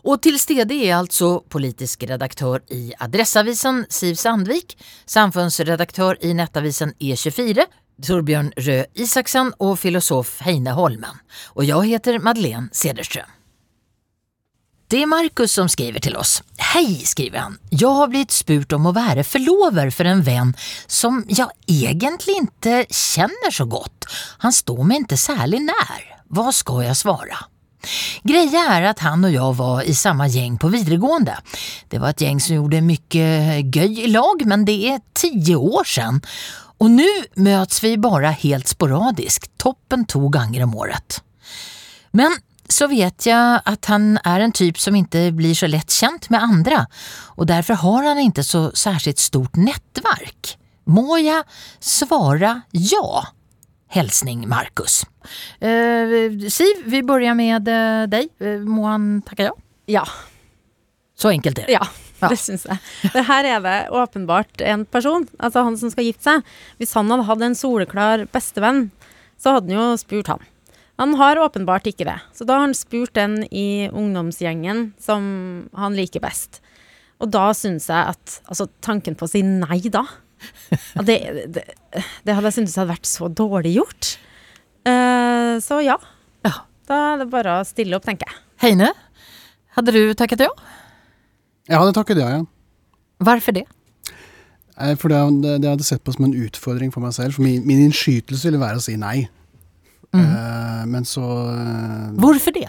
Og 0.04 0.22
til 0.22 0.40
stede 0.40 0.78
er 0.86 0.98
altså 0.98 1.42
politisk 1.50 2.04
redaktør 2.10 2.64
i 2.72 2.94
Adressavisen 3.00 3.86
Siv 3.90 4.16
Sandvik, 4.16 4.78
samfunnsredaktør 5.06 6.20
i 6.22 6.34
nettavisen 6.34 6.96
E24 7.00 7.68
Torbjørn 8.02 8.54
Røe 8.58 8.88
Isaksen 8.96 9.54
og 9.60 9.78
filosof 9.82 10.40
Heine 10.46 10.74
Holmen. 10.78 11.22
Og 11.56 11.68
jeg 11.68 11.94
heter 11.94 12.20
Madeleine 12.20 12.70
Cederström. 12.74 13.30
Det 14.92 15.02
är 15.02 15.06
Marcus 15.06 15.52
som 15.52 15.70
skriver 15.70 16.00
till 16.00 16.18
oss. 16.18 16.44
Hej, 16.58 16.96
skriver 16.96 17.40
han. 17.40 17.58
Jag 17.70 17.90
har 17.90 18.08
blivit 18.08 18.32
spurt 18.32 18.72
om 18.72 18.86
att 18.86 18.96
vara 18.96 19.24
förlover 19.24 19.90
för 19.90 20.06
en 20.06 20.24
vän 20.24 20.54
som 20.88 21.26
jag 21.28 21.52
egentligen 21.68 22.40
inte 22.40 22.86
känner 22.90 23.52
så 23.52 23.66
gott. 23.66 24.06
Han 24.38 24.54
står 24.54 24.84
mig 24.84 24.98
inte 24.98 25.18
særlig 25.18 25.62
när. 25.62 26.20
Vad 26.28 26.56
ska 26.56 26.84
jag 26.84 26.98
svara? 26.98 27.38
Greia 28.24 28.60
är 28.60 28.82
att 28.82 29.00
han 29.00 29.24
och 29.24 29.32
jag 29.32 29.54
var 29.54 29.82
i 29.82 29.96
samma 29.96 30.28
gäng 30.28 30.58
på 30.58 30.68
videregående. 30.68 31.38
Det 31.88 32.00
var 32.00 32.10
ett 32.10 32.22
gäng 32.22 32.42
som 32.42 32.56
gjorde 32.56 32.82
mycket 32.82 33.76
göj 33.76 34.00
i 34.00 34.08
lag, 34.08 34.46
men 34.46 34.66
det 34.66 34.90
är 34.90 35.02
tio 35.14 35.56
år 35.56 35.84
sedan. 35.84 36.22
Och 36.78 36.92
nu 36.92 37.08
möts 37.36 37.84
vi 37.84 37.98
bara 37.98 38.30
helt 38.30 38.68
sporadiskt, 38.68 39.58
toppen 39.58 40.06
to 40.06 40.30
ganger 40.30 40.64
om 40.64 40.76
året. 40.76 41.24
Men 42.12 42.38
så 42.70 42.88
vet 42.88 43.26
jag 43.26 43.62
att 43.66 43.86
han 43.86 44.20
är 44.24 44.40
en 44.40 44.52
typ 44.52 44.80
som 44.80 44.96
inte 44.96 45.32
blir 45.32 45.56
så 45.56 45.68
lätt 45.68 45.92
känt 45.92 46.30
med 46.30 46.44
andra 46.44 46.88
och 47.24 47.46
därför 47.46 47.74
har 47.74 48.04
han 48.04 48.20
inte 48.20 48.44
så 48.44 48.72
särskilt 48.72 49.20
stort 49.20 49.56
nätverk. 49.56 50.58
Må 50.84 51.18
jag 51.18 51.44
svara 51.80 52.62
ja? 52.72 53.28
Hälsning 53.92 54.48
Marcus. 54.48 55.04
Eh, 55.60 56.48
Siv, 56.50 56.76
vi 56.86 57.04
börjar 57.04 57.36
med 57.36 57.68
eh, 57.68 58.08
dig. 58.08 58.30
Eh, 58.40 58.60
må 58.60 58.86
han 58.88 59.22
tacka 59.22 59.44
ja? 59.44 59.54
Ja. 59.86 60.06
Så 61.18 61.30
enkelt 61.30 61.60
är 61.60 61.66
det. 61.68 61.72
Ja, 61.74 61.88
Ja. 62.22 62.30
det 62.30 62.38
syns 62.38 62.66
jeg. 62.70 62.78
Det 63.14 63.24
her 63.26 63.44
er 63.50 63.60
det 63.66 63.78
åpenbart 63.90 64.62
en 64.62 64.86
person, 64.86 65.24
altså 65.42 65.64
han 65.66 65.78
som 65.78 65.90
skal 65.90 66.06
gifte 66.06 66.24
seg. 66.30 66.44
Hvis 66.78 66.94
han 66.94 67.10
hadde 67.10 67.26
hatt 67.26 67.42
en 67.42 67.56
soleklar 67.58 68.28
bestevenn, 68.32 68.92
så 69.42 69.56
hadde 69.58 69.74
han 69.74 69.80
jo 69.80 69.98
spurt 69.98 70.30
han. 70.30 70.44
Han 71.02 71.16
har 71.18 71.42
åpenbart 71.42 71.90
ikke 71.90 72.06
det. 72.06 72.20
Så 72.38 72.46
da 72.46 72.60
har 72.60 72.68
han 72.68 72.78
spurt 72.78 73.16
den 73.18 73.40
i 73.50 73.90
ungdomsgjengen 73.90 74.92
som 75.02 75.24
han 75.74 75.98
liker 75.98 76.22
best. 76.22 76.62
Og 77.22 77.32
da 77.34 77.50
syns 77.58 77.90
jeg 77.90 78.14
at 78.16 78.38
Altså, 78.48 78.70
tanken 78.86 79.18
på 79.18 79.26
å 79.26 79.34
si 79.34 79.42
nei 79.42 79.82
da 79.90 80.06
det, 81.08 81.18
det, 81.54 81.66
det 82.26 82.36
hadde 82.36 82.50
jeg 82.50 82.58
syntes 82.60 82.78
hadde 82.80 82.94
vært 82.94 83.10
så 83.10 83.30
dårlig 83.30 83.76
gjort. 83.80 84.14
Uh, 84.88 85.60
så 85.64 85.82
ja. 85.86 85.98
Ja. 86.48 86.56
Da 86.90 87.02
er 87.12 87.22
det 87.22 87.30
bare 87.34 87.60
å 87.60 87.68
stille 87.68 87.98
opp, 87.98 88.08
tenker 88.08 88.30
jeg. 88.30 88.42
Heine, 88.66 88.92
hadde 89.78 89.94
du 89.96 90.02
takket 90.18 90.44
ja? 90.46 90.50
Jeg 91.70 91.78
hadde 91.78 91.94
takket 91.96 92.20
ja, 92.22 92.32
ja. 92.40 92.42
Hvorfor 93.22 93.56
det? 93.56 93.68
Eh, 94.82 94.96
For 94.98 95.12
det, 95.12 95.20
det, 95.44 95.60
det 95.64 95.70
hadde 95.70 95.86
sett 95.88 96.04
på 96.04 96.14
som 96.16 96.26
en 96.28 96.36
utfordring 96.36 96.92
for 96.94 97.04
meg 97.04 97.14
selv. 97.16 97.38
For 97.38 97.46
min, 97.46 97.62
min 97.68 97.86
innskytelse 97.86 98.50
ville 98.50 98.62
være 98.62 98.82
å 98.82 98.84
si 98.84 98.98
nei. 99.00 99.30
Eh, 100.12 100.84
men 100.92 101.08
så 101.08 101.24
uh, 101.24 102.12
Hvorfor 102.20 102.56
det? 102.56 102.68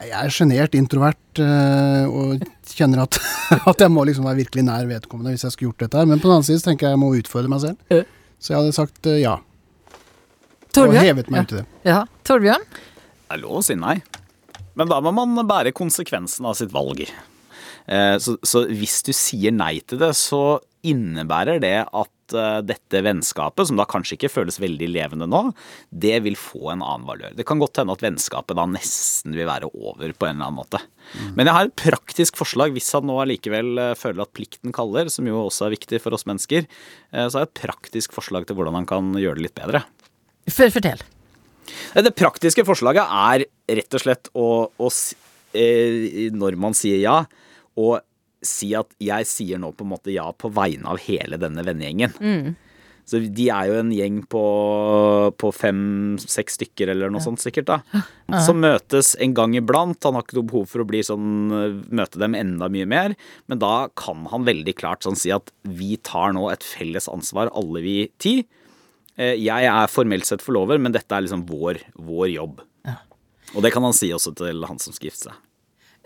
Jeg 0.00 0.16
er 0.16 0.32
sjenert, 0.32 0.74
introvert 0.78 1.40
eh, 1.44 2.06
og 2.08 2.40
kjenner 2.72 3.02
at, 3.04 3.18
at 3.70 3.82
jeg 3.84 3.92
må 3.92 4.06
liksom 4.08 4.24
være 4.24 4.40
virkelig 4.46 4.64
nær 4.64 4.86
vedkommende 4.88 5.34
hvis 5.34 5.44
jeg 5.44 5.52
skulle 5.52 5.72
gjort 5.72 5.84
dette. 5.84 5.98
her. 6.00 6.08
Men 6.08 6.22
på 6.22 6.28
den 6.30 6.38
annen 6.38 6.46
side 6.48 6.64
tenker 6.64 6.88
jeg 6.88 6.96
jeg 6.96 7.02
må 7.02 7.10
utfordre 7.18 7.52
meg 7.52 7.60
selv. 7.66 8.06
Så 8.40 8.54
jeg 8.54 8.60
hadde 8.62 8.76
sagt 8.78 9.10
eh, 9.10 9.18
ja. 9.24 9.36
Og 10.80 10.94
hevet 10.96 11.28
meg 11.34 11.44
ut 11.44 11.52
i 11.52 11.58
det. 11.60 11.66
Ja. 11.84 12.04
Torbjørn? 12.24 12.64
Det 12.70 13.36
er 13.36 13.42
lov 13.42 13.58
å 13.60 13.64
si 13.66 13.76
nei. 13.76 13.98
Men 14.78 14.88
da 14.88 15.00
må 15.04 15.12
man 15.12 15.36
bære 15.50 15.74
konsekvensen 15.76 16.46
av 16.48 16.56
sitt 16.56 16.72
valg. 16.72 17.02
Eh, 17.90 18.16
Så, 18.22 18.38
så 18.46 18.64
hvis 18.70 19.00
du 19.04 19.12
sier 19.16 19.52
nei 19.52 19.80
til 19.84 20.00
det, 20.00 20.14
så 20.16 20.60
innebærer 20.86 21.60
det 21.60 21.74
at 21.84 22.12
eh, 22.36 22.60
dette 22.66 23.02
vennskapet, 23.04 23.68
som 23.68 23.78
da 23.78 23.86
kanskje 23.88 24.16
ikke 24.16 24.30
føles 24.32 24.60
veldig 24.62 24.88
levende 24.90 25.28
nå, 25.30 25.42
det 25.90 26.18
vil 26.24 26.36
få 26.38 26.72
en 26.74 26.84
annen 26.84 27.06
valør. 27.08 27.34
Det 27.36 27.46
kan 27.48 27.60
godt 27.62 27.80
hende 27.80 27.94
at 27.96 28.04
vennskapet 28.04 28.58
da 28.58 28.66
nesten 28.70 29.36
vil 29.36 29.48
være 29.48 29.70
over 29.70 30.12
på 30.12 30.28
en 30.28 30.36
eller 30.36 30.48
annen 30.50 30.58
måte. 30.60 30.82
Men 31.36 31.48
jeg 31.48 31.56
har 31.56 31.68
et 31.68 31.78
praktisk 31.80 32.38
forslag 32.38 32.74
hvis 32.76 32.90
han 32.96 33.08
nå 33.08 33.18
allikevel 33.22 33.80
eh, 33.82 33.94
føler 33.98 34.24
at 34.24 34.34
plikten 34.36 34.74
kaller, 34.76 35.10
som 35.12 35.28
jo 35.28 35.46
også 35.46 35.68
er 35.68 35.76
viktig 35.76 36.02
for 36.04 36.16
oss 36.16 36.26
mennesker. 36.28 36.66
eh, 36.66 37.26
Så 37.26 37.38
har 37.38 37.46
jeg 37.46 37.52
et 37.52 37.62
praktisk 37.64 38.14
forslag 38.16 38.46
til 38.46 38.58
hvordan 38.58 38.78
han 38.80 38.90
kan 38.90 39.14
gjøre 39.18 39.40
det 39.40 39.48
litt 39.48 39.58
bedre. 39.58 39.84
Fortell. 40.50 41.02
Det 41.94 42.14
praktiske 42.18 42.64
forslaget 42.66 43.06
er 43.06 43.44
rett 43.78 43.94
og 43.94 44.02
slett 44.02 44.30
å, 44.34 44.46
å 44.74 44.88
Når 46.34 46.56
man 46.58 46.74
sier 46.78 46.98
ja, 47.02 47.18
å 47.78 47.98
si 48.42 48.72
at 48.78 48.88
jeg 49.02 49.26
sier 49.28 49.58
nå 49.60 49.72
på 49.76 49.84
en 49.84 49.92
måte 49.92 50.12
ja 50.14 50.26
på 50.32 50.48
vegne 50.56 50.88
av 50.94 50.98
hele 51.04 51.36
denne 51.40 51.64
vennegjengen. 51.66 52.14
Så 53.10 53.18
de 53.26 53.46
er 53.50 53.66
jo 53.66 53.78
en 53.80 53.88
gjeng 53.90 54.20
på, 54.30 54.40
på 55.40 55.48
fem-seks 55.56 56.54
stykker 56.60 56.92
eller 56.92 57.10
noe 57.10 57.22
sånt 57.24 57.40
sikkert, 57.42 57.66
da. 57.66 58.02
Som 58.46 58.60
møtes 58.62 59.16
en 59.18 59.34
gang 59.34 59.56
iblant. 59.58 59.98
Han 60.06 60.14
har 60.14 60.22
ikke 60.22 60.36
noe 60.38 60.46
behov 60.52 60.68
for 60.70 60.84
å 60.84 60.86
bli 60.86 61.00
sånn, 61.02 61.26
møte 61.90 62.20
dem 62.22 62.36
enda 62.38 62.68
mye 62.70 62.86
mer. 62.86 63.16
Men 63.50 63.58
da 63.58 63.88
kan 63.98 64.22
han 64.30 64.46
veldig 64.46 64.76
klart 64.78 65.02
sånn 65.02 65.18
si 65.18 65.32
at 65.34 65.50
vi 65.66 65.96
tar 66.06 66.36
nå 66.36 66.46
et 66.52 66.62
felles 66.62 67.10
ansvar, 67.10 67.50
alle 67.58 67.82
vi 67.82 67.96
ti. 68.22 68.36
Eh, 69.18 69.34
Jeg 69.42 69.66
er 69.66 69.90
formelt 69.90 70.28
sett 70.30 70.44
forlover, 70.44 70.78
men 70.78 70.94
dette 70.94 71.10
er 71.10 71.26
liksom 71.26 71.42
vår, 71.50 71.82
vår 71.98 72.28
jobb. 72.36 72.62
Og 73.56 73.62
det 73.66 73.72
kan 73.74 73.82
han 73.82 73.96
si 73.96 74.12
også 74.14 74.36
til 74.38 74.62
han 74.70 74.78
som 74.78 74.94
skal 74.94 75.10
gifte 75.10 75.32
seg. 75.32 75.40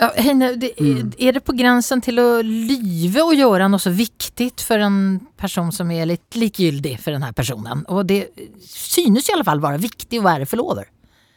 Ja, 0.01 0.09
henne, 0.17 0.53
det, 0.59 0.73
är 1.19 1.33
det 1.33 1.41
på 1.41 1.55
grensen 1.55 2.01
til 2.03 2.19
å 2.19 2.41
lyve 2.43 3.23
å 3.23 3.35
gjøre 3.35 3.69
noe 3.71 3.83
så 3.83 3.93
viktig 3.95 4.51
for 4.59 4.83
en 4.83 5.21
person 5.39 5.71
som 5.73 5.93
er 5.95 6.09
litt 6.11 6.39
likegyldig 6.39 6.97
for 6.99 7.15
denne 7.15 7.31
personen? 7.37 7.85
Og 7.87 8.03
det 8.11 8.25
synes 8.67 9.29
i 9.29 9.37
alle 9.37 9.47
fall 9.47 9.63
være 9.63 9.79
viktig 9.85 10.19
å 10.19 10.27
være 10.27 10.51
forlover. 10.51 10.91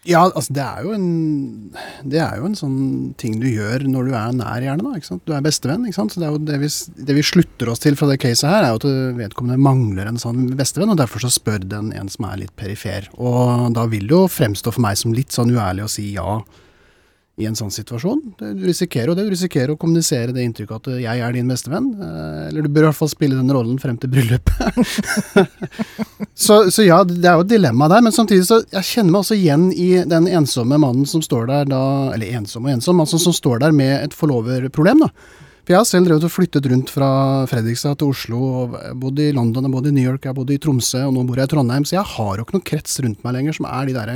Ja, 0.07 0.21
altså 0.23 0.53
det 0.55 0.63
er 0.63 0.85
jo 0.85 0.93
en 0.95 1.07
Det 2.07 2.19
er 2.23 2.37
jo 2.39 2.45
en 2.47 2.55
sånn 2.55 2.77
ting 3.19 3.41
du 3.41 3.47
gjør 3.49 3.83
når 3.91 4.07
du 4.07 4.13
er 4.15 4.35
nær, 4.39 4.63
gjerne. 4.63 4.85
da, 4.85 4.97
ikke 4.97 5.09
sant? 5.09 5.25
Du 5.27 5.33
er 5.35 5.43
bestevenn. 5.43 5.85
ikke 5.85 5.99
sant? 5.99 6.13
Så 6.13 6.21
det 6.21 6.27
er 6.27 6.35
jo 6.35 6.43
det 6.47 6.59
vi, 6.61 6.69
det 7.09 7.15
vi 7.17 7.25
slutter 7.29 7.71
oss 7.73 7.83
til 7.83 7.97
fra 7.99 8.07
det 8.09 8.19
caset 8.23 8.47
her, 8.49 8.63
er 8.63 8.73
jo 8.73 8.79
at 8.79 9.17
vedkommende 9.19 9.59
mangler 9.61 10.07
en 10.09 10.21
sånn 10.21 10.47
bestevenn, 10.57 10.93
og 10.95 11.01
derfor 11.01 11.25
så 11.25 11.33
spør 11.33 11.65
den 11.67 11.91
en 11.93 12.09
som 12.09 12.29
er 12.29 12.39
litt 12.45 12.55
perifer. 12.57 13.09
Og 13.19 13.67
da 13.75 13.85
vil 13.91 14.07
det 14.07 14.15
jo 14.15 14.29
fremstå 14.31 14.73
for 14.73 14.85
meg 14.87 14.97
som 14.97 15.13
litt 15.13 15.35
sånn 15.35 15.51
uærlig 15.53 15.85
å 15.85 15.91
si 15.91 16.13
ja 16.15 16.39
i 17.37 17.45
en 17.45 17.53
sånn 17.57 17.69
situasjon. 17.69 18.21
Du 18.39 18.63
risikerer 18.65 19.11
jo 19.11 19.15
det. 19.17 19.27
Du 19.27 19.33
risikerer 19.35 19.75
å 19.75 19.77
kommunisere 19.77 20.33
det 20.33 20.41
inntrykket 20.47 20.79
at 20.79 20.87
eh, 20.89 21.01
jeg 21.03 21.21
er 21.21 21.35
din 21.35 21.51
bestevenn. 21.51 21.91
eh, 22.01 22.47
Eller 22.47 22.65
du 22.65 22.71
bør 22.73 22.87
i 22.87 22.89
hvert 22.89 22.97
fall 22.97 23.11
spille 23.11 23.37
den 23.37 23.53
rollen 23.53 23.77
frem 23.81 23.97
til 24.01 24.09
bryllupet. 24.09 24.57
så, 26.47 26.63
så 26.73 26.85
ja, 26.87 27.03
det 27.05 27.21
er 27.29 27.37
jo 27.37 27.45
et 27.45 27.51
dilemma 27.51 27.89
der. 27.93 28.01
Men 28.07 28.15
samtidig 28.15 28.47
så 28.49 28.63
jeg 28.73 28.89
kjenner 28.89 29.13
meg 29.13 29.21
også 29.21 29.37
igjen 29.37 29.67
i 29.69 29.89
den 30.09 30.29
ensomme 30.39 30.79
mannen 30.81 31.05
som 31.09 31.21
står 31.21 31.45
der 31.51 31.69
da 31.69 31.81
Eller 32.15 32.39
ensom 32.39 32.65
og 32.65 32.73
ensom, 32.73 33.03
altså 33.05 33.21
som 33.21 33.35
står 33.37 33.61
der 33.67 33.75
med 33.75 33.93
et 34.07 34.17
forloverproblem, 34.17 35.05
da. 35.05 35.11
For 35.67 35.75
jeg 35.75 35.81
har 35.81 35.87
selv 35.89 36.05
drevet 36.07 36.23
og 36.23 36.31
flyttet 36.31 36.67
rundt 36.71 36.91
fra 36.95 37.07
Fredrikstad 37.51 37.97
til 37.99 38.13
Oslo, 38.13 38.37
og 38.39 38.75
bodd 39.01 39.17
i 39.19 39.33
London, 39.35 39.65
og 39.67 39.73
bodd 39.73 39.89
i 39.89 39.91
New 39.97 40.05
York, 40.05 40.21
jeg 40.23 40.31
har 40.31 40.37
bodd 40.37 40.53
i 40.55 40.57
Tromsø, 40.63 41.01
og 41.03 41.11
nå 41.11 41.25
bor 41.27 41.41
jeg 41.41 41.49
i 41.49 41.51
Trondheim. 41.51 41.83
Så 41.83 41.97
jeg 41.97 42.07
har 42.07 42.39
jo 42.39 42.45
ikke 42.45 42.55
noen 42.55 42.63
krets 42.69 42.95
rundt 43.03 43.25
meg 43.27 43.35
lenger 43.35 43.57
som 43.57 43.67
er 43.67 43.89
de 43.89 43.95
der 43.97 44.13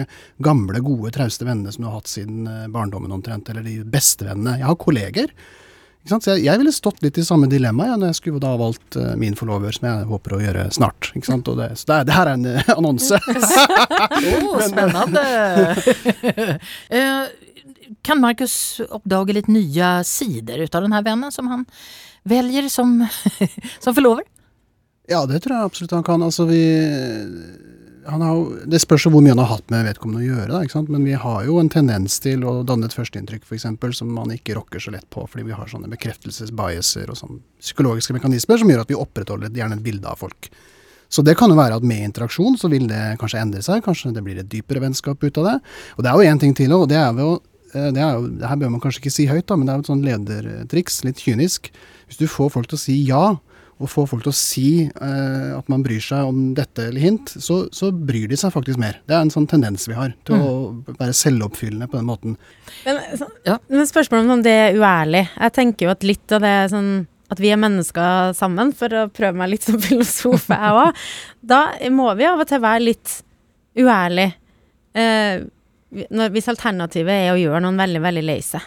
gamle, 0.47 0.80
gode, 0.80 1.12
trauste 1.12 1.43
vennene 1.43 1.76
som 1.76 1.84
du 1.84 1.89
har 1.89 1.97
hatt 1.97 2.08
siden 2.08 2.47
eh, 2.47 2.70
barndommen 2.72 3.12
omtrent, 3.12 3.52
eller 3.52 3.68
de 3.68 3.82
bestevennene. 3.84 4.62
Jeg 4.62 4.70
har 4.70 4.80
kolleger. 4.80 5.36
Ikke 5.36 6.14
sant? 6.14 6.24
Så 6.24 6.38
jeg, 6.38 6.45
jeg 6.47 6.64
ville 6.64 6.76
stått 6.78 7.04
litt 7.04 7.20
i 7.20 7.28
samme 7.28 7.52
dilemma 7.52 7.91
ja, 7.91 7.99
når 7.99 8.14
jeg 8.14 8.22
skulle 8.22 8.45
da 8.47 8.56
ha 8.56 8.64
valgt 8.64 8.95
uh, 8.95 9.12
min 9.20 9.36
forlover, 9.36 9.76
som 9.76 9.91
jeg 9.91 10.10
håper 10.16 10.39
å 10.39 10.41
gjøre 10.47 10.66
snart. 10.80 11.12
Ikke 11.12 11.34
sant? 11.34 11.52
Og 11.52 11.60
det, 11.60 11.74
så 11.84 11.91
det, 11.91 12.02
det 12.08 12.16
her 12.16 12.32
er 12.32 12.39
en 12.39 12.47
eh, 12.56 12.74
annonse. 12.80 13.20
oh, 14.39 14.56
spennende! 14.72 15.28
Eh, 17.02 17.51
kan 18.02 18.22
Marcus 18.22 18.82
oppdage 18.89 19.36
litt 19.36 19.50
nye 19.52 19.94
sider 20.08 20.64
ut 20.64 20.76
av 20.76 20.86
denne 20.86 21.02
vennen 21.06 21.34
som 21.34 21.50
han 21.52 21.66
velger 22.24 22.70
som, 22.70 23.00
som 23.84 23.96
forlover? 23.96 24.26
Ja, 25.10 25.26
det 25.28 25.42
tror 25.44 25.58
jeg 25.58 25.70
absolutt 25.72 25.96
han 25.98 26.08
kan. 26.08 26.24
Altså, 26.24 26.46
vi 26.48 26.62
har, 28.06 28.68
Det 28.68 28.80
spørs 28.82 29.06
jo 29.06 29.12
hvor 29.14 29.24
mye 29.24 29.34
han 29.36 29.44
har 29.44 29.52
hatt 29.52 29.72
med 29.74 29.86
vedkommende 29.89 30.24
å 30.24 30.28
gjøre, 30.30 30.62
da, 30.62 30.82
men 30.88 31.06
vi 31.06 31.14
har 31.20 31.46
jo 31.46 31.60
en 31.62 31.70
tendens 31.70 32.18
til 32.24 32.46
å 32.48 32.62
danne 32.68 32.88
et 32.88 32.96
førsteinntrykk 32.96 33.46
f.eks. 33.46 33.68
som 33.98 34.12
man 34.14 34.34
ikke 34.34 34.56
rokker 34.58 34.82
så 34.82 34.94
lett 34.94 35.10
på, 35.14 35.26
fordi 35.30 35.50
vi 35.50 35.58
har 35.58 35.70
sånne 35.70 35.92
bekreftelsesbiaser 35.92 37.12
og 37.12 37.20
sånne 37.20 37.42
psykologiske 37.62 38.16
mekanismer 38.18 38.62
som 38.62 38.72
gjør 38.72 38.86
at 38.86 38.94
vi 38.94 39.00
opprettholder 39.00 39.54
gjerne 39.54 39.78
et 39.80 39.86
bilde 39.86 40.10
av 40.10 40.22
folk. 40.22 40.52
Så 41.12 41.26
det 41.28 41.36
kan 41.36 41.52
jo 41.52 41.60
være 41.60 41.76
at 41.76 41.84
med 41.84 42.06
interaksjon 42.08 42.56
så 42.60 42.70
vil 42.72 42.86
det 42.88 43.18
kanskje 43.20 43.42
endre 43.44 43.62
seg, 43.66 43.84
kanskje 43.84 44.14
det 44.16 44.24
blir 44.24 44.39
et 44.39 44.48
dypere 44.52 44.80
vennskap 44.80 45.20
ut 45.20 45.39
av 45.42 45.50
det. 45.50 45.56
Og 45.98 46.06
det 46.06 46.12
er 46.12 46.16
jo 46.16 46.32
én 46.32 46.39
ting 46.39 46.56
til 46.56 46.72
og 46.78 46.88
det 46.88 47.02
er 47.02 47.12
jo 47.20 47.34
eh, 47.36 47.51
det, 47.74 48.02
er 48.02 48.18
jo, 48.18 48.28
det 48.42 48.50
her 48.50 48.60
bør 48.62 48.74
man 48.74 48.82
kanskje 48.84 49.02
ikke 49.04 49.14
si 49.16 49.28
høyt, 49.30 49.46
da, 49.50 49.56
men 49.58 49.68
det 49.68 49.74
er 49.74 49.80
jo 49.80 49.86
et 49.86 49.92
sånn 49.94 50.04
ledertriks, 50.06 51.02
litt 51.08 51.22
kynisk. 51.24 51.72
Hvis 52.10 52.20
du 52.22 52.28
får 52.30 52.52
folk 52.58 52.70
til 52.72 52.80
å 52.80 52.84
si 52.84 52.98
ja, 53.08 53.24
og 53.82 53.90
får 53.90 54.10
folk 54.12 54.26
til 54.26 54.30
å 54.30 54.38
si 54.38 54.66
eh, 54.86 55.52
at 55.58 55.70
man 55.72 55.82
bryr 55.82 56.04
seg 56.06 56.28
om 56.30 56.42
dette 56.58 56.84
eller 56.92 57.02
hint, 57.02 57.32
så, 57.42 57.64
så 57.74 57.90
bryr 57.92 58.28
de 58.30 58.38
seg 58.38 58.54
faktisk 58.54 58.78
mer. 58.82 59.00
Det 59.10 59.16
er 59.18 59.24
en 59.26 59.34
sånn 59.34 59.48
tendens 59.50 59.88
vi 59.90 59.96
har 59.98 60.14
til 60.28 60.38
å 60.38 60.52
være 61.00 61.16
selvoppfyllende 61.18 61.88
på 61.90 61.98
den 61.98 62.10
måten. 62.10 62.36
Men, 62.86 63.00
så, 63.18 63.26
Ja. 63.48 63.56
men 63.72 63.90
spørsmålet 63.90 64.36
om 64.36 64.44
det 64.46 64.54
er 64.68 64.78
uærlig. 64.78 65.24
Jeg 65.34 65.56
tenker 65.58 65.88
jo 65.88 65.96
at 65.96 66.06
litt 66.06 66.36
av 66.38 66.46
det 66.46 66.52
er 66.60 66.70
sånn 66.76 66.92
at 67.32 67.40
vi 67.40 67.50
er 67.54 67.58
mennesker 67.64 68.36
sammen, 68.36 68.74
for 68.76 68.92
å 68.92 69.06
prøve 69.10 69.40
meg 69.40 69.54
litt 69.54 69.66
som 69.66 69.80
filosof 69.82 70.50
jeg 70.52 70.78
òg. 70.84 71.02
Da 71.54 71.62
må 71.90 72.12
vi 72.20 72.28
av 72.30 72.44
og 72.44 72.50
til 72.52 72.62
være 72.62 72.84
litt 72.86 73.16
uærlig. 73.82 74.28
Eh, 74.94 75.48
hvis 75.92 76.50
alternativet 76.52 77.28
er 77.28 77.34
å 77.34 77.39
gjøre 77.39 77.62
noen 77.66 77.80
veldig, 77.80 78.02
veldig 78.04 78.24
lei 78.24 78.39
seg. 78.46 78.64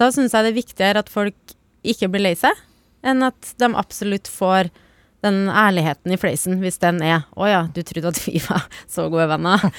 Da 0.00 0.10
syns 0.12 0.34
jeg 0.34 0.44
det 0.44 0.52
er 0.52 0.60
viktigere 0.60 1.02
at 1.02 1.12
folk 1.12 1.56
ikke 1.82 2.10
blir 2.12 2.26
lei 2.28 2.34
seg, 2.38 2.56
enn 3.02 3.24
at 3.26 3.54
de 3.58 3.70
absolutt 3.78 4.30
får 4.30 4.70
den 5.22 5.46
ærligheten 5.46 6.14
i 6.14 6.18
fleisen, 6.18 6.58
hvis 6.58 6.80
den 6.82 6.98
er 7.06 7.22
'Å 7.38 7.46
ja, 7.46 7.60
du 7.70 7.82
trodde 7.86 8.10
at 8.10 8.18
vi 8.26 8.40
var 8.42 8.64
så 8.90 9.06
gode 9.10 9.28
venner'. 9.30 9.70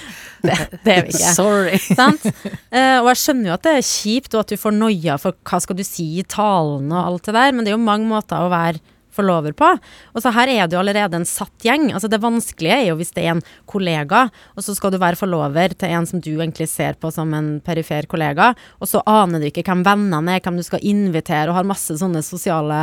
Det, 0.41 0.55
det 0.85 0.93
er 0.93 1.01
vi 1.03 1.11
ikke. 1.11 1.33
Sorry. 1.35 1.77
Sant? 1.99 2.25
Eh, 2.71 2.97
og 3.01 3.11
jeg 3.11 3.19
skjønner 3.19 3.51
jo 3.51 3.57
at 3.57 3.67
det 3.67 3.75
er 3.75 3.89
kjipt, 3.89 4.31
og 4.33 4.45
at 4.45 4.53
du 4.53 4.61
får 4.61 4.75
noia 4.77 5.17
for 5.19 5.35
hva 5.43 5.59
skal 5.63 5.79
du 5.79 5.83
si 5.83 6.07
i 6.21 6.23
talen 6.23 6.91
og 6.91 7.01
alt 7.01 7.27
det 7.27 7.35
der, 7.35 7.51
men 7.51 7.65
det 7.65 7.73
er 7.73 7.77
jo 7.77 7.83
mange 7.83 8.07
måter 8.07 8.39
å 8.39 8.51
være 8.53 8.79
forlover 9.13 9.55
på. 9.57 9.69
Og 10.13 10.23
så 10.23 10.31
her 10.35 10.51
er 10.51 10.67
det 10.67 10.77
jo 10.77 10.81
allerede 10.81 11.19
en 11.19 11.27
satt 11.27 11.65
gjeng. 11.65 11.89
Altså 11.93 12.09
Det 12.11 12.21
vanskelige 12.23 12.79
er 12.79 12.87
jo 12.89 12.97
hvis 12.99 13.13
det 13.15 13.25
er 13.25 13.35
en 13.35 13.45
kollega, 13.69 14.25
og 14.57 14.65
så 14.65 14.75
skal 14.77 14.93
du 14.93 14.99
være 15.01 15.19
forlover 15.19 15.75
til 15.77 15.93
en 15.93 16.07
som 16.09 16.23
du 16.23 16.31
egentlig 16.35 16.69
ser 16.71 16.97
på 16.99 17.11
som 17.13 17.33
en 17.37 17.53
perifer 17.65 18.07
kollega, 18.09 18.53
og 18.79 18.89
så 18.89 19.03
aner 19.09 19.41
du 19.41 19.49
ikke 19.49 19.65
hvem 19.67 19.85
vennene 19.85 20.37
er, 20.37 20.43
hvem 20.43 20.59
du 20.59 20.65
skal 20.65 20.83
invitere, 20.83 21.49
og 21.49 21.59
har 21.59 21.69
masse 21.69 21.95
sånne 21.99 22.23
sosiale 22.25 22.81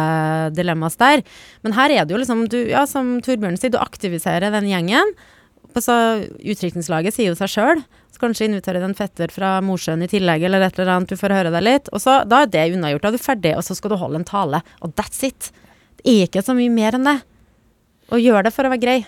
dilemmaer 0.56 0.96
der. 1.00 1.22
Men 1.64 1.76
her 1.76 1.92
er 1.94 2.06
det 2.06 2.14
jo 2.14 2.22
liksom, 2.22 2.46
du, 2.50 2.58
ja, 2.70 2.86
som 2.88 3.18
Torbjørn 3.24 3.58
sier, 3.60 3.72
du 3.74 3.80
aktiviserer 3.80 4.52
den 4.54 4.68
gjengen. 4.70 5.14
Så 5.78 5.94
Utdrikningslaget 6.42 7.14
sier 7.14 7.30
jo 7.30 7.38
seg 7.38 7.52
sjøl. 7.52 7.82
Så 8.10 8.22
kanskje 8.22 8.48
inviterer 8.48 8.82
en 8.82 8.96
fetter 8.98 9.30
fra 9.32 9.58
Mosjøen 9.62 10.02
i 10.02 10.10
tillegg, 10.10 10.42
eller 10.46 10.64
et 10.66 10.78
eller 10.78 10.96
annet, 10.96 11.12
du 11.12 11.20
får 11.20 11.36
høre 11.36 11.52
deg 11.54 11.62
litt. 11.66 11.90
Og 11.94 12.02
så, 12.02 12.20
Da 12.26 12.42
er 12.42 12.50
det 12.50 12.72
unnagjort. 12.74 13.04
Da 13.04 13.12
er 13.12 13.16
du 13.16 13.22
ferdig, 13.22 13.56
og 13.56 13.62
så 13.66 13.76
skal 13.78 13.94
du 13.94 14.00
holde 14.00 14.20
en 14.20 14.26
tale. 14.26 14.62
Og 14.82 14.94
that's 14.98 15.22
it. 15.26 15.52
Det 16.00 16.10
er 16.16 16.26
ikke 16.28 16.42
så 16.44 16.56
mye 16.56 16.72
mer 16.72 16.96
enn 16.96 17.08
det. 17.08 17.16
Og 18.10 18.20
gjør 18.22 18.46
det 18.46 18.52
for 18.54 18.66
å 18.66 18.72
være 18.72 18.82
grei. 18.82 19.00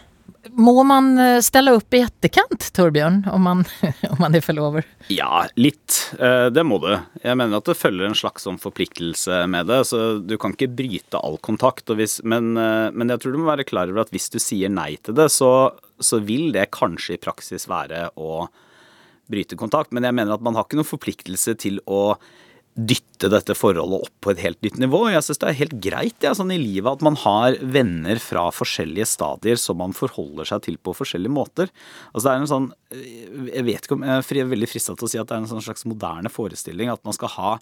Må 0.59 0.73
man 0.87 1.13
eh, 1.23 1.39
stelle 1.43 1.71
opp 1.77 1.95
i 1.95 2.01
etterkant, 2.03 2.65
Torbjørn, 2.75 3.21
om 3.31 3.45
man, 3.47 3.61
om 4.11 4.19
man 4.23 4.35
er 4.35 4.43
forlover? 4.43 4.87
Ja, 5.11 5.45
litt. 5.59 5.99
Eh, 6.19 6.49
Det 6.55 6.65
må 6.67 6.81
du. 6.83 6.91
Jeg 7.23 7.39
mener 7.39 7.61
at 7.61 7.69
det 7.71 7.77
følger 7.79 8.09
en 8.09 8.19
slags 8.19 8.47
sånn 8.47 8.59
forpliktelse 8.63 9.45
med 9.51 9.71
det. 9.71 9.81
Så 9.87 10.01
du 10.23 10.35
kan 10.43 10.55
ikke 10.57 10.71
bryte 10.75 11.21
all 11.23 11.39
kontakt. 11.47 11.87
og 11.91 12.01
Hvis, 12.03 12.19
men, 12.27 12.57
eh, 12.59 12.91
men 12.91 13.15
jeg 13.15 13.23
tror 13.23 13.37
du 13.37 13.41
må 13.43 13.51
være 13.53 13.67
klar 13.69 13.91
over 13.91 14.03
at 14.03 14.11
hvis 14.15 14.31
du 14.35 14.41
sier 14.43 14.71
nei 14.73 14.97
til 15.03 15.15
det, 15.19 15.29
så, 15.35 15.53
så 16.03 16.19
vil 16.23 16.51
det 16.55 16.69
kanskje 16.75 17.17
i 17.17 17.23
praksis 17.23 17.69
være 17.71 18.09
å 18.19 18.45
bryte 19.31 19.57
kontakt. 19.59 19.95
Men 19.95 20.07
jeg 20.11 20.19
mener 20.19 20.35
at 20.35 20.43
man 20.45 20.59
har 20.59 20.67
ikke 20.67 20.81
noen 20.83 20.91
forpliktelse 20.91 21.55
til 21.63 21.79
å 21.87 22.17
dytte 22.73 23.29
dette 23.29 23.55
forholdet 23.57 24.07
opp 24.07 24.15
på 24.25 24.33
et 24.33 24.41
helt 24.41 24.61
nytt 24.65 24.79
nivå. 24.81 25.03
Jeg 25.13 25.25
syns 25.27 25.41
det 25.43 25.49
er 25.51 25.59
helt 25.59 25.75
greit 25.85 26.25
ja, 26.25 26.33
sånn 26.37 26.55
i 26.55 26.61
livet 26.61 26.89
at 26.89 27.05
man 27.05 27.19
har 27.21 27.59
venner 27.61 28.21
fra 28.23 28.47
forskjellige 28.55 29.07
stadier 29.11 29.61
som 29.61 29.77
man 29.83 29.93
forholder 29.97 30.49
seg 30.49 30.65
til 30.65 30.79
på 30.81 30.95
forskjellige 30.97 31.35
måter. 31.35 31.73
Altså 32.13 32.29
det 32.29 32.33
er 32.33 32.41
en 32.41 32.53
sånn, 32.55 32.71
Jeg 33.53 33.65
vet 33.69 33.85
ikke 33.85 33.99
om 33.99 34.07
jeg 34.09 34.25
er 34.41 34.53
veldig 34.55 34.71
frista 34.71 34.97
til 34.97 35.09
å 35.09 35.13
si 35.13 35.21
at 35.21 35.29
det 35.29 35.37
er 35.37 35.45
en 35.45 35.51
sånn 35.53 35.65
slags 35.65 35.85
moderne 35.89 36.33
forestilling 36.33 36.93
at 36.93 37.05
man 37.05 37.17
skal 37.17 37.33
ha 37.37 37.53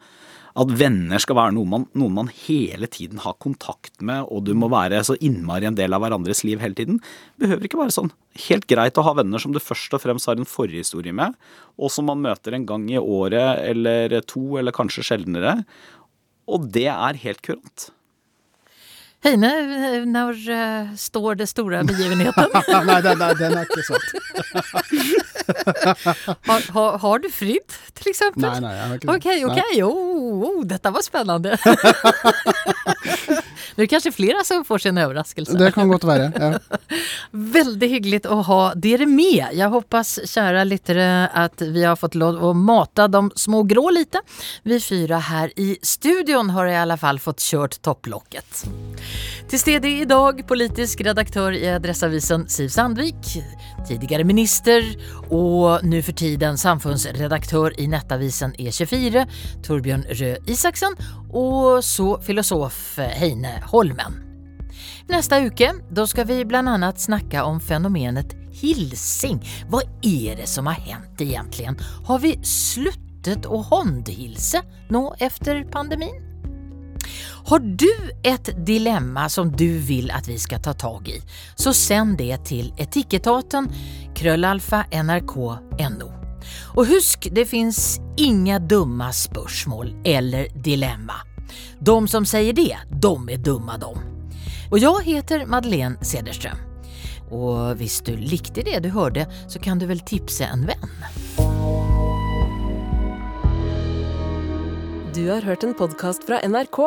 at 0.58 0.72
venner 0.80 1.22
skal 1.22 1.38
være 1.38 1.54
noen 1.54 1.70
man, 1.70 1.84
noen 1.98 2.16
man 2.16 2.30
hele 2.46 2.88
tiden 2.90 3.22
har 3.22 3.38
kontakt 3.42 4.02
med, 4.02 4.26
og 4.26 4.46
du 4.48 4.52
må 4.58 4.70
være 4.72 5.02
så 5.06 5.16
innmari 5.22 5.68
en 5.68 5.78
del 5.78 5.94
av 5.94 6.02
hverandres 6.02 6.42
liv 6.46 6.62
hele 6.62 6.78
tiden. 6.78 6.98
Behøver 7.40 7.68
ikke 7.68 7.80
være 7.80 7.94
sånn. 7.94 8.10
Helt 8.48 8.66
greit 8.70 8.98
å 8.98 9.06
ha 9.06 9.14
venner 9.20 9.42
som 9.42 9.54
du 9.54 9.60
først 9.62 9.94
og 9.96 10.02
fremst 10.02 10.30
har 10.30 10.40
en 10.40 10.48
forhistorie 10.48 11.14
med, 11.14 11.38
og 11.78 11.94
som 11.94 12.10
man 12.10 12.22
møter 12.24 12.56
en 12.56 12.66
gang 12.68 12.88
i 12.90 12.98
året 13.00 13.62
eller 13.70 14.18
to, 14.26 14.58
eller 14.60 14.74
kanskje 14.74 15.06
sjeldnere. 15.12 15.60
Og 16.50 16.70
det 16.74 16.88
er 16.90 17.24
helt 17.24 17.42
kurant. 17.46 17.90
Heine, 19.20 19.50
når 20.08 20.38
uh, 20.48 20.92
står 20.96 21.34
det 21.42 21.48
store 21.50 21.82
begivenheten? 21.84 22.54
Nei, 22.88 23.00
nei, 23.04 23.32
den 23.36 23.52
er 23.52 23.66
ikke 23.66 23.84
sant. 23.84 24.08
Har, 26.48 26.64
har, 26.72 26.96
har 27.02 27.20
du 27.20 27.28
fridd, 27.28 27.76
til 27.98 28.12
eksempel? 28.14 28.46
Nei, 28.46 28.60
nei, 28.64 28.72
jeg 28.78 28.86
har 28.86 28.94
ikke 28.96 29.06
det. 29.06 29.16
Ok, 29.18 29.26
Nei. 29.28 29.44
okej. 29.50 29.82
Oh, 29.84 30.48
oh, 30.48 30.60
dette 30.72 30.94
var 30.94 31.04
spännande. 31.04 31.52
nu 33.76 33.82
är 33.82 33.86
det 33.86 33.86
kanske 33.86 34.12
flera 34.12 34.44
som 34.44 34.64
får 34.64 34.78
sin 34.78 34.98
överraskelse. 34.98 35.58
Det 35.58 35.72
kan 35.72 35.88
godt 35.88 36.04
være. 36.04 36.32
ja. 36.34 36.58
Veldig 37.30 37.88
hyggelig 37.88 38.20
å 38.26 38.40
ha 38.46 38.60
dere 38.74 39.06
med. 39.06 39.52
Jeg 39.54 39.68
hoppas, 39.70 40.16
kjære 40.26 40.64
lyttere, 40.66 41.06
at 41.34 41.62
vi 41.62 41.84
har 41.84 41.96
fått 41.96 42.16
lov 42.18 42.40
å 42.42 42.52
mata 42.54 43.08
de 43.08 43.30
små 43.36 43.62
grå 43.62 43.90
lite. 43.94 44.22
Vi 44.62 44.80
fyra 44.80 45.20
her 45.30 45.52
i 45.60 45.76
studion 45.82 46.50
har 46.50 46.66
i 46.66 46.76
alla 46.76 46.96
fall 47.00 47.20
fått 47.22 47.42
kört 47.44 47.78
topplocket. 47.82 48.64
Til 49.50 49.58
stede 49.58 49.90
dag 50.10 50.42
politisk 50.46 51.00
redaktør 51.06 51.54
i 51.56 51.66
Adressavisen 51.74 52.46
Siv 52.50 52.68
Sandvik, 52.72 53.34
tidligere 53.88 54.24
minister 54.26 54.84
og 55.30 55.84
nu 55.86 55.98
for 56.02 56.16
tiden 56.16 56.58
samfunnsredaktør 56.60 57.74
i 57.80 57.86
Nettavisen 57.90 58.54
E24, 58.58 59.24
Torbjørn 59.66 60.06
Røe 60.10 60.38
Isaksen 60.50 60.96
og 61.30 61.84
så 61.86 62.16
filosof 62.26 62.98
Heine 62.98 63.59
Holmen. 63.62 64.12
Nästa 65.08 65.40
uke 65.40 65.72
då 65.90 66.06
ska 66.06 66.24
vi 66.24 66.44
bland 66.44 66.68
annat 66.68 67.00
snacka 67.00 67.44
om 67.44 67.60
fenomenet 67.60 68.36
hilsing. 68.52 69.48
Vad 69.68 69.82
är 70.02 70.36
det 70.36 70.46
som 70.46 70.66
har 70.66 70.74
hänt 70.74 71.20
egentligen? 71.20 71.78
Har 72.04 72.18
vi 72.18 72.44
sluttet 72.44 73.46
å 73.46 73.56
håndhilse 73.56 74.62
nå 74.88 75.14
efter 75.18 75.64
pandemin? 75.64 76.30
Har 77.44 77.58
du 77.58 77.92
ett 78.22 78.66
dilemma 78.66 79.28
som 79.28 79.52
du 79.52 79.78
vill 79.78 80.10
att 80.10 80.28
vi 80.28 80.38
ska 80.38 80.58
ta 80.58 80.72
tag 80.72 81.08
i 81.08 81.22
så 81.54 81.74
sänd 81.74 82.18
det 82.18 82.44
till 82.44 82.74
etikettaten 82.76 83.72
krøllalfa 84.14 84.84
nrk.no. 84.92 86.12
Och 86.74 86.86
husk, 86.86 87.28
det 87.32 87.46
finns 87.46 88.00
inga 88.16 88.58
dumma 88.58 89.12
spörsmål 89.12 89.96
eller 90.04 90.48
dilemma. 90.62 91.29
De 91.78 92.08
som 92.08 92.26
säger 92.26 92.52
det, 92.52 92.76
de 92.90 93.28
är 93.28 93.36
dumma 93.36 93.78
de. 93.78 93.98
Och 94.70 94.78
jag 94.78 95.04
heter 95.04 95.46
Madeleine 95.46 96.04
Cederström. 96.04 96.56
Och 97.30 97.76
hvis 97.76 98.00
du 98.00 98.16
likte 98.16 98.62
det 98.62 98.78
du 98.78 98.88
hørte, 98.88 99.26
så 99.48 99.58
kan 99.58 99.78
du 99.78 99.86
vel 99.86 100.00
tipse 100.00 100.44
en 100.44 100.66
venn? 100.66 100.90
Du 105.14 105.28
har 105.28 105.42
hørt 105.42 105.64
en 105.64 105.74
podkast 105.74 106.26
fra 106.26 106.40
NRK. 106.48 106.78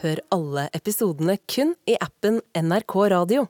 Hør 0.00 0.20
alle 0.30 0.68
episodene 0.72 1.36
kun 1.46 1.74
i 1.86 1.96
appen 2.00 2.40
NRK 2.54 2.94
Radio. 3.10 3.46